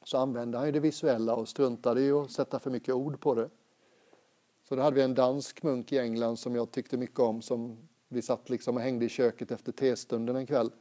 så 0.04 0.18
använde 0.18 0.58
han 0.58 0.68
ju 0.68 0.72
det 0.72 0.80
visuella 0.80 1.36
och 1.36 1.48
struntade 1.50 2.02
i 2.02 2.12
att 2.12 2.32
sätta 2.32 2.60
för 2.60 2.72
mycket 2.72 2.96
ord 2.96 3.20
på 3.20 3.36
det. 3.36 3.50
Så 4.64 4.76
då 4.76 4.82
hade 4.82 4.96
vi 4.96 5.02
en 5.02 5.16
dansk 5.16 5.64
munk 5.64 5.92
i 5.92 5.98
England 5.98 6.38
som 6.38 6.56
jag 6.56 6.72
tyckte 6.72 6.98
mycket 6.98 7.20
om 7.20 7.42
som 7.42 7.78
vi 8.14 8.22
satt 8.22 8.49
liksom 8.49 8.76
och 8.76 8.82
hängde 8.82 9.05
i 9.05 9.09
köket 9.09 9.51
efter 9.51 9.72
testunden 9.72 10.36
en 10.36 10.45
kväll. 10.45 10.72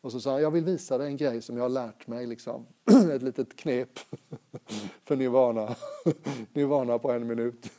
Och 0.00 0.12
så 0.12 0.20
sa 0.20 0.30
han, 0.30 0.42
jag 0.42 0.50
vill 0.50 0.64
visa 0.64 0.98
dig 0.98 1.06
en 1.06 1.16
grej 1.16 1.42
som 1.42 1.56
jag 1.56 1.64
har 1.64 1.68
lärt 1.68 2.06
mig, 2.06 2.26
liksom. 2.26 2.66
ett 3.12 3.22
litet 3.22 3.56
knep 3.56 3.98
för 5.04 5.16
nirvana. 5.16 5.76
nirvana 6.52 6.98
på 6.98 7.10
en 7.12 7.26
minut. 7.26 7.70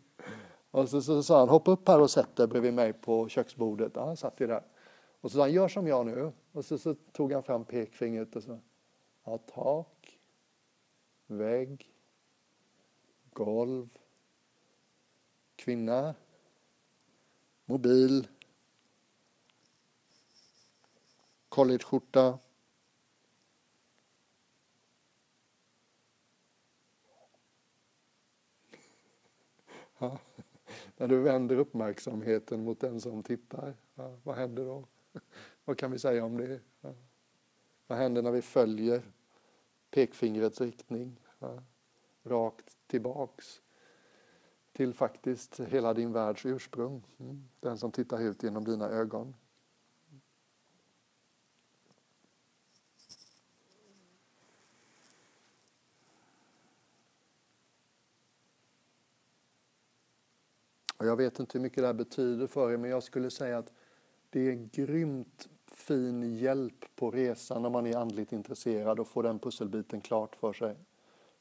och 0.70 0.88
så, 0.88 1.02
så 1.02 1.22
sa 1.22 1.38
han, 1.38 1.48
hoppa 1.48 1.70
upp 1.70 1.88
här 1.88 2.00
och 2.00 2.10
sätt 2.10 2.36
dig 2.36 2.46
bredvid 2.46 2.74
mig 2.74 2.92
på 2.92 3.28
köksbordet. 3.28 3.92
Ja, 3.94 4.06
han 4.06 4.16
satt 4.16 4.40
ju 4.40 4.46
där. 4.46 4.62
Och 5.20 5.30
så 5.30 5.36
sa 5.36 5.42
han, 5.42 5.52
gör 5.52 5.68
som 5.68 5.86
jag 5.86 6.06
nu. 6.06 6.32
Och 6.52 6.64
så, 6.64 6.78
så 6.78 6.94
tog 6.94 7.32
han 7.32 7.42
fram 7.42 7.64
pekfingret 7.64 8.36
och 8.36 8.42
så, 8.42 8.58
ja, 9.24 9.38
tak, 9.38 10.18
vägg, 11.26 11.90
golv, 13.32 13.88
kvinna, 15.56 16.14
mobil, 17.68 18.28
collegeskjorta. 21.48 22.38
Ja, 30.00 30.18
när 30.96 31.08
du 31.08 31.20
vänder 31.20 31.56
uppmärksamheten 31.56 32.64
mot 32.64 32.80
den 32.80 33.00
som 33.00 33.22
tittar, 33.22 33.74
ja, 33.94 34.16
vad 34.22 34.36
händer 34.36 34.64
då? 34.64 34.84
Vad 35.64 35.78
kan 35.78 35.90
vi 35.90 35.98
säga 35.98 36.24
om 36.24 36.36
det? 36.36 36.60
Ja. 36.80 36.94
Vad 37.86 37.98
händer 37.98 38.22
när 38.22 38.30
vi 38.30 38.42
följer 38.42 39.02
pekfingrets 39.90 40.60
riktning? 40.60 41.20
Rakt 42.22 42.76
tillbaks 42.86 43.62
till 44.78 44.94
faktiskt 44.94 45.60
hela 45.60 45.94
din 45.94 46.12
världs 46.12 46.46
ursprung. 46.46 47.02
Mm. 47.18 47.48
Den 47.60 47.78
som 47.78 47.92
tittar 47.92 48.20
ut 48.20 48.42
genom 48.42 48.64
dina 48.64 48.88
ögon. 48.88 49.34
Och 60.96 61.06
jag 61.06 61.16
vet 61.16 61.40
inte 61.40 61.58
hur 61.58 61.62
mycket 61.62 61.82
det 61.82 61.86
här 61.86 61.94
betyder 61.94 62.46
för 62.46 62.72
er, 62.72 62.76
men 62.76 62.90
jag 62.90 63.02
skulle 63.02 63.30
säga 63.30 63.58
att 63.58 63.72
det 64.30 64.40
är 64.40 64.52
en 64.52 64.68
grymt 64.68 65.48
fin 65.66 66.36
hjälp 66.36 66.96
på 66.96 67.10
resan 67.10 67.64
om 67.64 67.72
man 67.72 67.86
är 67.86 67.96
andligt 67.96 68.32
intresserad 68.32 69.00
och 69.00 69.08
får 69.08 69.22
den 69.22 69.38
pusselbiten 69.38 70.00
klart 70.00 70.36
för 70.36 70.52
sig. 70.52 70.76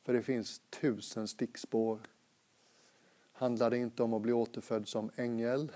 För 0.04 0.14
det 0.14 0.22
finns 0.22 0.62
tusen 0.70 1.28
stickspår. 1.28 2.00
Handlar 3.40 3.70
det 3.70 3.78
inte 3.78 4.04
om 4.04 4.14
att 4.14 4.22
bli 4.22 4.34
återfödd 4.34 4.88
som 4.88 5.10
ängel? 5.16 5.72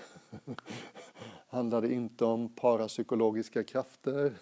Handlar 1.48 1.82
det 1.82 1.94
inte 1.94 2.26
om 2.26 2.56
parapsykologiska 2.56 3.64
krafter? 3.64 4.34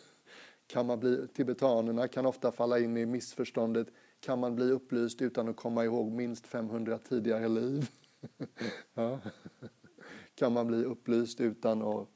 Kan 0.67 0.85
man 0.85 0.99
bli, 0.99 1.27
tibetanerna 1.27 2.07
kan 2.07 2.25
ofta 2.25 2.51
falla 2.51 2.79
in 2.79 2.97
i 2.97 3.05
missförståndet 3.05 3.87
kan 4.19 4.39
man 4.39 4.55
bli 4.55 4.71
upplyst 4.71 5.21
utan 5.21 5.47
att 5.47 5.55
komma 5.55 5.85
ihåg 5.85 6.11
minst 6.11 6.47
500 6.47 6.97
tidigare 6.97 7.47
liv? 7.47 7.89
ja. 8.93 9.19
Kan 10.35 10.53
man 10.53 10.67
bli 10.67 10.83
upplyst 10.83 11.41
utan 11.41 11.81
att 11.81 12.07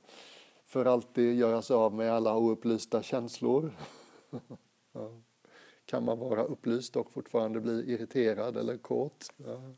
för 0.65 0.85
alltid 0.85 1.35
göra 1.35 1.61
sig 1.61 1.75
av 1.75 1.93
med 1.93 2.13
alla 2.13 2.37
oupplysta 2.37 3.03
känslor? 3.03 3.71
ja. 4.93 5.21
Kan 5.85 6.05
man 6.05 6.19
vara 6.19 6.43
upplyst 6.43 6.95
och 6.95 7.11
fortfarande 7.11 7.61
bli 7.61 7.93
irriterad 7.93 8.57
eller 8.57 8.77
kåt? 8.77 9.33
Ja. 9.37 9.75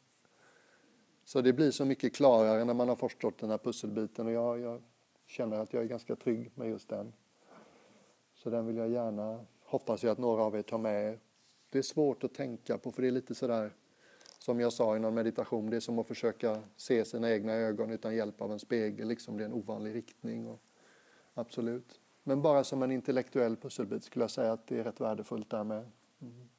Så 1.26 1.42
det 1.42 1.54
blir 1.54 1.72
så 1.72 1.86
mycket 1.86 2.16
klarare 2.16 2.66
när 2.66 2.74
man 2.74 2.90
har 2.90 2.96
förstått 2.96 3.38
den 3.38 3.50
här 3.50 3.58
pusselbiten 3.58 4.28
och 4.28 4.34
jag, 4.34 4.60
jag 4.60 4.82
känner 5.26 5.60
att 5.60 5.74
jag 5.74 5.84
är 5.84 5.88
ganska 5.88 6.16
trygg 6.16 6.52
med 6.56 6.70
just 6.70 6.90
den. 6.90 7.14
Så 8.34 8.50
den 8.50 8.66
vill 8.66 8.78
jag 8.78 8.90
gärna, 8.90 9.46
hoppas 9.64 10.04
jag 10.04 10.12
att 10.12 10.18
några 10.18 10.44
av 10.44 10.56
er 10.56 10.62
tar 10.62 10.78
med 10.78 11.14
er. 11.14 11.20
Det 11.70 11.78
är 11.78 11.82
svårt 11.82 12.24
att 12.24 12.34
tänka 12.34 12.78
på 12.78 12.92
för 12.92 13.02
det 13.02 13.08
är 13.08 13.12
lite 13.12 13.36
sådär 13.36 13.72
som 14.40 14.60
jag 14.60 14.74
sa 14.74 14.96
i 14.96 15.00
någon 15.00 15.14
meditation, 15.14 15.70
det 15.70 15.76
är 15.76 15.80
som 15.80 16.00
att 16.00 16.08
försöka 16.08 16.62
se 16.76 17.06
sina 17.06 17.32
egna 17.32 17.54
ögon 17.54 17.92
utan 17.92 18.16
hjälp 18.16 18.42
av 18.42 18.52
en 18.52 18.60
spegel. 18.60 19.08
Liksom 19.08 19.38
det 19.38 19.44
är 19.44 19.46
en 19.46 19.54
ovanlig 19.54 19.96
riktning. 19.96 20.48
Och, 20.48 20.62
absolut. 21.34 22.00
Men 22.24 22.42
bara 22.42 22.64
som 22.64 22.84
en 22.84 22.92
intellektuell 22.92 23.56
pusselbit 23.56 24.04
skulle 24.04 24.24
jag 24.24 24.32
säga 24.32 24.54
att 24.54 24.68
det 24.68 24.80
är 24.80 24.84
rätt 24.84 25.02
värdefullt 25.02 25.50
där 25.50 25.64
med. 25.64 25.92
Mm. 26.22 26.50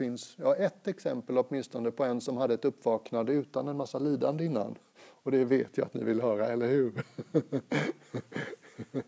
Finns 0.00 0.36
ja, 0.38 0.54
ett 0.54 0.88
exempel 0.88 1.38
åtminstone 1.38 1.90
på 1.90 2.04
en 2.04 2.20
som 2.20 2.36
hade 2.36 2.54
ett 2.54 2.64
uppvaknande 2.64 3.32
utan 3.32 3.68
en 3.68 3.76
massa 3.76 3.98
lidande 3.98 4.44
innan. 4.44 4.78
Och 5.22 5.30
det 5.30 5.44
vet 5.44 5.78
jag 5.78 5.86
att 5.86 5.94
ni 5.94 6.04
vill 6.04 6.20
höra, 6.20 6.46
eller 6.46 6.68
hur? 6.68 7.04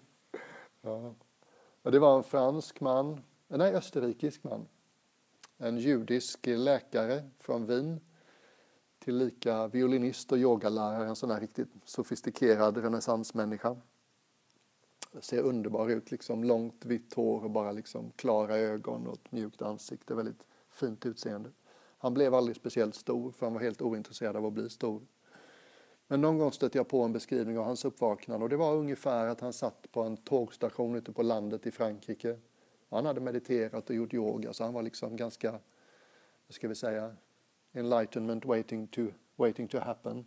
ja. 0.82 1.14
Och 1.82 1.92
det 1.92 1.98
var 1.98 2.16
en 2.16 2.22
fransk 2.22 2.80
man, 2.80 3.20
nej 3.48 3.74
österrikisk 3.74 4.44
man. 4.44 4.66
En 5.58 5.78
judisk 5.78 6.46
läkare 6.46 7.30
från 7.38 7.66
Wien. 7.66 8.00
Tillika 8.98 9.68
violinist 9.68 10.32
och 10.32 10.38
yogalärare, 10.38 11.08
en 11.08 11.16
sån 11.16 11.28
där 11.28 11.40
riktigt 11.40 11.72
sofistikerad 11.84 12.76
renässansmänniska. 12.76 13.76
Ser 15.20 15.42
underbar 15.42 15.88
ut, 15.88 16.10
liksom 16.10 16.44
långt 16.44 16.84
vitt 16.84 17.14
hår 17.14 17.44
och 17.44 17.50
bara 17.50 17.72
liksom 17.72 18.10
klara 18.16 18.56
ögon 18.56 19.06
och 19.06 19.14
ett 19.14 19.32
mjukt 19.32 19.62
ansikte. 19.62 20.14
Väldigt 20.14 20.46
fint 20.72 21.06
utseende. 21.06 21.50
Han 21.98 22.14
blev 22.14 22.34
aldrig 22.34 22.56
speciellt 22.56 22.94
stor 22.94 23.30
för 23.30 23.46
han 23.46 23.54
var 23.54 23.60
helt 23.60 23.82
ointresserad 23.82 24.36
av 24.36 24.46
att 24.46 24.52
bli 24.52 24.70
stor. 24.70 25.02
Men 26.06 26.20
någon 26.20 26.38
gång 26.38 26.52
stötte 26.52 26.78
jag 26.78 26.88
på 26.88 27.02
en 27.02 27.12
beskrivning 27.12 27.58
av 27.58 27.64
hans 27.64 27.84
uppvaknande 27.84 28.44
och 28.44 28.50
det 28.50 28.56
var 28.56 28.74
ungefär 28.74 29.26
att 29.26 29.40
han 29.40 29.52
satt 29.52 29.92
på 29.92 30.02
en 30.02 30.16
tågstation 30.16 30.94
ute 30.94 31.12
på 31.12 31.22
landet 31.22 31.66
i 31.66 31.70
Frankrike. 31.70 32.38
Han 32.90 33.06
hade 33.06 33.20
mediterat 33.20 33.90
och 33.90 33.96
gjort 33.96 34.14
yoga 34.14 34.52
så 34.52 34.64
han 34.64 34.74
var 34.74 34.82
liksom 34.82 35.16
ganska, 35.16 35.50
vad 35.50 36.54
ska 36.54 36.68
vi 36.68 36.74
säga, 36.74 37.16
enlightenment 37.72 38.44
waiting 38.44 38.86
to, 38.86 39.06
waiting 39.36 39.68
to 39.68 39.78
happen. 39.78 40.26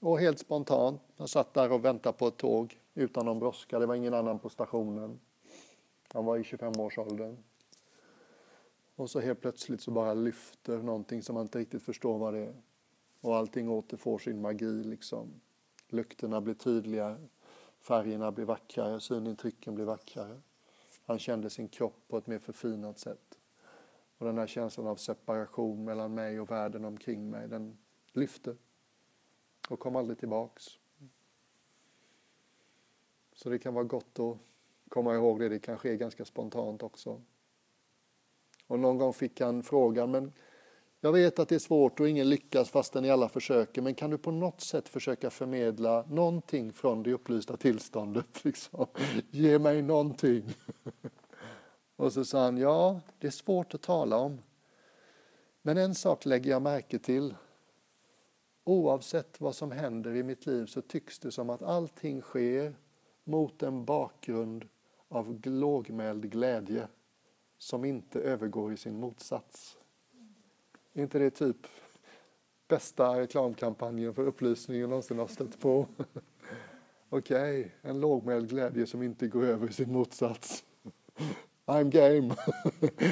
Och 0.00 0.18
helt 0.20 0.38
spontant, 0.38 1.00
han 1.18 1.28
satt 1.28 1.54
där 1.54 1.72
och 1.72 1.84
väntade 1.84 2.18
på 2.18 2.28
ett 2.28 2.36
tåg 2.36 2.80
utan 2.94 3.24
någon 3.26 3.38
brådska, 3.38 3.78
det 3.78 3.86
var 3.86 3.94
ingen 3.94 4.14
annan 4.14 4.38
på 4.38 4.48
stationen. 4.48 5.20
Han 6.12 6.24
var 6.24 6.36
i 6.36 6.42
25-årsåldern. 6.42 7.36
Och 8.96 9.10
så 9.10 9.20
helt 9.20 9.40
plötsligt 9.40 9.80
så 9.80 9.90
bara 9.90 10.14
lyfter 10.14 10.78
någonting 10.78 11.22
som 11.22 11.34
man 11.34 11.42
inte 11.42 11.58
riktigt 11.58 11.82
förstår 11.82 12.18
vad 12.18 12.34
det 12.34 12.40
är. 12.40 12.62
Och 13.20 13.36
allting 13.36 13.68
återfår 13.68 14.18
sin 14.18 14.40
magi 14.40 14.84
liksom. 14.84 15.40
Lukterna 15.88 16.40
blir 16.40 16.54
tydligare, 16.54 17.16
färgerna 17.80 18.32
blir 18.32 18.44
vackrare, 18.44 19.00
synintrycken 19.00 19.74
blir 19.74 19.84
vackrare. 19.84 20.40
Han 21.04 21.18
kände 21.18 21.50
sin 21.50 21.68
kropp 21.68 22.08
på 22.08 22.18
ett 22.18 22.26
mer 22.26 22.38
förfinat 22.38 22.98
sätt. 22.98 23.38
Och 24.18 24.26
den 24.26 24.38
här 24.38 24.46
känslan 24.46 24.86
av 24.86 24.96
separation 24.96 25.84
mellan 25.84 26.14
mig 26.14 26.40
och 26.40 26.50
världen 26.50 26.84
omkring 26.84 27.30
mig, 27.30 27.48
den 27.48 27.78
lyfte 28.12 28.56
och 29.68 29.80
kom 29.80 29.96
aldrig 29.96 30.18
tillbaks. 30.18 30.64
Så 33.32 33.48
det 33.48 33.58
kan 33.58 33.74
vara 33.74 33.84
gott 33.84 34.18
att 34.18 34.38
komma 34.88 35.14
ihåg 35.14 35.40
det, 35.40 35.48
det 35.48 35.58
kan 35.58 35.78
ske 35.78 35.96
ganska 35.96 36.24
spontant 36.24 36.82
också. 36.82 37.22
Och 38.66 38.78
någon 38.78 38.98
gång 38.98 39.12
fick 39.12 39.40
han 39.40 39.62
frågan, 39.62 40.10
men 40.10 40.32
jag 41.00 41.12
vet 41.12 41.38
att 41.38 41.48
det 41.48 41.54
är 41.54 41.58
svårt 41.58 42.00
och 42.00 42.08
ingen 42.08 42.28
lyckas 42.28 42.70
fastän 42.70 43.02
ni 43.02 43.10
alla 43.10 43.28
försöker, 43.28 43.82
men 43.82 43.94
kan 43.94 44.10
du 44.10 44.18
på 44.18 44.30
något 44.30 44.60
sätt 44.60 44.88
försöka 44.88 45.30
förmedla 45.30 46.04
någonting 46.08 46.72
från 46.72 47.02
det 47.02 47.12
upplysta 47.12 47.56
tillståndet? 47.56 48.26
Liksom? 48.44 48.86
Ge 49.30 49.58
mig 49.58 49.82
någonting. 49.82 50.44
Och 51.96 52.12
så 52.12 52.24
sa 52.24 52.44
han, 52.44 52.56
ja, 52.56 53.00
det 53.18 53.26
är 53.26 53.30
svårt 53.30 53.74
att 53.74 53.82
tala 53.82 54.16
om. 54.16 54.38
Men 55.62 55.78
en 55.78 55.94
sak 55.94 56.24
lägger 56.24 56.50
jag 56.50 56.62
märke 56.62 56.98
till. 56.98 57.34
Oavsett 58.64 59.40
vad 59.40 59.54
som 59.54 59.70
händer 59.70 60.16
i 60.16 60.22
mitt 60.22 60.46
liv 60.46 60.66
så 60.66 60.82
tycks 60.82 61.18
det 61.18 61.32
som 61.32 61.50
att 61.50 61.62
allting 61.62 62.20
sker 62.20 62.74
mot 63.24 63.62
en 63.62 63.84
bakgrund 63.84 64.68
av 65.08 65.40
lågmäld 65.44 66.30
glädje 66.30 66.88
som 67.58 67.84
inte 67.84 68.20
övergår 68.20 68.72
i 68.72 68.76
sin 68.76 69.00
motsats. 69.00 69.78
Är 70.92 71.02
inte 71.02 71.18
det 71.18 71.30
typ 71.30 71.66
bästa 72.68 73.20
reklamkampanjen 73.20 74.14
för 74.14 74.26
upplysning 74.26 74.80
jag 74.80 74.90
någonsin 74.90 75.18
har 75.18 75.26
stött 75.26 75.60
på? 75.60 75.86
Okej, 77.08 77.60
okay, 77.60 77.70
en 77.82 78.00
lågmäld 78.00 78.48
glädje 78.50 78.86
som 78.86 79.02
inte 79.02 79.28
går 79.28 79.44
över 79.44 79.68
i 79.68 79.72
sin 79.72 79.92
motsats. 79.92 80.64
I'm 81.66 81.90
game. 81.90 82.36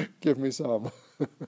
Give 0.21 0.41
me 0.41 0.51
some. 0.51 0.89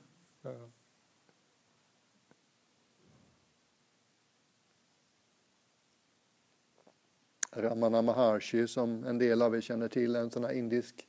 Ramana 7.58 8.02
Maharshi 8.02 8.68
som 8.68 9.04
en 9.04 9.18
del 9.18 9.42
av 9.42 9.56
er 9.56 9.62
känner 9.62 9.88
till, 9.88 10.16
en 10.16 10.32
sån 10.32 10.44
här 10.44 10.52
indisk, 10.52 11.08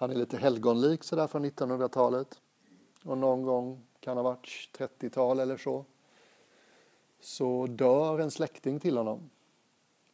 han 0.00 0.10
är 0.10 0.14
lite 0.14 0.36
helgonlik 0.36 1.04
sådär 1.04 1.26
från 1.26 1.44
1900-talet. 1.44 2.40
Och 3.04 3.18
någon 3.18 3.42
gång, 3.42 3.86
kan 4.00 4.16
ha 4.16 4.24
varit 4.24 4.70
30-tal 4.78 5.40
eller 5.40 5.56
så, 5.56 5.84
så 7.20 7.66
dör 7.66 8.18
en 8.18 8.30
släkting 8.30 8.80
till 8.80 8.96
honom. 8.96 9.30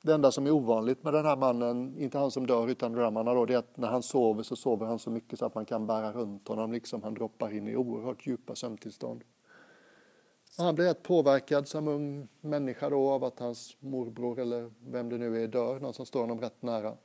Det 0.02 0.12
enda 0.14 0.30
som 0.32 0.46
är 0.46 0.50
ovanligt 0.50 1.02
med 1.02 1.12
den 1.14 1.24
här 1.24 1.36
mannen, 1.36 1.94
inte 1.98 2.18
han 2.18 2.30
som 2.30 2.46
dör 2.46 2.68
utan 2.68 2.92
drömmarna 2.92 3.34
då, 3.34 3.44
det 3.44 3.54
är 3.54 3.58
att 3.58 3.76
när 3.76 3.88
han 3.88 4.02
sover 4.02 4.42
så 4.42 4.56
sover 4.56 4.86
han 4.86 4.98
så 4.98 5.10
mycket 5.10 5.38
så 5.38 5.46
att 5.46 5.54
man 5.54 5.64
kan 5.64 5.86
bära 5.86 6.12
runt 6.12 6.48
honom, 6.48 6.72
liksom 6.72 7.02
han 7.02 7.14
droppar 7.14 7.52
in 7.52 7.68
i 7.68 7.76
oerhört 7.76 8.26
djupa 8.26 8.54
sömntillstånd. 8.54 9.24
Han 10.58 10.74
blir 10.74 10.84
rätt 10.84 11.02
påverkad 11.02 11.68
som 11.68 11.88
ung 11.88 12.28
människa 12.40 12.90
då 12.90 13.10
av 13.10 13.24
att 13.24 13.38
hans 13.38 13.76
morbror 13.80 14.38
eller 14.38 14.70
vem 14.86 15.08
det 15.08 15.18
nu 15.18 15.42
är 15.42 15.48
dör, 15.48 15.80
någon 15.80 15.94
som 15.94 16.06
står 16.06 16.20
honom 16.20 16.40
rätt 16.40 16.62
nära. 16.62 16.96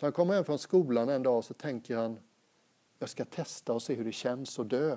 Så 0.00 0.06
han 0.06 0.12
kommer 0.12 0.34
hem 0.34 0.44
från 0.44 0.58
skolan 0.58 1.08
en 1.08 1.22
dag 1.22 1.36
och 1.36 1.44
så 1.44 1.54
tänker 1.54 1.96
han, 1.96 2.18
jag 2.98 3.08
ska 3.08 3.24
testa 3.24 3.72
och 3.72 3.82
se 3.82 3.94
hur 3.94 4.04
det 4.04 4.12
känns 4.12 4.58
att 4.58 4.70
dö. 4.70 4.96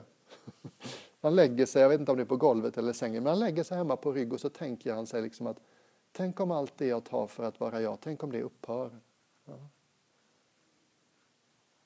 Han 1.22 1.36
lägger 1.36 1.66
sig, 1.66 1.82
jag 1.82 1.90
vet 1.90 2.00
inte 2.00 2.12
om 2.12 2.18
det 2.18 2.24
är 2.24 2.28
på 2.28 2.38
golvet 2.38 2.78
eller 2.78 2.94
sängen, 2.94 3.24
men 3.24 3.30
han 3.30 3.40
lägger 3.40 3.64
sig 3.64 3.78
hemma 3.78 3.96
på 3.96 4.12
rygg 4.12 4.34
och 4.34 4.40
så 4.40 4.50
tänker 4.50 4.94
han 4.94 5.08
sig 5.08 5.22
liksom 5.22 5.48
att 5.48 5.58
tänk 6.12 6.40
om 6.40 6.52
allt 6.52 6.78
det 6.78 6.88
jag 6.88 7.04
tar 7.04 7.28
för 7.28 7.44
att 7.44 7.60
vara 7.60 7.82
jag, 7.82 7.98
tänk 8.02 8.24
om 8.24 8.32
det 8.32 8.42
upphör. 8.42 9.00
Ja. 9.46 9.70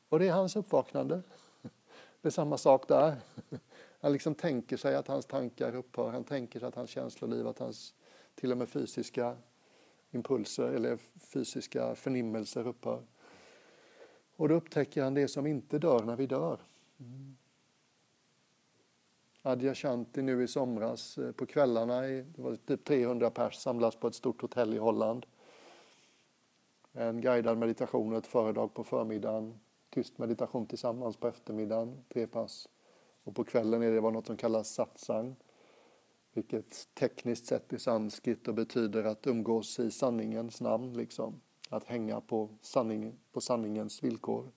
Och 0.10 0.20
det 0.20 0.28
är 0.28 0.34
hans 0.34 0.56
uppvaknande. 0.56 1.22
Det 2.22 2.28
är 2.28 2.32
samma 2.32 2.58
sak 2.58 2.88
där. 2.88 3.16
Han 4.00 4.14
liksom 4.14 4.36
tänker 4.36 4.78
sig 4.78 4.96
att 4.96 5.08
hans 5.08 5.26
tankar 5.26 5.76
upphör, 5.76 6.12
han 6.12 6.24
tänker 6.24 6.60
sig 6.60 6.68
att 6.68 6.76
hans 6.76 6.90
känsloliv, 6.90 7.48
att 7.48 7.60
hans 7.60 7.94
till 8.36 8.52
och 8.52 8.58
med 8.58 8.70
fysiska 8.70 9.38
impulser 10.12 10.68
eller 10.68 10.98
fysiska 11.20 11.96
förnimmelser 11.96 12.68
upphör. 12.68 13.04
Och 14.36 14.50
då 14.50 14.56
upptäcker 14.56 15.04
han 15.04 15.14
det 15.14 15.28
som 15.28 15.48
inte 15.48 15.80
dör 15.80 16.04
när 16.04 16.16
vi 16.16 16.28
dör. 16.28 16.60
Mm. 17.00 17.38
Adyashanti 19.42 20.22
nu 20.22 20.44
i 20.44 20.48
somras 20.48 21.18
eh, 21.18 21.32
på 21.32 21.46
kvällarna, 21.46 22.02
det 22.02 22.38
var 22.38 22.56
typ 22.56 22.84
300 22.84 23.30
pers 23.30 23.56
samlas 23.56 23.96
på 23.96 24.08
ett 24.08 24.16
stort 24.16 24.42
hotell 24.42 24.74
i 24.74 24.78
Holland. 24.78 25.26
En 26.94 27.22
guidad 27.22 27.58
meditation 27.58 28.12
och 28.12 28.18
ett 28.18 28.28
föredrag 28.28 28.74
på 28.74 28.84
förmiddagen, 28.84 29.60
tyst 29.90 30.18
meditation 30.18 30.66
tillsammans 30.66 31.18
på 31.18 31.28
eftermiddagen, 31.28 32.04
tre 32.10 32.28
pass. 32.28 32.70
Och 33.24 33.36
på 33.36 33.44
kvällen 33.44 33.84
är 33.84 33.92
det 33.92 34.02
något 34.02 34.28
som 34.28 34.38
kallas 34.38 34.70
satsang, 34.70 35.36
vilket 36.38 36.88
tekniskt 36.94 37.46
sett 37.46 37.74
är 37.74 37.78
sanskrit 37.78 38.48
och 38.48 38.54
betyder 38.54 39.04
att 39.04 39.28
umgås 39.28 39.80
i 39.80 39.92
sanningens 39.92 40.62
namn, 40.62 40.94
liksom. 40.94 41.42
Att 41.70 41.84
hänga 41.84 42.22
på, 42.22 42.50
sanning, 42.62 43.14
på 43.32 43.42
sanningens 43.42 44.04
villkor. 44.04 44.52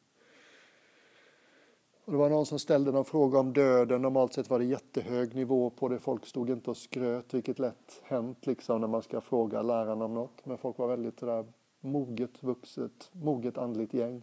Och 2.04 2.12
det 2.12 2.18
var 2.18 2.30
någon 2.30 2.46
som 2.46 2.58
ställde 2.58 2.92
någon 2.92 3.04
fråga 3.04 3.38
om 3.38 3.52
döden. 3.52 4.02
Normalt 4.02 4.32
sett 4.32 4.50
var 4.50 4.58
det 4.58 4.64
jättehög 4.64 5.34
nivå 5.34 5.70
på 5.70 5.88
det. 5.88 5.98
Folk 5.98 6.26
stod 6.26 6.50
inte 6.50 6.70
och 6.70 6.76
skröt, 6.76 7.34
vilket 7.34 7.58
lätt 7.58 8.00
hänt 8.02 8.46
liksom 8.46 8.80
när 8.80 8.88
man 8.88 9.02
ska 9.02 9.20
fråga 9.20 9.62
läraren 9.62 10.02
om 10.02 10.14
något. 10.14 10.46
Men 10.46 10.58
folk 10.58 10.78
var 10.78 10.88
väldigt 10.88 11.18
sådär 11.18 11.46
moget 11.80 12.42
vuxet, 12.42 13.10
moget 13.12 13.58
andligt 13.58 13.94
gäng. 13.94 14.22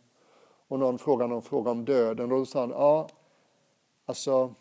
Och 0.68 0.80
någon 0.80 0.97
frågade 0.97 1.30
någon 1.30 1.41
fråga 1.41 1.72
om 1.72 1.86
döden 1.86 2.32
och 2.32 2.38
då 2.38 2.45
sa 2.45 2.60
han, 2.60 2.70
ja, 2.70 3.10
alltså, 4.05 4.55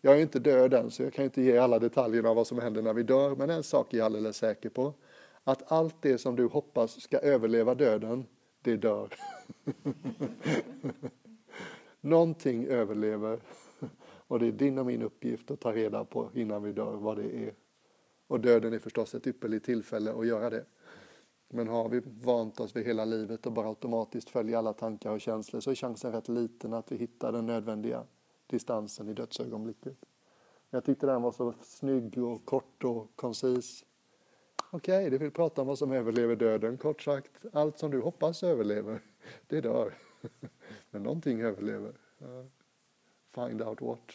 jag 0.00 0.16
är 0.16 0.22
inte 0.22 0.38
död 0.38 0.74
än 0.74 0.90
så 0.90 1.02
jag 1.02 1.12
kan 1.12 1.24
inte 1.24 1.42
ge 1.42 1.58
alla 1.58 1.78
detaljerna 1.78 2.28
av 2.28 2.36
vad 2.36 2.46
som 2.46 2.58
händer 2.58 2.82
när 2.82 2.94
vi 2.94 3.02
dör. 3.02 3.36
Men 3.36 3.50
en 3.50 3.62
sak 3.62 3.94
är 3.94 3.98
jag 3.98 4.04
alldeles 4.04 4.36
säker 4.36 4.68
på. 4.68 4.94
Att 5.44 5.72
allt 5.72 5.96
det 6.00 6.18
som 6.18 6.36
du 6.36 6.46
hoppas 6.46 7.00
ska 7.00 7.18
överleva 7.18 7.74
döden, 7.74 8.26
det 8.62 8.76
dör. 8.76 9.14
Någonting 12.00 12.66
överlever 12.66 13.40
och 14.30 14.38
det 14.38 14.46
är 14.46 14.52
din 14.52 14.78
och 14.78 14.86
min 14.86 15.02
uppgift 15.02 15.50
att 15.50 15.60
ta 15.60 15.72
reda 15.72 16.04
på 16.04 16.30
innan 16.34 16.62
vi 16.62 16.72
dör 16.72 16.96
vad 16.96 17.16
det 17.16 17.36
är. 17.36 17.54
Och 18.26 18.40
döden 18.40 18.72
är 18.72 18.78
förstås 18.78 19.14
ett 19.14 19.26
ypperligt 19.26 19.64
tillfälle 19.64 20.12
att 20.12 20.26
göra 20.26 20.50
det. 20.50 20.64
Men 21.48 21.68
har 21.68 21.88
vi 21.88 22.02
vant 22.04 22.60
oss 22.60 22.76
vid 22.76 22.86
hela 22.86 23.04
livet 23.04 23.46
och 23.46 23.52
bara 23.52 23.68
automatiskt 23.68 24.30
följer 24.30 24.58
alla 24.58 24.72
tankar 24.72 25.10
och 25.10 25.20
känslor 25.20 25.60
så 25.60 25.70
är 25.70 25.74
chansen 25.74 26.12
rätt 26.12 26.28
liten 26.28 26.72
att 26.72 26.92
vi 26.92 26.96
hittar 26.96 27.32
den 27.32 27.46
nödvändiga 27.46 28.04
distansen 28.50 29.08
i 29.08 29.14
dödsögonblicket. 29.14 29.96
Jag 30.70 30.84
tyckte 30.84 31.06
den 31.06 31.22
var 31.22 31.32
så 31.32 31.54
snygg 31.62 32.18
och 32.18 32.44
kort 32.44 32.84
och 32.84 33.16
koncis. 33.16 33.84
Okej, 34.70 34.98
okay, 34.98 35.10
du 35.10 35.18
vill 35.18 35.30
prata 35.30 35.60
om 35.60 35.66
vad 35.66 35.78
som 35.78 35.92
överlever 35.92 36.36
döden. 36.36 36.78
Kort 36.78 37.02
sagt, 37.02 37.30
allt 37.52 37.78
som 37.78 37.90
du 37.90 38.00
hoppas 38.00 38.42
överlever, 38.42 39.00
det 39.46 39.60
dör. 39.60 39.94
Men 40.90 41.02
någonting 41.02 41.40
överlever. 41.40 41.92
Find 43.34 43.62
out 43.62 43.80
what. 43.80 44.12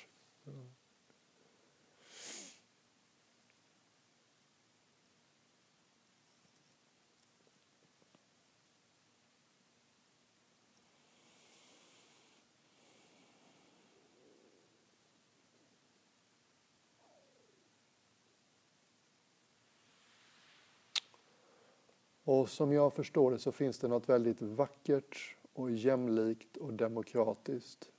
Och 22.26 22.50
som 22.50 22.72
jag 22.72 22.94
förstår 22.94 23.32
det 23.32 23.40
så 23.40 23.52
finns 23.52 23.80
det 23.80 23.88
något 23.88 24.10
väldigt 24.10 24.42
vackert 24.42 25.36
och 25.54 25.72
jämlikt 25.72 26.58
och 26.58 26.74
demokratiskt. 26.74 27.92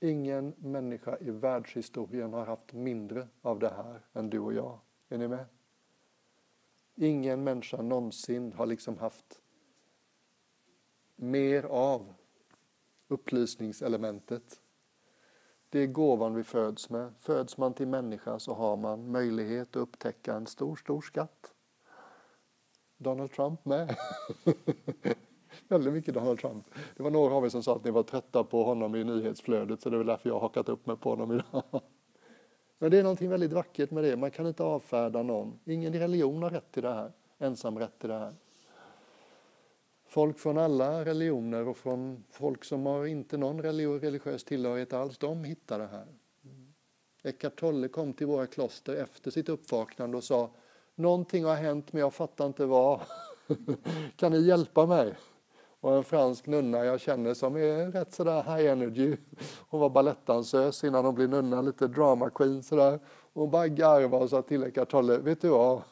Ingen 0.00 0.54
människa 0.58 1.18
i 1.20 1.30
världshistorien 1.30 2.32
har 2.32 2.46
haft 2.46 2.72
mindre 2.72 3.28
av 3.42 3.58
det 3.58 3.68
här 3.68 4.00
än 4.12 4.30
du 4.30 4.38
och 4.38 4.52
jag. 4.52 4.78
Är 5.08 5.18
ni 5.18 5.28
med? 5.28 5.44
Ingen 6.94 7.44
människa 7.44 7.82
någonsin 7.82 8.52
har 8.52 8.66
liksom 8.66 8.98
haft 8.98 9.40
mer 11.16 11.62
av 11.64 12.14
upplysningselementet. 13.08 14.60
Det 15.68 15.78
är 15.78 15.86
gåvan 15.86 16.34
vi 16.34 16.44
föds 16.44 16.90
med. 16.90 17.12
Föds 17.20 17.58
man 17.58 17.74
till 17.74 17.88
människa 17.88 18.38
så 18.38 18.54
har 18.54 18.76
man 18.76 19.10
möjlighet 19.10 19.68
att 19.68 19.76
upptäcka 19.76 20.34
en 20.34 20.46
stor, 20.46 20.76
stor 20.76 21.00
skatt. 21.00 21.52
Donald 22.98 23.32
Trump 23.32 23.64
med. 23.64 23.96
väldigt 25.68 25.92
mycket 25.92 26.14
Donald 26.14 26.38
Trump. 26.38 26.64
Det 26.96 27.02
var 27.02 27.10
några 27.10 27.34
av 27.34 27.44
er 27.44 27.48
som 27.48 27.62
sa 27.62 27.76
att 27.76 27.84
ni 27.84 27.90
var 27.90 28.02
trötta 28.02 28.44
på 28.44 28.64
honom 28.64 28.94
i 28.94 29.04
nyhetsflödet 29.04 29.80
så 29.80 29.90
det 29.90 29.96
är 29.96 29.98
väl 29.98 30.06
därför 30.06 30.28
jag 30.28 30.34
har 30.34 30.40
hakat 30.40 30.68
upp 30.68 30.86
mig 30.86 30.96
på 30.96 31.10
honom 31.10 31.32
idag. 31.32 31.62
Men 32.78 32.90
det 32.90 32.98
är 32.98 33.02
någonting 33.02 33.30
väldigt 33.30 33.52
vackert 33.52 33.90
med 33.90 34.04
det. 34.04 34.16
Man 34.16 34.30
kan 34.30 34.46
inte 34.46 34.62
avfärda 34.62 35.22
någon. 35.22 35.58
Ingen 35.64 35.92
religion 35.92 36.42
har 36.42 36.50
rätt 36.50 36.72
till 36.72 36.82
det 36.82 36.94
här. 36.94 37.12
Ensam 37.38 37.78
rätt 37.78 37.98
till 37.98 38.08
det 38.08 38.18
här. 38.18 38.34
Folk 40.08 40.38
från 40.38 40.58
alla 40.58 41.04
religioner 41.04 41.68
och 41.68 41.76
från 41.76 42.24
folk 42.30 42.64
som 42.64 42.86
har 42.86 43.06
inte 43.06 43.36
någon 43.36 43.62
religiös 43.62 44.44
tillhörighet 44.44 44.92
alls, 44.92 45.18
de 45.18 45.44
hittar 45.44 45.78
det 45.78 45.86
här. 45.86 46.06
Eckart 47.22 47.60
Tolle 47.60 47.88
kom 47.88 48.12
till 48.12 48.26
våra 48.26 48.46
kloster 48.46 48.96
efter 48.96 49.30
sitt 49.30 49.48
uppvaknande 49.48 50.16
och 50.16 50.24
sa 50.24 50.50
Någonting 50.98 51.44
har 51.44 51.54
hänt 51.54 51.92
men 51.92 52.00
jag 52.00 52.14
fattar 52.14 52.46
inte 52.46 52.66
vad. 52.66 53.00
kan 54.16 54.32
ni 54.32 54.40
hjälpa 54.40 54.86
mig? 54.86 55.14
Och 55.80 55.96
en 55.96 56.04
fransk 56.04 56.46
nunna 56.46 56.84
jag 56.84 57.00
känner 57.00 57.34
som 57.34 57.56
är 57.56 57.90
rätt 57.90 58.14
sådär 58.14 58.42
high 58.42 58.70
energy. 58.70 59.16
Hon 59.68 59.80
var 59.80 59.90
balettdansös 59.90 60.84
innan 60.84 61.04
hon 61.04 61.14
blev 61.14 61.28
nunna, 61.28 61.62
lite 61.62 61.86
drama 61.86 62.30
queen 62.30 62.62
sådär. 62.62 63.00
Hon 63.34 63.50
bara 63.50 63.68
garvade 63.68 64.24
och 64.24 64.30
sa 64.30 64.42
till 64.42 64.62
Eckart 64.62 64.90
Tolle, 64.90 65.18
vet 65.18 65.40
du 65.40 65.48
vad? 65.48 65.82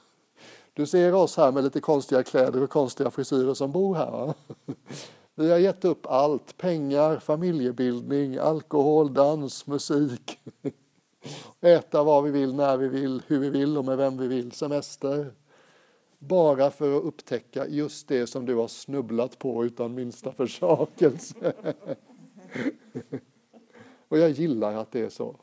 Du 0.72 0.86
ser 0.86 1.14
oss 1.14 1.36
här 1.36 1.52
med 1.52 1.64
lite 1.64 1.80
konstiga 1.80 2.22
kläder 2.22 2.62
och 2.62 2.70
konstiga 2.70 3.10
frisyrer 3.10 3.54
som 3.54 3.72
bor 3.72 3.94
här. 3.94 4.10
Va? 4.10 4.34
Vi 5.34 5.50
har 5.50 5.58
gett 5.58 5.84
upp 5.84 6.06
allt, 6.06 6.56
pengar, 6.56 7.18
familjebildning, 7.18 8.38
alkohol, 8.38 9.14
dans, 9.14 9.66
musik. 9.66 10.38
Äta 11.64 12.04
vad 12.04 12.24
vi 12.24 12.30
vill, 12.30 12.54
när 12.54 12.76
vi 12.76 12.88
vill, 12.88 13.22
hur 13.26 13.38
vi 13.38 13.50
vill 13.50 13.78
och 13.78 13.84
med 13.84 13.96
vem 13.96 14.16
vi 14.16 14.28
vill, 14.28 14.52
semester. 14.52 15.32
Bara 16.18 16.70
för 16.70 16.96
att 16.96 17.04
upptäcka 17.04 17.66
just 17.66 18.08
det 18.08 18.26
som 18.26 18.46
du 18.46 18.54
har 18.54 18.68
snubblat 18.68 19.38
på 19.38 19.64
utan 19.64 19.94
minsta 19.94 20.32
försakelse. 20.32 21.52
och 24.08 24.18
jag 24.18 24.30
gillar 24.30 24.74
att 24.74 24.90
det 24.90 25.00
är 25.00 25.08
så. 25.08 25.36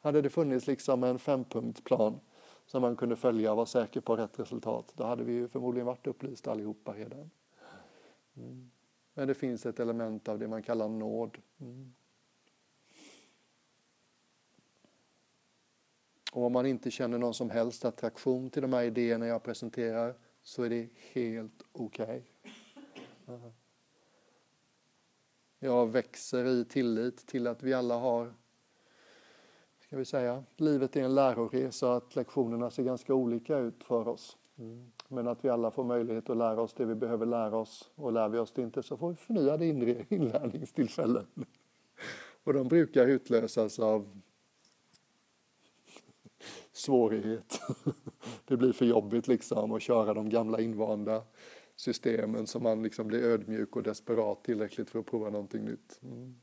Hade 0.00 0.22
det 0.22 0.30
funnits 0.30 0.66
liksom 0.66 1.04
en 1.04 1.18
fempunktsplan 1.18 2.20
som 2.66 2.82
man 2.82 2.96
kunde 2.96 3.16
följa 3.16 3.50
och 3.50 3.56
vara 3.56 3.66
säker 3.66 4.00
på 4.00 4.16
rätt 4.16 4.40
resultat. 4.40 4.92
Då 4.96 5.04
hade 5.04 5.24
vi 5.24 5.32
ju 5.32 5.48
förmodligen 5.48 5.86
varit 5.86 6.06
upplysta 6.06 6.50
allihopa 6.50 6.92
redan. 6.92 7.30
Mm. 8.36 8.70
Men 9.14 9.28
det 9.28 9.34
finns 9.34 9.66
ett 9.66 9.80
element 9.80 10.28
av 10.28 10.38
det 10.38 10.48
man 10.48 10.62
kallar 10.62 10.88
nåd. 10.88 11.38
Mm. 11.60 11.92
Och 16.32 16.46
om 16.46 16.52
man 16.52 16.66
inte 16.66 16.90
känner 16.90 17.18
någon 17.18 17.34
som 17.34 17.50
helst 17.50 17.84
attraktion 17.84 18.50
till 18.50 18.62
de 18.62 18.72
här 18.72 18.82
idéerna 18.82 19.26
jag 19.26 19.42
presenterar 19.42 20.14
så 20.42 20.62
är 20.62 20.70
det 20.70 20.88
helt 21.12 21.62
okej. 21.72 22.24
Okay. 23.26 23.50
Jag 25.58 25.86
växer 25.86 26.46
i 26.46 26.64
tillit 26.64 27.26
till 27.26 27.46
att 27.46 27.62
vi 27.62 27.74
alla 27.74 27.98
har, 27.98 28.34
ska 29.78 29.96
vi 29.96 30.04
säga, 30.04 30.44
livet 30.56 30.96
är 30.96 31.02
en 31.02 31.14
läroresa, 31.14 31.94
att 31.96 32.16
lektionerna 32.16 32.70
ser 32.70 32.82
ganska 32.82 33.14
olika 33.14 33.58
ut 33.58 33.84
för 33.84 34.08
oss. 34.08 34.36
Mm. 34.58 34.92
Men 35.08 35.28
att 35.28 35.44
vi 35.44 35.48
alla 35.48 35.70
får 35.70 35.84
möjlighet 35.84 36.30
att 36.30 36.36
lära 36.36 36.60
oss 36.60 36.74
det 36.74 36.84
vi 36.84 36.94
behöver 36.94 37.26
lära 37.26 37.56
oss 37.56 37.90
och 37.94 38.12
lär 38.12 38.28
vi 38.28 38.38
oss 38.38 38.52
det 38.52 38.62
inte 38.62 38.82
så 38.82 38.96
får 38.96 39.10
vi 39.10 39.16
förnyade 39.16 39.66
inlärningstillfällen. 40.08 41.26
Och 42.44 42.52
de 42.52 42.68
brukar 42.68 43.06
utlösas 43.06 43.78
av 43.78 44.20
svårighet. 46.72 47.60
Det 48.44 48.56
blir 48.56 48.72
för 48.72 48.86
jobbigt 48.86 49.28
liksom 49.28 49.72
att 49.72 49.82
köra 49.82 50.14
de 50.14 50.28
gamla 50.28 50.60
invanda 50.60 51.22
systemen 51.76 52.46
så 52.46 52.60
man 52.60 52.82
liksom 52.82 53.06
blir 53.06 53.24
ödmjuk 53.24 53.76
och 53.76 53.82
desperat 53.82 54.44
tillräckligt 54.44 54.90
för 54.90 54.98
att 54.98 55.06
prova 55.06 55.30
någonting 55.30 55.64
nytt. 55.64 56.00
Mm. 56.02 56.34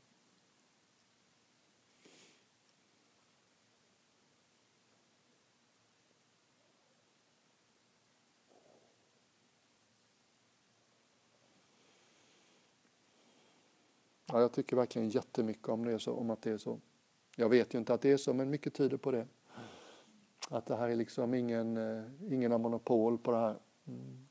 Ja, 14.32 14.40
jag 14.40 14.52
tycker 14.52 14.76
verkligen 14.76 15.08
jättemycket 15.08 15.68
om, 15.68 15.84
det 15.84 16.06
om 16.06 16.30
att 16.30 16.42
det 16.42 16.50
är 16.50 16.58
så. 16.58 16.80
Jag 17.36 17.48
vet 17.48 17.74
ju 17.74 17.78
inte 17.78 17.94
att 17.94 18.00
det 18.00 18.10
är 18.10 18.16
så, 18.16 18.34
men 18.34 18.50
mycket 18.50 18.74
tyder 18.74 18.96
på 18.96 19.10
det. 19.10 19.26
Att 20.50 20.66
det 20.66 20.76
här 20.76 20.88
är 20.88 20.96
liksom 20.96 21.34
ingen, 21.34 21.76
eh, 21.76 22.04
ingen 22.32 22.52
har 22.52 22.58
monopol 22.58 23.18
på 23.18 23.30
det 23.30 23.36
här. 23.36 23.56
Mm. 23.86 24.26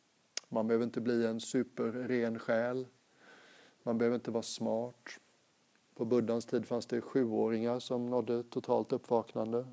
Man 0.50 0.68
behöver 0.68 0.86
inte 0.86 1.02
bli 1.02 1.26
en 1.26 1.40
superren 1.40 2.40
själ. 2.40 2.88
Man 3.84 3.98
behöver 3.98 4.16
inte 4.16 4.32
vara 4.32 4.44
smart. 4.44 5.20
På 5.96 6.06
buddhans 6.06 6.46
tid 6.46 6.66
fanns 6.66 6.86
det 6.86 7.02
sjuåringar 7.02 7.80
som 7.80 8.06
nådde 8.06 8.44
totalt 8.44 8.92
uppvaknande. 8.92 9.68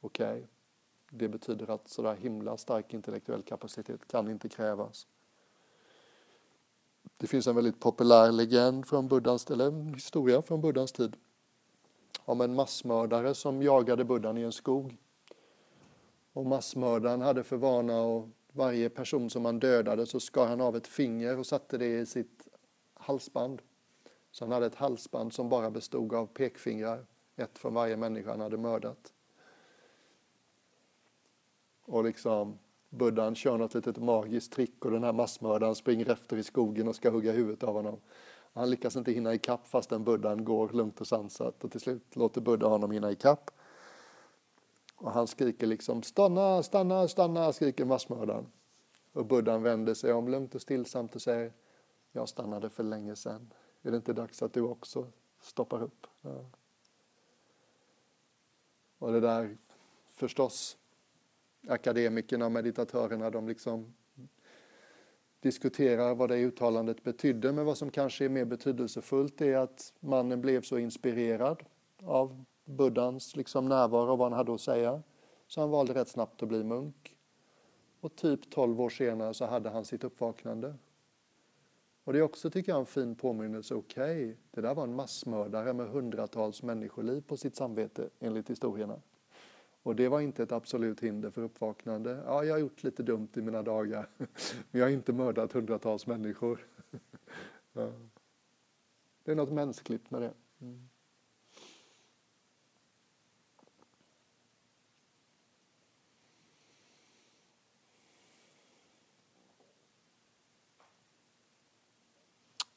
Okej, 0.00 0.32
okay. 0.32 0.46
det 1.10 1.28
betyder 1.28 1.70
att 1.70 1.88
sådär 1.88 2.14
himla 2.14 2.56
stark 2.56 2.94
intellektuell 2.94 3.42
kapacitet 3.42 4.06
kan 4.06 4.30
inte 4.30 4.48
krävas. 4.48 5.06
Det 7.16 7.26
finns 7.26 7.46
en 7.46 7.54
väldigt 7.54 7.80
populär 7.80 8.32
legend 8.32 8.86
från 8.86 9.08
buddhans, 9.08 9.50
eller 9.50 9.94
historia 9.94 10.42
från 10.42 10.60
buddhans 10.60 10.92
tid 10.92 11.16
om 12.24 12.40
en 12.40 12.54
massmördare 12.54 13.34
som 13.34 13.62
jagade 13.62 14.04
buddhan 14.04 14.38
i 14.38 14.42
en 14.42 14.52
skog. 14.52 14.96
Och 16.32 16.46
massmördaren 16.46 17.20
hade 17.20 17.44
för 17.44 17.56
vana 17.56 18.02
att 18.02 18.24
varje 18.52 18.90
person 18.90 19.30
som 19.30 19.44
han 19.44 19.58
dödade 19.58 20.06
så 20.06 20.20
skar 20.20 20.46
han 20.46 20.60
av 20.60 20.76
ett 20.76 20.86
finger 20.86 21.38
och 21.38 21.46
satte 21.46 21.78
det 21.78 21.98
i 21.98 22.06
sitt 22.06 22.48
halsband. 22.94 23.62
Så 24.30 24.44
han 24.44 24.52
hade 24.52 24.66
ett 24.66 24.74
halsband 24.74 25.32
som 25.32 25.48
bara 25.48 25.70
bestod 25.70 26.14
av 26.14 26.26
pekfingrar, 26.26 27.06
ett 27.36 27.58
från 27.58 27.74
varje 27.74 27.96
människa 27.96 28.30
han 28.30 28.40
hade 28.40 28.58
mördat. 28.58 29.12
Och 31.84 32.04
liksom 32.04 32.58
Buddhan 32.90 33.34
kör 33.34 33.58
något 33.58 33.74
litet 33.74 33.96
magiskt 33.96 34.52
trick 34.52 34.84
och 34.84 34.90
den 34.90 35.04
här 35.04 35.12
massmördaren 35.12 35.74
springer 35.74 36.10
efter 36.10 36.36
i 36.36 36.42
skogen 36.42 36.88
och 36.88 36.96
ska 36.96 37.10
hugga 37.10 37.32
huvudet 37.32 37.62
av 37.62 37.74
honom. 37.74 38.00
Han 38.52 38.70
lyckas 38.70 38.96
inte 38.96 39.12
hinna 39.12 39.34
ikapp 39.34 39.66
fastän 39.66 40.04
Buddhan 40.04 40.44
går 40.44 40.68
lugnt 40.68 41.00
och 41.00 41.06
sansat 41.06 41.64
och 41.64 41.70
till 41.70 41.80
slut 41.80 42.16
låter 42.16 42.40
Buddha 42.40 42.68
honom 42.68 42.90
hinna 42.90 43.10
ikapp. 43.10 43.50
Och 45.02 45.12
han 45.12 45.26
skriker 45.26 45.66
liksom 45.66 46.02
stanna, 46.02 46.62
stanna, 46.62 47.08
stanna, 47.08 47.52
skriker 47.52 47.84
massmördaren. 47.84 48.46
Och 49.12 49.26
Buddhan 49.26 49.62
vänder 49.62 49.94
sig 49.94 50.12
om 50.12 50.28
lugnt 50.28 50.54
och 50.54 50.62
stillsamt 50.62 51.14
och 51.14 51.22
säger 51.22 51.52
jag 52.12 52.28
stannade 52.28 52.70
för 52.70 52.82
länge 52.82 53.16
sedan. 53.16 53.52
Är 53.82 53.90
det 53.90 53.96
inte 53.96 54.12
dags 54.12 54.42
att 54.42 54.52
du 54.52 54.60
också 54.60 55.06
stoppar 55.40 55.82
upp? 55.82 56.06
Ja. 56.20 56.44
Och 58.98 59.12
det 59.12 59.20
där 59.20 59.56
förstås, 60.10 60.78
akademikerna 61.68 62.44
och 62.46 62.52
meditatörerna, 62.52 63.30
de 63.30 63.48
liksom 63.48 63.94
diskuterar 65.40 66.14
vad 66.14 66.28
det 66.28 66.36
uttalandet 66.36 67.02
betydde, 67.02 67.52
men 67.52 67.64
vad 67.64 67.78
som 67.78 67.90
kanske 67.90 68.24
är 68.24 68.28
mer 68.28 68.44
betydelsefullt 68.44 69.40
är 69.40 69.56
att 69.56 69.94
mannen 70.00 70.40
blev 70.40 70.62
så 70.62 70.78
inspirerad 70.78 71.62
av 72.02 72.44
buddhans 72.64 73.36
liksom 73.36 73.68
närvaro 73.68 74.12
och 74.12 74.18
vad 74.18 74.30
han 74.30 74.38
hade 74.38 74.54
att 74.54 74.60
säga. 74.60 75.02
Så 75.46 75.60
han 75.60 75.70
valde 75.70 75.94
rätt 75.94 76.08
snabbt 76.08 76.42
att 76.42 76.48
bli 76.48 76.64
munk. 76.64 77.16
Och 78.00 78.16
typ 78.16 78.50
12 78.50 78.80
år 78.80 78.90
senare 78.90 79.34
så 79.34 79.46
hade 79.46 79.70
han 79.70 79.84
sitt 79.84 80.04
uppvaknande. 80.04 80.74
Och 82.04 82.12
det 82.12 82.18
är 82.18 82.22
också, 82.22 82.50
tycker 82.50 82.72
jag, 82.72 82.78
en 82.78 82.86
fin 82.86 83.14
påminnelse. 83.14 83.74
Okej, 83.74 84.24
okay, 84.24 84.36
det 84.50 84.60
där 84.60 84.74
var 84.74 84.84
en 84.84 84.94
massmördare 84.94 85.72
med 85.72 85.88
hundratals 85.88 86.62
människoliv 86.62 87.20
på 87.20 87.36
sitt 87.36 87.56
samvete, 87.56 88.08
enligt 88.20 88.50
historierna. 88.50 89.00
Och 89.82 89.96
det 89.96 90.08
var 90.08 90.20
inte 90.20 90.42
ett 90.42 90.52
absolut 90.52 91.00
hinder 91.00 91.30
för 91.30 91.42
uppvaknande. 91.42 92.22
Ja, 92.26 92.44
jag 92.44 92.54
har 92.54 92.58
gjort 92.58 92.82
lite 92.82 93.02
dumt 93.02 93.28
i 93.34 93.40
mina 93.40 93.62
dagar, 93.62 94.08
men 94.70 94.80
jag 94.80 94.84
har 94.84 94.90
inte 94.90 95.12
mördat 95.12 95.52
hundratals 95.52 96.06
människor. 96.06 96.66
Ja. 97.74 97.92
Det 99.24 99.32
är 99.32 99.36
något 99.36 99.52
mänskligt 99.52 100.10
med 100.10 100.22
det. 100.22 100.32
Mm. 100.60 100.88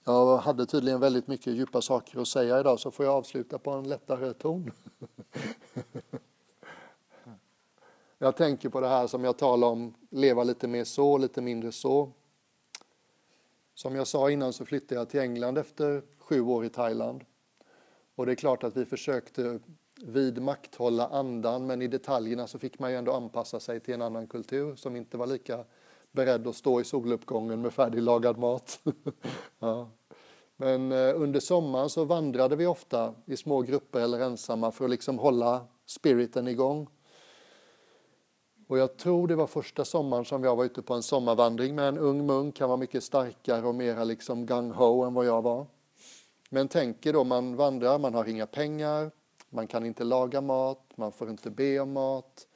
Jag 0.08 0.38
hade 0.38 0.66
tydligen 0.66 1.00
väldigt 1.00 1.28
mycket 1.28 1.54
djupa 1.54 1.82
saker 1.82 2.22
att 2.22 2.28
säga 2.28 2.60
idag 2.60 2.80
så 2.80 2.92
får 2.92 3.06
jag 3.06 3.16
avsluta 3.16 3.60
på 3.60 3.72
en 3.72 3.90
lättare 3.90 4.34
ton. 4.34 4.72
Jag 8.18 8.38
tänker 8.38 8.70
på 8.70 8.82
det 8.82 8.88
här 8.88 9.08
som 9.08 9.24
jag 9.24 9.38
talar 9.38 9.68
om, 9.68 9.94
leva 10.10 10.44
lite 10.44 10.68
mer 10.68 10.84
så, 10.84 11.18
lite 11.18 11.42
mindre 11.42 11.72
så. 11.72 12.12
Som 13.74 13.96
jag 13.96 14.08
sa 14.08 14.30
innan 14.30 14.54
så 14.54 14.66
flyttade 14.66 15.02
jag 15.02 15.10
till 15.10 15.20
England 15.20 15.58
efter 15.58 16.02
sju 16.18 16.42
år 16.42 16.66
i 16.66 16.70
Thailand. 16.70 17.26
Och 18.16 18.26
det 18.26 18.32
är 18.32 18.36
klart 18.36 18.64
att 18.64 18.78
vi 18.78 18.86
försökte 18.86 19.60
vidmakthålla 20.02 21.08
andan 21.08 21.68
men 21.68 21.82
i 21.82 21.88
detaljerna 21.88 22.48
så 22.48 22.60
fick 22.60 22.80
man 22.80 22.92
ju 22.92 22.98
ändå 22.98 23.14
anpassa 23.14 23.60
sig 23.60 23.80
till 23.80 23.94
en 23.94 24.02
annan 24.02 24.28
kultur 24.28 24.76
som 24.76 24.96
inte 24.96 25.18
var 25.18 25.28
lika 25.28 25.66
beredd 26.16 26.48
att 26.48 26.56
stå 26.56 26.82
i 26.82 26.84
soluppgången 26.84 27.62
med 27.62 27.74
färdiglagad 27.74 28.38
mat. 28.38 28.80
ja. 29.60 29.90
Men 30.58 30.92
eh, 30.92 31.22
under 31.22 31.40
sommaren 31.40 31.90
så 31.90 32.06
vandrade 32.06 32.56
vi 32.56 32.66
ofta 32.66 33.14
i 33.26 33.38
små 33.38 33.62
grupper 33.62 34.00
eller 34.00 34.20
ensamma 34.20 34.72
för 34.72 34.86
att 34.86 34.92
liksom 34.92 35.20
hålla 35.20 35.66
spiriten 35.86 36.48
igång. 36.48 36.88
Och 38.68 38.78
jag 38.78 38.98
tror 38.98 39.28
det 39.28 39.36
var 39.36 39.48
första 39.48 39.86
sommaren 39.86 40.26
som 40.26 40.44
jag 40.44 40.56
var 40.56 40.66
ute 40.66 40.82
på 40.82 40.94
en 40.94 41.04
sommarvandring 41.04 41.76
med 41.76 41.88
en 41.88 41.98
ung 41.98 42.26
munk. 42.26 42.60
Han 42.60 42.70
var 42.70 42.78
mycket 42.78 43.04
starkare 43.04 43.66
och 43.66 43.76
mera 43.76 44.04
liksom 44.04 44.46
gung-ho 44.46 45.08
än 45.08 45.14
vad 45.14 45.26
jag 45.26 45.42
var. 45.42 45.66
Men 46.50 46.68
tänk 46.68 47.06
er 47.06 47.14
då, 47.14 47.24
man 47.24 47.56
vandrar, 47.56 48.00
man 48.00 48.14
har 48.14 48.26
inga 48.26 48.46
pengar, 48.46 49.12
man 49.50 49.68
kan 49.68 49.86
inte 49.86 50.04
laga 50.04 50.42
mat, 50.42 50.92
man 50.96 51.12
får 51.12 51.30
inte 51.30 51.50
be 51.50 51.80
om 51.80 51.92
mat, 51.92 52.48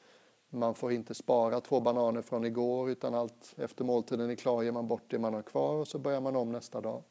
man 0.50 0.76
får 0.76 0.92
inte 0.92 1.14
spara 1.14 1.62
två 1.62 1.80
bananer 1.80 2.22
från 2.22 2.46
igår 2.46 2.90
utan 2.90 3.14
allt 3.14 3.54
efter 3.58 3.84
måltiden 3.84 4.30
är 4.30 4.36
klar 4.36 4.64
ger 4.64 4.72
man 4.72 4.88
bort 4.88 5.04
det 5.08 5.20
man 5.20 5.34
har 5.34 5.42
kvar 5.42 5.76
och 5.76 5.88
så 5.88 6.00
börjar 6.00 6.22
man 6.22 6.36
om 6.36 6.52
nästa 6.52 6.82
dag. 6.82 7.04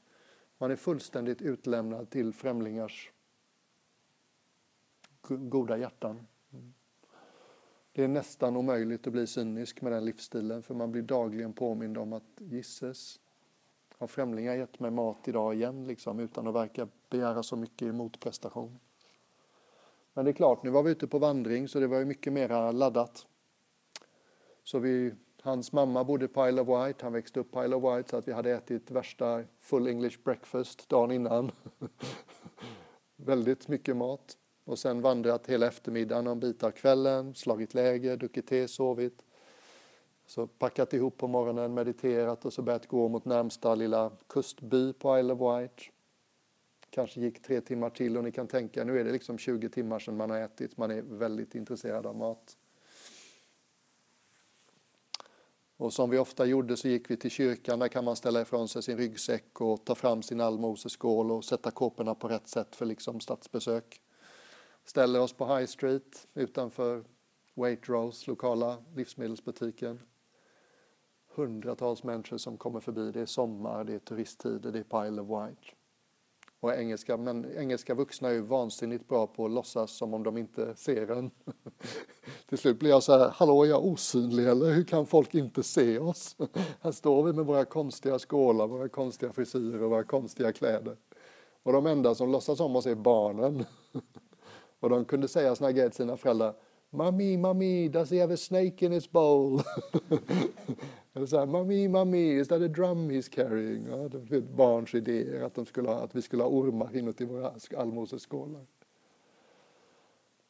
Man 0.59 0.70
är 0.70 0.76
fullständigt 0.76 1.43
utlämnad 1.43 2.11
till 2.11 2.32
främlingars 2.32 3.12
goda 5.28 5.78
hjärtan. 5.78 6.26
Det 7.93 8.05
är 8.05 8.09
nästan 8.09 8.57
omöjligt 8.57 9.07
att 9.07 9.12
bli 9.12 9.26
cynisk 9.26 9.82
med 9.82 9.93
den 9.93 10.05
livsstilen 10.05 10.62
för 10.62 10.74
man 10.74 10.93
blir 10.93 11.03
dagligen 11.03 11.53
påmind 11.53 11.99
om 11.99 12.12
att 12.12 12.22
gisses, 12.39 13.20
har 13.99 14.07
främlingar 14.07 14.55
gett 14.55 14.80
mig 14.80 14.91
mat 14.91 15.28
idag 15.28 15.55
igen 15.55 15.86
liksom, 15.86 16.20
utan 16.20 16.47
att 16.47 16.55
verka 16.55 16.89
begära 17.11 17.43
så 17.43 17.57
mycket 17.57 17.82
i 17.82 17.93
motprestation. 17.93 18.78
Men 20.18 20.24
det 20.24 20.30
är 20.30 20.32
klart, 20.32 20.62
nu 20.62 20.70
var 20.70 20.82
vi 20.82 20.90
ute 20.90 21.06
på 21.06 21.18
vandring 21.18 21.68
så 21.68 21.80
det 21.80 21.86
var 21.86 21.98
ju 21.98 22.04
mycket 22.04 22.32
mer 22.32 22.72
laddat. 22.72 23.26
Så 24.64 24.78
vi, 24.78 25.14
hans 25.42 25.72
mamma 25.72 26.04
bodde 26.04 26.28
på 26.28 26.48
Isle 26.48 26.60
of 26.60 26.68
Wight, 26.68 27.00
han 27.02 27.12
växte 27.12 27.40
upp 27.40 27.52
på 27.52 27.64
Isle 27.64 27.76
of 27.76 27.84
Wight 27.84 28.08
så 28.08 28.16
att 28.16 28.28
vi 28.28 28.32
hade 28.32 28.50
ätit 28.50 28.90
värsta 28.90 29.44
full 29.60 29.86
English 29.86 30.18
breakfast 30.24 30.88
dagen 30.88 31.10
innan. 31.10 31.50
Väldigt 33.16 33.68
mycket 33.68 33.96
mat. 33.96 34.36
och 34.64 34.78
sen 34.78 35.02
vandrat 35.02 35.46
hela 35.46 35.66
eftermiddagen 35.66 36.26
och 36.26 36.32
en 36.32 36.40
bit 36.40 36.62
av 36.62 36.70
kvällen, 36.70 37.34
slagit 37.34 37.74
läger, 37.74 38.16
druckit 38.16 38.46
te, 38.46 38.68
sovit. 38.68 39.24
Så 40.26 40.46
packat 40.46 40.92
ihop 40.92 41.16
på 41.16 41.26
morgonen, 41.26 41.74
mediterat 41.74 42.44
och 42.44 42.52
så 42.52 42.62
börjat 42.62 42.86
gå 42.86 43.08
mot 43.08 43.24
närmsta 43.24 43.74
lilla 43.74 44.12
kustby 44.26 44.92
på 44.92 45.18
Isle 45.18 45.32
of 45.32 45.40
Wight. 45.40 45.97
Kanske 46.99 47.20
gick 47.20 47.42
tre 47.42 47.61
timmar 47.61 47.90
till 47.90 48.16
och 48.16 48.24
ni 48.24 48.32
kan 48.32 48.49
tänka, 48.49 48.84
nu 48.84 49.01
är 49.01 49.05
det 49.05 49.12
liksom 49.12 49.38
20 49.38 49.68
timmar 49.68 49.99
sedan 49.99 50.16
man 50.16 50.30
har 50.30 50.38
ätit, 50.38 50.76
man 50.76 50.90
är 50.90 51.03
väldigt 51.03 51.55
intresserad 51.55 52.07
av 52.07 52.16
mat. 52.16 52.57
Och 55.76 55.92
som 55.92 56.11
vi 56.11 56.18
ofta 56.18 56.46
gjorde 56.46 56.76
så 56.76 56.88
gick 56.88 57.11
vi 57.11 57.16
till 57.16 57.30
kyrkan, 57.30 57.78
där 57.78 57.88
kan 57.88 58.05
man 58.05 58.16
ställa 58.16 58.40
ifrån 58.40 58.68
sig 58.68 58.82
sin 58.82 58.99
ryggsäck 58.99 59.61
och 59.61 59.84
ta 59.84 59.94
fram 59.94 60.22
sin 60.22 60.40
allmoseskål 60.40 61.30
och 61.30 61.44
sätta 61.44 61.70
kåporna 61.70 62.14
på 62.14 62.28
rätt 62.28 62.49
sätt 62.49 62.76
för 62.76 62.86
liksom 62.86 63.20
statsbesök. 63.20 64.03
Ställer 64.84 65.20
oss 65.20 65.32
på 65.32 65.57
High 65.57 65.66
Street 65.66 66.28
utanför 66.34 67.05
Waitrose, 67.55 68.30
lokala 68.30 68.76
livsmedelsbutiken. 68.94 70.01
Hundratals 71.34 72.05
människor 72.05 72.38
som 72.38 72.57
kommer 72.57 72.80
förbi, 72.80 73.12
det 73.12 73.20
är 73.20 73.26
sommar, 73.26 73.84
det 73.84 73.94
är 73.94 73.99
turisttider, 73.99 74.72
det 74.72 74.78
är 74.78 75.05
Pile 75.05 75.22
of 75.22 75.28
White. 75.28 75.77
Och 76.61 76.74
engelska, 76.74 77.16
men 77.16 77.59
engelska 77.59 77.94
vuxna 77.94 78.28
är 78.28 78.32
ju 78.32 78.40
vansinnigt 78.40 79.09
bra 79.09 79.26
på 79.26 79.44
att 79.44 79.50
låtsas 79.50 79.90
som 79.90 80.14
om 80.14 80.22
de 80.22 80.36
inte 80.36 80.74
ser 80.76 81.11
en. 81.11 81.30
Till 82.48 82.59
slut 82.59 82.78
blir 82.78 82.90
jag 82.90 83.02
så 83.02 83.18
här, 83.18 83.30
hallå 83.34 83.64
är 83.64 83.68
jag 83.68 83.84
osynlig 83.84 84.48
eller 84.48 84.72
hur 84.72 84.84
kan 84.84 85.06
folk 85.06 85.34
inte 85.34 85.62
se 85.62 85.98
oss? 85.98 86.36
Här 86.80 86.92
står 86.92 87.22
vi 87.22 87.32
med 87.32 87.46
våra 87.46 87.64
konstiga 87.64 88.18
skålar, 88.18 88.66
våra 88.66 88.88
konstiga 88.88 89.32
frisyrer 89.32 89.82
och 89.82 89.90
våra 89.90 90.04
konstiga 90.04 90.52
kläder. 90.52 90.96
Och 91.62 91.72
de 91.72 91.86
enda 91.86 92.14
som 92.14 92.32
låtsas 92.32 92.61
om 92.61 92.76
oss 92.76 92.86
är 92.86 92.94
barnen. 92.94 93.64
Och 94.80 94.90
de 94.90 95.04
kunde 95.04 95.28
säga 95.28 95.56
såna 95.56 95.72
grejer 95.72 95.88
till 95.88 95.96
sina 95.96 96.16
föräldrar, 96.16 96.54
Mami, 96.90 97.36
mami, 97.36 97.88
does 97.88 98.11
he 98.11 98.20
have 98.20 98.30
a 98.30 98.36
snake 98.36 98.82
in 98.82 98.92
his 98.92 99.12
bowl? 99.12 99.62
Eller 101.18 101.26
så 101.26 101.38
här, 101.38 101.46
mami, 101.46 101.88
mami, 101.88 102.40
is 102.40 102.48
that 102.48 102.62
a 102.62 102.68
drum 102.68 103.10
he's 103.10 103.28
carrying? 103.28 103.86
Ja, 103.90 103.96
det 103.96 104.18
är 104.18 104.26
typ 104.26 104.44
barns 104.44 104.94
idéer 104.94 105.42
att, 105.42 105.54
de 105.54 105.66
skulle 105.66 105.88
ha, 105.88 105.96
att 105.96 106.14
vi 106.14 106.22
skulle 106.22 106.42
ha 106.42 106.50
ormar 106.50 106.96
inuti 106.96 107.24
våra 107.24 107.52
allmoseskålar. 107.76 108.66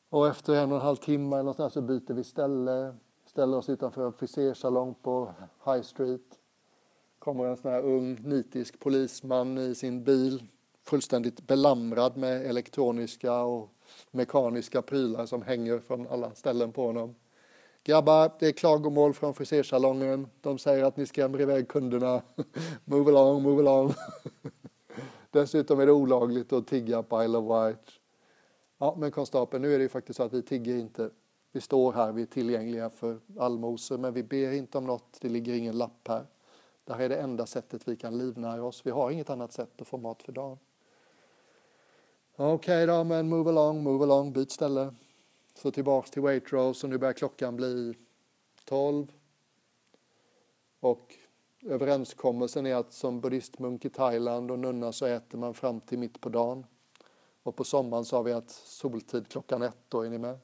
Och 0.09 0.29
efter 0.29 0.55
en 0.55 0.71
och 0.73 0.77
en 0.77 0.83
halv 0.83 0.97
timme 0.97 1.37
eller 1.37 1.55
något 1.59 1.73
så 1.73 1.81
byter 1.81 2.15
vi 2.15 2.25
ställe, 2.25 2.95
ställer 3.27 3.57
oss 3.57 3.69
utanför 3.69 4.07
en 4.07 4.13
frisersalong 4.13 4.95
på 5.03 5.35
High 5.67 5.83
Street. 5.83 6.39
Kommer 7.19 7.45
en 7.45 7.57
sån 7.57 7.71
här 7.71 7.83
ung 7.83 8.19
nitisk 8.23 8.81
polisman 8.81 9.59
i 9.59 9.75
sin 9.75 10.05
bil, 10.05 10.43
fullständigt 10.83 11.47
belamrad 11.47 12.17
med 12.17 12.47
elektroniska 12.47 13.43
och 13.43 13.71
mekaniska 14.11 14.83
prylar 14.83 15.27
som 15.27 15.43
hänger 15.43 15.79
från 15.79 16.09
alla 16.09 16.35
ställen 16.35 16.73
på 16.73 16.87
honom. 16.87 17.15
Grabbar, 17.89 18.31
det 18.39 18.47
är 18.47 18.53
klagomål 18.53 19.15
från 19.15 19.35
frisersalongen. 19.35 20.27
De 20.41 20.59
säger 20.59 20.85
att 20.85 20.97
ni 20.97 21.07
skrämmer 21.07 21.41
iväg 21.41 21.69
kunderna. 21.69 22.23
move 22.85 23.11
along, 23.11 23.43
move 23.43 23.61
along. 23.61 23.95
Dessutom 25.31 25.81
är 25.81 25.87
det 25.87 25.93
olagligt 25.93 26.53
att 26.53 26.67
tigga 26.67 27.03
på 27.03 27.25
Isle 27.25 27.39
of 27.39 27.45
Wight. 27.45 27.91
Ja, 28.79 28.95
men 28.99 29.11
konstapeln, 29.11 29.63
nu 29.63 29.75
är 29.75 29.79
det 29.79 29.83
ju 29.83 29.89
faktiskt 29.89 30.17
så 30.17 30.23
att 30.23 30.33
vi 30.33 30.43
tigger 30.43 30.77
inte. 30.77 31.11
Vi 31.53 31.61
står 31.61 31.93
här, 31.93 32.13
vi 32.13 32.23
är 32.23 32.27
tillgängliga 32.27 32.91
för 32.91 33.19
allmosor, 33.39 33.99
men 33.99 34.15
vi 34.15 34.23
ber 34.23 34.53
inte 34.53 34.79
om 34.79 34.87
något. 34.87 35.19
Det 35.21 35.29
ligger 35.29 35.55
ingen 35.55 35.79
lapp 35.79 36.09
här. 36.09 36.27
Det 36.85 36.93
här 36.93 37.01
är 37.01 37.09
det 37.09 37.17
enda 37.17 37.47
sättet 37.47 37.89
vi 37.89 37.97
kan 37.97 38.19
livnära 38.19 38.65
oss. 38.65 38.87
Vi 38.87 38.91
har 38.91 39.11
inget 39.11 39.31
annat 39.31 39.53
sätt 39.53 39.81
att 39.81 39.89
få 39.89 39.97
mat 39.97 40.23
för 40.23 40.33
dagen. 40.33 40.59
Okej 42.37 42.55
okay 42.55 42.87
då, 42.87 43.05
men 43.05 43.29
move 43.29 43.51
along, 43.51 43.83
move 43.83 44.05
along, 44.05 44.33
byt 44.33 44.51
ställe. 44.51 44.95
Så 45.59 45.71
tillbaks 45.71 46.11
till 46.11 46.23
Waitrose 46.23 46.87
och 46.87 46.91
nu 46.91 46.99
börjar 46.99 47.13
klockan 47.13 47.57
bli 47.57 47.95
12. 48.65 49.07
Och 50.81 51.15
överenskommelsen 51.67 52.67
är 52.67 52.75
att 52.75 52.93
som 52.93 53.21
buddhistmunk 53.21 53.85
i 53.85 53.91
Thailand 53.91 54.51
och 54.51 54.59
nunna 54.59 54.93
så 54.93 55.07
äter 55.07 55.39
man 55.39 55.55
fram 55.55 55.81
till 55.81 55.99
mitt 55.99 56.21
på 56.21 56.29
dagen. 56.29 56.67
Och 57.43 57.57
på 57.57 57.65
sommaren 57.65 58.05
så 58.05 58.17
har 58.17 58.23
vi 58.23 58.33
att 58.33 58.51
soltid 58.51 59.29
klockan 59.29 59.63
ett, 59.63 59.77
då 59.89 60.03
är 60.03 60.11
ni 60.11 60.19
med? 60.19 60.39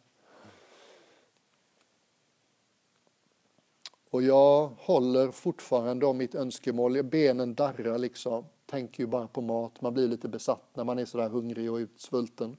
Och 4.11 4.23
jag 4.23 4.69
håller 4.79 5.31
fortfarande 5.31 6.07
om 6.07 6.19
mitt 6.19 6.35
önskemål, 6.35 7.03
benen 7.03 7.55
darrar 7.55 7.99
liksom 7.99 8.45
tänker 8.67 9.01
ju 9.01 9.07
bara 9.07 9.29
på 9.29 9.41
mat. 9.41 9.81
Man 9.81 9.95
blir 9.95 10.09
lite 10.09 10.29
besatt 10.29 10.77
när 10.77 10.85
man 10.85 10.99
är 10.99 11.05
sådär 11.05 11.29
hungrig 11.29 11.73
och 11.73 11.77
utsvulten. 11.77 12.57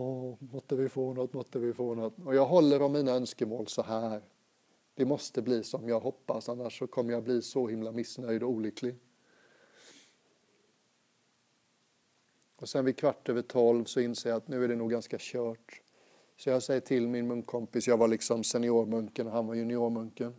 Åh, 0.00 0.36
måtte 0.40 0.76
vi 0.76 0.88
få 0.88 1.14
något, 1.14 1.32
måtte 1.32 1.58
vi 1.58 1.72
få 1.72 1.94
något. 1.94 2.14
Och 2.24 2.34
jag 2.34 2.46
håller 2.46 2.82
om 2.82 2.92
mina 2.92 3.10
önskemål 3.10 3.66
så 3.66 3.82
här. 3.82 4.22
Det 4.94 5.04
måste 5.04 5.42
bli 5.42 5.64
som 5.64 5.88
jag 5.88 6.00
hoppas, 6.00 6.48
annars 6.48 6.78
så 6.78 6.86
kommer 6.86 7.12
jag 7.12 7.22
bli 7.22 7.42
så 7.42 7.68
himla 7.68 7.92
missnöjd 7.92 8.42
och 8.42 8.50
olycklig. 8.50 8.96
Och 12.56 12.68
sen 12.68 12.84
vid 12.84 12.96
kvart 12.96 13.28
över 13.28 13.42
tolv 13.42 13.84
så 13.84 14.00
inser 14.00 14.30
jag 14.30 14.36
att 14.36 14.48
nu 14.48 14.64
är 14.64 14.68
det 14.68 14.76
nog 14.76 14.90
ganska 14.90 15.16
kört. 15.20 15.82
Så 16.36 16.50
jag 16.50 16.62
säger 16.62 16.80
till 16.80 17.08
min 17.08 17.26
munkkompis, 17.26 17.88
jag 17.88 17.96
var 17.96 18.08
liksom 18.08 18.44
seniormunken 18.44 19.26
och 19.26 19.32
han 19.32 19.46
var 19.46 19.54
juniormunken. 19.54 20.34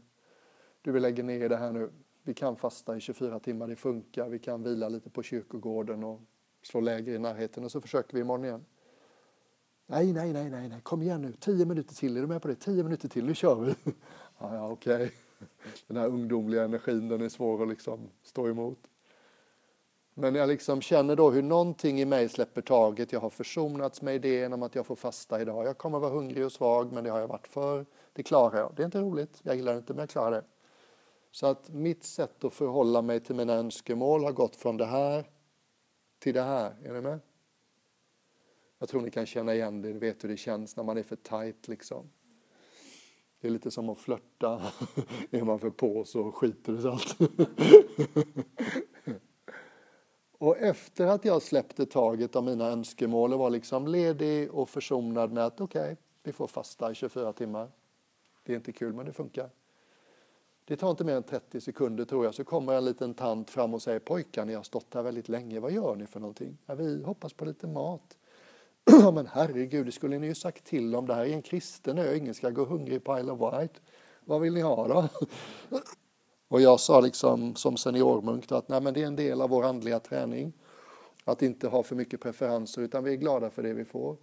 Du, 0.82 0.92
vi 0.92 1.00
lägger 1.00 1.24
ner 1.24 1.50
det 1.50 1.58
här 1.58 1.72
nu 1.72 1.92
vi 2.24 2.34
kan 2.34 2.56
fasta 2.56 2.98
i 2.98 3.00
24 3.00 3.40
timmar, 3.40 3.68
det 3.68 3.76
funkar. 3.76 4.30
Vi 4.30 4.40
kan 4.40 4.64
vila 4.64 4.90
lite 4.90 5.10
på 5.10 5.24
kyrkogården 5.24 6.04
och 6.04 6.22
slå 6.62 6.80
läger 6.80 7.14
i 7.14 7.20
närheten 7.20 7.64
och 7.64 7.72
så 7.72 7.82
försöker 7.82 8.14
vi 8.14 8.22
imorgon 8.22 8.46
igen. 8.46 8.66
Nej, 9.92 10.14
nej, 10.14 10.34
nej, 10.34 10.50
nej, 10.50 10.70
nej, 10.70 10.82
kom 10.82 11.02
igen 11.02 11.22
nu, 11.22 11.34
tio 11.40 11.66
minuter 11.66 11.96
till, 11.96 12.18
är 12.18 12.22
du 12.22 12.28
med 12.28 12.42
på 12.42 12.48
det? 12.48 12.56
Tio 12.56 12.84
minuter 12.84 13.08
till, 13.08 13.26
nu 13.26 13.36
kör 13.36 13.56
vi. 13.56 13.76
Ja, 14.40 14.56
ja, 14.56 14.72
okej. 14.72 14.96
Okay. 14.96 15.10
Den 15.88 15.98
här 15.98 16.08
ungdomliga 16.08 16.64
energin, 16.64 17.10
den 17.10 17.22
är 17.22 17.30
svår 17.30 17.64
att 17.64 17.70
liksom 17.70 18.00
stå 18.24 18.48
emot. 18.48 18.80
Men 20.14 20.36
jag 20.36 20.50
liksom 20.50 20.82
känner 20.82 21.16
då 21.16 21.32
hur 21.32 21.42
någonting 21.42 22.02
i 22.02 22.06
mig 22.06 22.30
släpper 22.30 22.62
taget. 22.62 23.12
Jag 23.12 23.20
har 23.20 23.30
försonats 23.30 24.02
med 24.02 24.16
idén 24.16 24.54
om 24.54 24.64
att 24.64 24.76
jag 24.76 24.86
får 24.86 24.96
fasta 24.96 25.42
idag. 25.42 25.66
Jag 25.66 25.78
kommer 25.78 26.00
vara 26.00 26.12
hungrig 26.12 26.46
och 26.46 26.52
svag, 26.52 26.92
men 26.92 27.04
det 27.04 27.10
har 27.10 27.20
jag 27.20 27.28
varit 27.28 27.48
för. 27.48 27.86
Det 28.14 28.24
klarar 28.24 28.60
jag. 28.60 28.74
Det 28.76 28.84
är 28.84 28.86
inte 28.86 29.00
roligt, 29.00 29.40
jag 29.44 29.56
gillar 29.56 29.72
det 29.72 29.78
inte, 29.78 29.94
men 29.94 30.00
jag 30.00 30.10
klarar 30.10 30.32
det. 30.32 30.44
Så 31.32 31.48
att 31.48 31.70
mitt 31.70 32.04
sätt 32.04 32.44
att 32.44 32.54
förhålla 32.54 33.02
mig 33.02 33.20
till 33.20 33.36
mina 33.36 33.54
önskemål 33.54 34.24
har 34.24 34.32
gått 34.32 34.56
från 34.56 34.78
det 34.78 34.86
här 34.86 35.26
till 36.20 36.34
det 36.34 36.42
här. 36.42 36.76
Är 36.84 36.94
ni 36.94 37.02
med? 37.02 37.20
Jag 38.82 38.90
tror 38.90 39.02
ni 39.02 39.12
kan 39.12 39.26
känna 39.26 39.54
igen 39.54 39.82
det, 39.82 39.88
ni 39.88 40.00
vet 40.00 40.24
hur 40.24 40.30
det 40.30 40.38
känns 40.38 40.76
när 40.76 40.84
man 40.84 40.98
är 40.98 41.04
för 41.04 41.16
tight 41.16 41.68
liksom. 41.68 42.10
Det 43.42 43.48
är 43.48 43.52
lite 43.52 43.72
som 43.72 43.90
att 43.90 43.98
flörta. 43.98 44.62
är 45.32 45.44
man 45.44 45.60
för 45.60 45.70
på 45.70 46.06
så 46.06 46.32
skiter 46.32 46.74
det 46.74 46.82
sig 46.82 46.92
allt. 46.92 47.18
och 50.38 50.58
efter 50.58 51.08
att 51.08 51.26
jag 51.26 51.42
släppte 51.42 51.86
taget 51.86 52.36
av 52.36 52.44
mina 52.44 52.68
önskemål 52.68 53.34
och 53.34 53.40
var 53.40 53.50
liksom 53.50 53.88
ledig 53.88 54.52
och 54.52 54.70
försonad 54.70 55.32
med 55.32 55.46
att 55.46 55.62
okej, 55.62 55.82
okay, 55.82 55.96
vi 56.24 56.32
får 56.32 56.48
fasta 56.48 56.92
i 56.92 56.96
24 56.96 57.34
timmar. 57.34 57.72
Det 58.44 58.54
är 58.54 58.58
inte 58.58 58.72
kul 58.72 58.94
men 58.94 59.06
det 59.06 59.14
funkar. 59.14 59.50
Det 60.66 60.76
tar 60.76 60.92
inte 60.92 61.04
mer 61.04 61.16
än 61.16 61.24
30 61.24 61.62
sekunder 61.62 62.06
tror 62.06 62.26
jag, 62.26 62.36
så 62.36 62.44
kommer 62.44 62.74
en 62.74 62.86
liten 62.86 63.14
tant 63.14 63.50
fram 63.50 63.74
och 63.74 63.82
säger 63.82 64.00
pojkar, 64.00 64.46
ni 64.46 64.54
har 64.54 64.64
stått 64.64 64.94
här 64.94 65.04
väldigt 65.04 65.30
länge, 65.30 65.60
vad 65.60 65.72
gör 65.72 65.96
ni 65.96 66.08
för 66.08 66.20
någonting? 66.20 66.58
Ja, 66.66 66.76
vi 66.76 67.04
hoppas 67.04 67.34
på 67.34 67.46
lite 67.46 67.68
mat. 67.68 68.18
Men 69.14 69.28
herregud, 69.28 69.86
det 69.86 69.92
skulle 69.92 70.20
ni 70.20 70.28
ju 70.28 70.36
sagt 70.36 70.66
till 70.66 70.96
om. 70.96 71.08
Det 71.08 71.14
här 71.14 71.26
är 71.26 71.34
en 71.34 71.42
kristen 71.42 71.98
ö, 71.98 72.16
ingen 72.16 72.34
ska 72.34 72.50
gå 72.50 72.66
hungrig 72.66 73.04
på 73.04 73.20
Isle 73.20 73.32
of 73.32 73.54
Wight. 73.54 73.82
Vad 74.26 74.42
vill 74.42 74.54
ni 74.54 74.62
ha 74.62 74.88
då? 74.88 75.08
Och 76.48 76.62
jag 76.62 76.80
sa 76.80 77.00
liksom 77.00 77.56
som 77.56 77.78
seniormunk 77.78 78.50
då, 78.50 78.56
att 78.56 78.70
nej, 78.70 78.82
men 78.82 78.94
det 78.94 79.04
är 79.04 79.08
en 79.08 79.16
del 79.16 79.42
av 79.42 79.50
vår 79.50 79.64
andliga 79.64 80.00
träning. 80.00 80.54
Att 81.24 81.42
inte 81.42 81.68
ha 81.68 81.84
för 81.84 81.96
mycket 81.96 82.22
preferenser 82.22 82.82
utan 82.82 83.04
vi 83.04 83.12
är 83.12 83.16
glada 83.16 83.50
för 83.50 83.64
det 83.64 83.74
vi 83.74 83.86
får. 83.86 84.18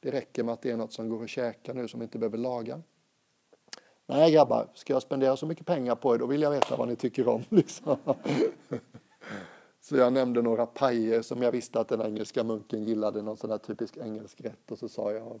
Det 0.00 0.10
räcker 0.10 0.42
med 0.42 0.52
att 0.52 0.62
det 0.62 0.70
är 0.70 0.76
något 0.76 0.92
som 0.92 1.08
går 1.08 1.22
att 1.22 1.30
käka 1.30 1.72
nu 1.72 1.88
som 1.88 2.00
vi 2.00 2.04
inte 2.04 2.18
behöver 2.18 2.38
laga. 2.38 2.82
Nej 4.06 4.32
grabbar, 4.32 4.68
ska 4.74 4.92
jag 4.92 5.02
spendera 5.02 5.36
så 5.36 5.46
mycket 5.46 5.66
pengar 5.66 5.94
på 5.94 6.14
er 6.14 6.18
då 6.18 6.26
vill 6.26 6.42
jag 6.42 6.50
veta 6.50 6.76
vad 6.76 6.88
ni 6.88 6.96
tycker 6.96 7.28
om. 7.28 7.42
Liksom. 7.48 7.96
Så 9.82 9.96
jag 9.96 10.12
nämnde 10.12 10.42
några 10.42 10.66
pajer 10.66 11.22
som 11.22 11.42
jag 11.42 11.52
visste 11.52 11.80
att 11.80 11.88
den 11.88 12.02
engelska 12.02 12.44
munken 12.44 12.84
gillade, 12.84 13.22
någon 13.22 13.36
sån 13.36 13.50
där 13.50 13.58
typisk 13.58 13.96
engelsk 13.96 14.40
rätt. 14.40 14.70
Och 14.70 14.78
så 14.78 14.88
sa 14.88 15.12
jag 15.12 15.40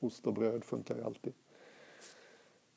ost 0.00 0.26
och 0.26 0.34
bröd 0.34 0.64
funkar 0.64 0.96
ju 0.96 1.04
alltid. 1.04 1.32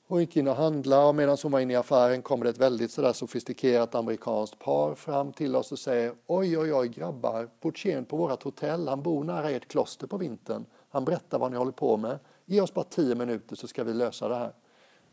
Hon 0.07 0.19
gick 0.19 0.37
in 0.37 0.47
och 0.47 0.55
handlade 0.55 1.05
och 1.05 1.15
medan 1.15 1.37
hon 1.43 1.51
var 1.51 1.59
inne 1.59 1.73
i 1.73 1.75
affären 1.75 2.21
kommer 2.21 2.43
det 2.43 2.49
ett 2.49 2.57
väldigt 2.57 2.91
sådär 2.91 3.13
sofistikerat 3.13 3.95
amerikanskt 3.95 4.59
par 4.59 4.95
fram 4.95 5.33
till 5.33 5.55
oss 5.55 5.71
och 5.71 5.79
säger 5.79 6.13
oj 6.27 6.57
oj 6.57 6.73
oj 6.73 6.87
grabbar, 6.87 7.49
portieren 7.59 8.05
på 8.05 8.17
vårt 8.17 8.43
hotell, 8.43 8.87
han 8.87 9.01
bor 9.01 9.23
nära 9.23 9.49
ert 9.49 9.67
kloster 9.67 10.07
på 10.07 10.17
vintern. 10.17 10.65
Han 10.89 11.05
berättar 11.05 11.39
vad 11.39 11.51
ni 11.51 11.57
håller 11.57 11.71
på 11.71 11.97
med. 11.97 12.19
Ge 12.45 12.61
oss 12.61 12.73
bara 12.73 12.85
tio 12.85 13.15
minuter 13.15 13.55
så 13.55 13.67
ska 13.67 13.83
vi 13.83 13.93
lösa 13.93 14.27
det 14.27 14.35
här 14.35 14.53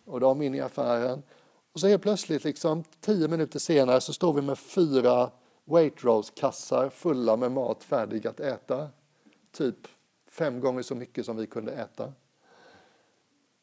och 0.05 0.21
de 0.21 0.43
in 0.43 0.55
i 0.55 0.61
affären. 0.61 1.23
Och 1.73 1.81
så 1.81 1.87
helt 1.87 2.03
plötsligt, 2.03 2.45
liksom, 2.45 2.85
tio 3.01 3.29
minuter 3.29 3.59
senare, 3.59 4.01
så 4.01 4.13
står 4.13 4.33
vi 4.33 4.43
med 4.43 4.59
fyra 4.59 5.31
Waitrose-kassar 5.71 6.91
fulla 6.91 7.37
med 7.37 7.53
mat 7.53 7.85
färdig 7.85 8.27
att 8.27 8.41
äta. 8.41 8.89
Typ 9.53 9.77
fem 10.27 10.61
gånger 10.61 10.83
så 10.83 10.95
mycket 10.95 11.27
som 11.27 11.37
vi 11.37 11.47
kunde 11.47 11.73
äta. 11.73 12.13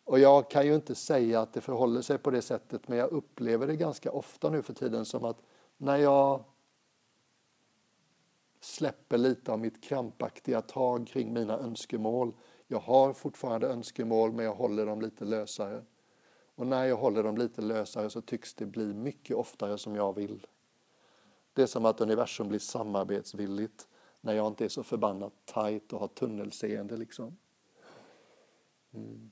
Och 0.04 0.20
jag 0.20 0.50
kan 0.50 0.66
ju 0.66 0.76
inte 0.76 0.96
säga 0.96 1.42
att 1.42 1.54
det 1.54 1.62
förhåller 1.62 2.02
sig 2.02 2.18
på 2.18 2.32
det 2.32 2.42
sättet, 2.42 2.88
men 2.88 2.98
jag 2.98 3.12
upplever 3.12 3.68
det 3.68 3.76
ganska 3.76 4.12
ofta 4.12 4.50
nu 4.50 4.62
för 4.62 4.74
tiden 4.74 5.06
som 5.06 5.26
att 5.26 5.42
när 5.78 5.98
jag 5.98 6.44
släpper 8.60 9.18
lite 9.18 9.52
av 9.52 9.60
mitt 9.60 9.84
krampaktiga 9.84 10.62
tag 10.62 11.08
kring 11.08 11.34
mina 11.34 11.58
önskemål. 11.58 12.34
Jag 12.68 12.80
har 12.80 13.14
fortfarande 13.14 13.68
önskemål, 13.68 14.32
men 14.32 14.46
jag 14.46 14.56
håller 14.56 14.86
dem 14.86 15.02
lite 15.02 15.26
lösare. 15.26 15.84
Och 16.56 16.68
när 16.68 16.86
jag 16.86 16.98
håller 16.98 17.24
dem 17.24 17.38
lite 17.38 17.62
lösare 17.62 18.10
så 18.10 18.22
tycks 18.22 18.54
det 18.54 18.66
bli 18.66 18.94
mycket 18.94 19.36
oftare 19.36 19.78
som 19.78 19.96
jag 19.96 20.16
vill. 20.16 20.48
Det 21.58 21.64
är 21.64 21.68
som 21.68 21.86
att 21.86 22.02
universum 22.02 22.48
blir 22.48 22.60
samarbetsvilligt 22.60 23.88
när 24.22 24.34
jag 24.34 24.48
inte 24.48 24.66
är 24.66 24.70
så 24.70 24.84
förbannat 24.84 25.34
tight 25.46 25.94
och 25.94 26.00
har 26.00 26.08
tunnelseende 26.08 26.98
liksom. 26.98 27.38
Mm. 28.94 29.32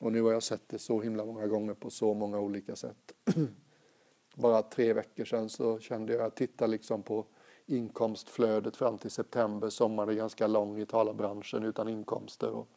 Och 0.00 0.12
nu 0.12 0.22
har 0.22 0.32
jag 0.32 0.42
sett 0.42 0.68
det 0.68 0.78
så 0.78 1.00
himla 1.00 1.24
många 1.24 1.46
gånger 1.46 1.74
på 1.74 1.90
så 1.90 2.14
många 2.14 2.38
olika 2.38 2.76
sätt. 2.76 3.12
Bara 4.34 4.62
tre 4.62 4.92
veckor 4.92 5.24
sedan 5.24 5.48
så 5.48 5.78
kände 5.78 6.12
jag, 6.12 6.22
jag 6.22 6.34
tittade 6.34 6.70
liksom 6.70 7.02
på 7.02 7.26
inkomstflödet 7.66 8.76
fram 8.76 8.98
till 8.98 9.10
september. 9.10 9.70
Sommaren 9.70 10.08
är 10.08 10.14
ganska 10.14 10.46
lång 10.46 10.78
i 10.78 10.86
talarbranschen 10.86 11.64
utan 11.64 11.88
inkomster. 11.88 12.50
Och 12.50 12.68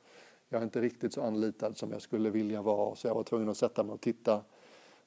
jag 0.53 0.59
är 0.59 0.63
inte 0.63 0.81
riktigt 0.81 1.13
så 1.13 1.21
anlitad 1.21 1.77
som 1.77 1.91
jag 1.91 2.01
skulle 2.01 2.29
vilja 2.29 2.61
vara 2.61 2.95
så 2.95 3.07
jag 3.07 3.15
var 3.15 3.23
tvungen 3.23 3.49
att 3.49 3.57
sätta 3.57 3.83
mig 3.83 3.93
och 3.93 4.01
titta. 4.01 4.41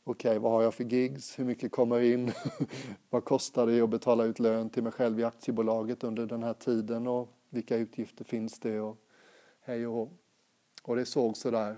Okej, 0.05 0.31
okay, 0.31 0.39
vad 0.39 0.53
har 0.53 0.63
jag 0.63 0.75
för 0.75 0.85
gigs? 0.85 1.39
Hur 1.39 1.45
mycket 1.45 1.73
kommer 1.73 2.01
in? 2.01 2.33
vad 3.11 3.25
kostar 3.25 3.67
det 3.67 3.81
att 3.81 3.91
betala 3.91 4.25
ut 4.25 4.39
lön 4.39 4.71
till 4.71 4.83
mig 4.83 4.93
själv 4.93 5.21
i 5.21 5.25
aktiebolaget 5.25 6.05
under 6.05 6.27
den 6.27 6.43
här 6.43 6.55
tiden 6.55 7.07
och 7.07 7.29
vilka 7.51 7.77
utgifter 7.77 8.25
finns 8.25 8.61
det? 8.61 8.81
Och 8.81 8.97
hej 9.61 9.87
och 9.87 10.13
Och 10.83 10.97
det 10.97 11.07
såg 11.07 11.37
sådär 11.37 11.77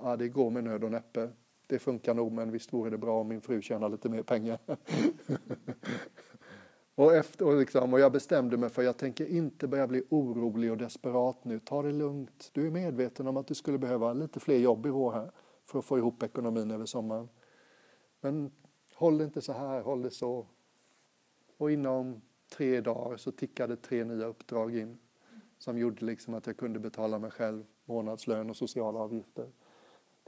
ja, 0.00 0.16
det 0.16 0.28
går 0.28 0.50
med 0.50 0.64
nöd 0.64 0.84
och 0.84 0.90
näppe. 0.90 1.30
Det 1.66 1.78
funkar 1.78 2.14
nog, 2.14 2.32
men 2.32 2.50
visst 2.50 2.72
vore 2.72 2.90
det 2.90 2.98
bra 2.98 3.20
om 3.20 3.28
min 3.28 3.40
fru 3.40 3.62
tjänar 3.62 3.88
lite 3.88 4.08
mer 4.08 4.22
pengar. 4.22 4.58
och, 6.94 7.14
efter, 7.14 7.46
och, 7.46 7.56
liksom, 7.56 7.92
och 7.92 8.00
jag 8.00 8.12
bestämde 8.12 8.56
mig 8.56 8.70
för 8.70 8.82
jag 8.82 8.96
tänker 8.96 9.26
inte 9.26 9.68
börja 9.68 9.86
bli 9.86 10.02
orolig 10.08 10.70
och 10.70 10.76
desperat 10.76 11.44
nu. 11.44 11.60
Ta 11.60 11.82
det 11.82 11.92
lugnt. 11.92 12.50
Du 12.52 12.66
är 12.66 12.70
medveten 12.70 13.26
om 13.26 13.36
att 13.36 13.46
du 13.46 13.54
skulle 13.54 13.78
behöva 13.78 14.12
lite 14.12 14.40
fler 14.40 14.58
jobb 14.58 14.86
i 14.86 14.90
vår 14.90 15.12
här 15.12 15.30
för 15.64 15.78
att 15.78 15.84
få 15.84 15.98
ihop 15.98 16.22
ekonomin 16.22 16.70
över 16.70 16.86
sommaren. 16.86 17.28
Men 18.20 18.52
håll 18.94 19.18
det 19.18 19.24
inte 19.24 19.40
så 19.40 19.52
här, 19.52 19.82
håll 19.82 20.02
det 20.02 20.10
så. 20.10 20.46
Och 21.56 21.70
inom 21.70 22.22
tre 22.52 22.80
dagar 22.80 23.16
så 23.16 23.32
tickade 23.32 23.76
tre 23.76 24.04
nya 24.04 24.26
uppdrag 24.26 24.76
in 24.76 24.98
som 25.58 25.78
gjorde 25.78 26.04
liksom 26.04 26.34
att 26.34 26.46
jag 26.46 26.56
kunde 26.56 26.78
betala 26.78 27.18
mig 27.18 27.30
själv 27.30 27.64
månadslön 27.84 28.50
och 28.50 28.56
sociala 28.56 28.98
avgifter 28.98 29.50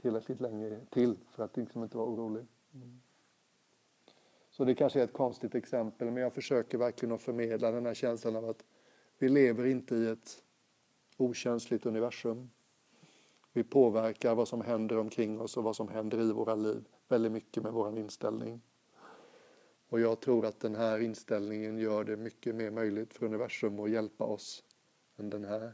tillräckligt 0.01 0.41
länge 0.41 0.79
till 0.89 1.17
för 1.29 1.43
att 1.43 1.57
liksom 1.57 1.83
inte 1.83 1.97
vara 1.97 2.07
orolig. 2.07 2.45
Mm. 2.73 3.01
Så 4.57 4.65
det 4.65 4.75
kanske 4.75 4.99
är 4.99 5.03
ett 5.03 5.13
konstigt 5.13 5.55
exempel, 5.55 6.11
men 6.11 6.23
jag 6.23 6.33
försöker 6.33 6.77
verkligen 6.77 7.15
att 7.15 7.21
förmedla 7.21 7.71
den 7.71 7.85
här 7.85 7.93
känslan 7.93 8.35
av 8.35 8.49
att 8.49 8.65
vi 9.17 9.29
lever 9.29 9.65
inte 9.65 9.95
i 9.95 10.07
ett 10.07 10.43
okänsligt 11.17 11.85
universum. 11.85 12.49
Vi 13.53 13.63
påverkar 13.63 14.35
vad 14.35 14.47
som 14.47 14.61
händer 14.61 14.97
omkring 14.97 15.41
oss 15.41 15.57
och 15.57 15.63
vad 15.63 15.75
som 15.75 15.87
händer 15.87 16.21
i 16.21 16.31
våra 16.31 16.55
liv 16.55 16.87
väldigt 17.07 17.31
mycket 17.31 17.63
med 17.63 17.73
vår 17.73 17.97
inställning. 17.97 18.61
Och 19.89 19.99
jag 19.99 20.19
tror 20.19 20.45
att 20.45 20.59
den 20.59 20.75
här 20.75 20.99
inställningen 20.99 21.77
gör 21.77 22.03
det 22.03 22.17
mycket 22.17 22.55
mer 22.55 22.71
möjligt 22.71 23.13
för 23.13 23.25
universum 23.25 23.79
att 23.79 23.89
hjälpa 23.89 24.23
oss 24.23 24.63
än 25.17 25.29
den 25.29 25.45
här. 25.45 25.71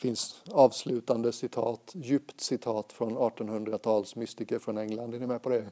Finns 0.00 0.42
avslutande 0.50 1.32
citat, 1.32 1.92
djupt 1.94 2.40
citat 2.40 2.92
från 2.92 3.18
1800-tals 3.18 4.16
mystiker 4.16 4.58
från 4.58 4.78
England. 4.78 5.14
Är 5.14 5.18
ni 5.18 5.26
med 5.26 5.42
på 5.42 5.48
det? 5.48 5.70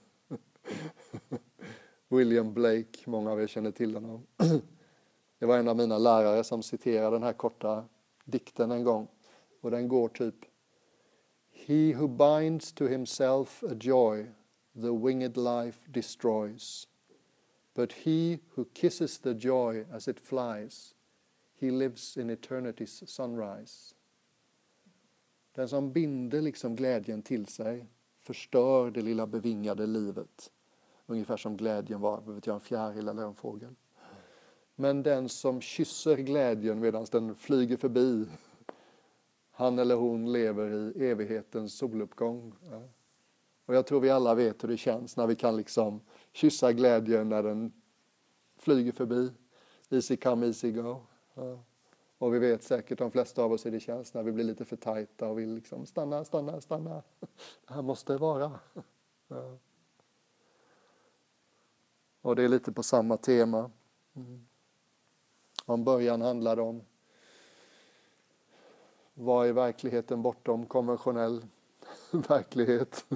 William 2.08 2.54
Blake, 2.54 2.98
många 3.04 3.32
av 3.32 3.42
er 3.42 3.46
känner 3.46 3.70
till 3.70 3.94
honom. 3.94 4.26
Det 5.38 5.46
var 5.46 5.58
en 5.58 5.68
av 5.68 5.76
mina 5.76 5.98
lärare 5.98 6.44
som 6.44 6.62
citerade 6.62 7.16
den 7.16 7.22
här 7.22 7.32
korta 7.32 7.84
dikten 8.24 8.70
en 8.70 8.84
gång. 8.84 9.08
Och 9.60 9.70
den 9.70 9.88
går 9.88 10.08
typ 10.08 10.34
He 11.50 11.94
who 11.94 12.08
binds 12.08 12.72
to 12.72 12.84
himself 12.84 13.62
a 13.62 13.74
joy 13.80 14.26
the 14.74 14.92
winged 14.92 15.36
life 15.36 15.92
destroys. 15.92 16.86
But 17.74 17.92
he 17.92 18.38
who 18.54 18.64
kisses 18.74 19.18
the 19.18 19.34
joy 19.34 19.84
as 19.92 20.08
it 20.08 20.20
flies, 20.20 20.94
he 21.60 21.70
lives 21.70 22.16
in 22.16 22.30
eternity's 22.30 23.02
sunrise. 23.06 23.94
Den 25.59 25.68
som 25.68 25.92
binder 25.92 26.40
liksom 26.40 26.76
glädjen 26.76 27.22
till 27.22 27.46
sig 27.46 27.86
förstör 28.18 28.90
det 28.90 29.02
lilla 29.02 29.26
bevingade 29.26 29.86
livet. 29.86 30.52
Ungefär 31.06 31.36
som 31.36 31.56
glädjen 31.56 32.00
var 32.00 32.20
vet 32.20 32.46
jag, 32.46 32.54
en 32.54 32.61
fjäril 32.61 33.09
eller 33.09 33.22
en 33.22 33.34
fågel. 33.34 33.74
Men 34.74 35.02
den 35.02 35.28
som 35.28 35.61
kysser 35.61 36.16
glädjen 36.16 36.80
medan 36.80 37.06
den 37.12 37.34
flyger 37.34 37.76
förbi, 37.76 38.26
han 39.50 39.78
eller 39.78 39.94
hon 39.94 40.32
lever 40.32 40.70
i 40.70 41.09
evighetens 41.09 41.74
soluppgång. 41.74 42.54
Och 43.66 43.74
jag 43.74 43.86
tror 43.86 44.00
vi 44.00 44.11
alla 44.11 44.34
vet 44.34 44.62
hur 44.62 44.68
det 44.68 44.76
känns 44.76 45.16
när 45.16 45.26
vi 45.26 45.36
kan 45.36 45.56
liksom 45.56 46.00
kyssa 46.32 46.72
glädjen 46.72 47.28
när 47.28 47.42
den 47.42 47.72
flyger 48.56 48.92
förbi. 48.92 49.30
Easy 49.90 50.16
come, 50.16 50.46
easy 50.46 50.72
go. 50.72 51.02
Och 52.18 52.34
vi 52.34 52.38
vet 52.38 52.62
säkert, 52.62 52.98
de 52.98 53.10
flesta 53.10 53.42
av 53.42 53.52
oss, 53.52 53.66
hur 53.66 53.70
det 53.70 53.80
känns 53.80 54.14
när 54.14 54.22
vi 54.22 54.32
blir 54.32 54.44
lite 54.44 54.64
för 54.64 54.76
tajta 54.76 55.28
och 55.28 55.38
vill 55.38 55.54
liksom 55.54 55.86
stanna, 55.86 56.24
stanna, 56.24 56.60
stanna. 56.60 57.02
Det 57.66 57.74
här 57.74 57.82
måste 57.82 58.16
vara. 58.16 58.60
Ja. 59.28 59.58
Och 62.20 62.36
det 62.36 62.42
är 62.42 62.48
lite 62.48 62.72
på 62.72 62.82
samma 62.82 63.16
tema. 63.16 63.70
Mm. 64.16 64.46
Om 65.64 65.84
början 65.84 66.22
handlade 66.22 66.62
om 66.62 66.82
vad 69.14 69.48
är 69.48 69.52
verkligheten 69.52 70.22
bortom 70.22 70.66
konventionell 70.66 71.46
verklighet? 72.10 73.06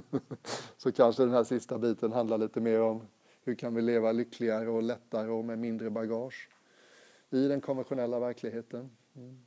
Så 0.76 0.92
kanske 0.92 1.22
den 1.22 1.32
här 1.32 1.44
sista 1.44 1.78
biten 1.78 2.12
handlar 2.12 2.38
lite 2.38 2.60
mer 2.60 2.80
om 2.80 3.06
hur 3.44 3.54
kan 3.54 3.74
vi 3.74 3.82
leva 3.82 4.12
lyckligare 4.12 4.68
och 4.70 4.82
lättare 4.82 5.30
och 5.30 5.44
med 5.44 5.58
mindre 5.58 5.90
bagage 5.90 6.48
i 7.32 7.48
den 7.48 7.60
konventionella 7.60 8.20
verkligheten. 8.20 8.90
Mm. 9.14 9.42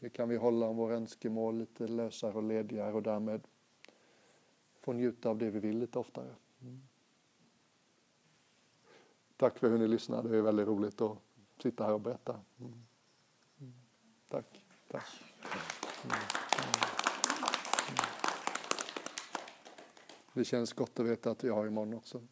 Det 0.00 0.10
kan 0.10 0.28
vi 0.28 0.36
hålla 0.36 0.66
om 0.66 0.76
våra 0.76 0.94
önskemål 0.94 1.58
lite 1.58 1.86
lösare 1.86 2.32
och 2.32 2.42
ledigare 2.42 2.92
och 2.92 3.02
därmed 3.02 3.40
få 4.80 4.92
njuta 4.92 5.28
av 5.28 5.38
det 5.38 5.50
vi 5.50 5.60
vill 5.60 5.78
lite 5.78 5.98
oftare. 5.98 6.34
Mm. 6.62 6.82
Tack 9.36 9.58
för 9.58 9.70
hur 9.70 9.78
ni 9.78 9.88
lyssnade. 9.88 10.28
Det 10.28 10.36
är 10.36 10.42
väldigt 10.42 10.66
roligt 10.66 11.00
att 11.00 11.18
sitta 11.62 11.84
här 11.84 11.92
och 11.92 12.00
berätta. 12.00 12.40
Mm. 12.60 12.72
mm. 13.60 13.74
Tack. 14.28 14.64
Tack. 14.90 15.06
Mm. 15.42 15.56
Mm. 16.04 16.18
Mm. 16.58 16.74
mm. 17.88 18.06
Det 20.34 20.44
känns 20.44 20.72
gott 20.72 21.00
att 21.00 21.06
veta 21.06 21.30
att 21.30 21.44
vi 21.44 21.48
har 21.48 21.66
imorgon 21.66 21.94
också. 21.94 22.22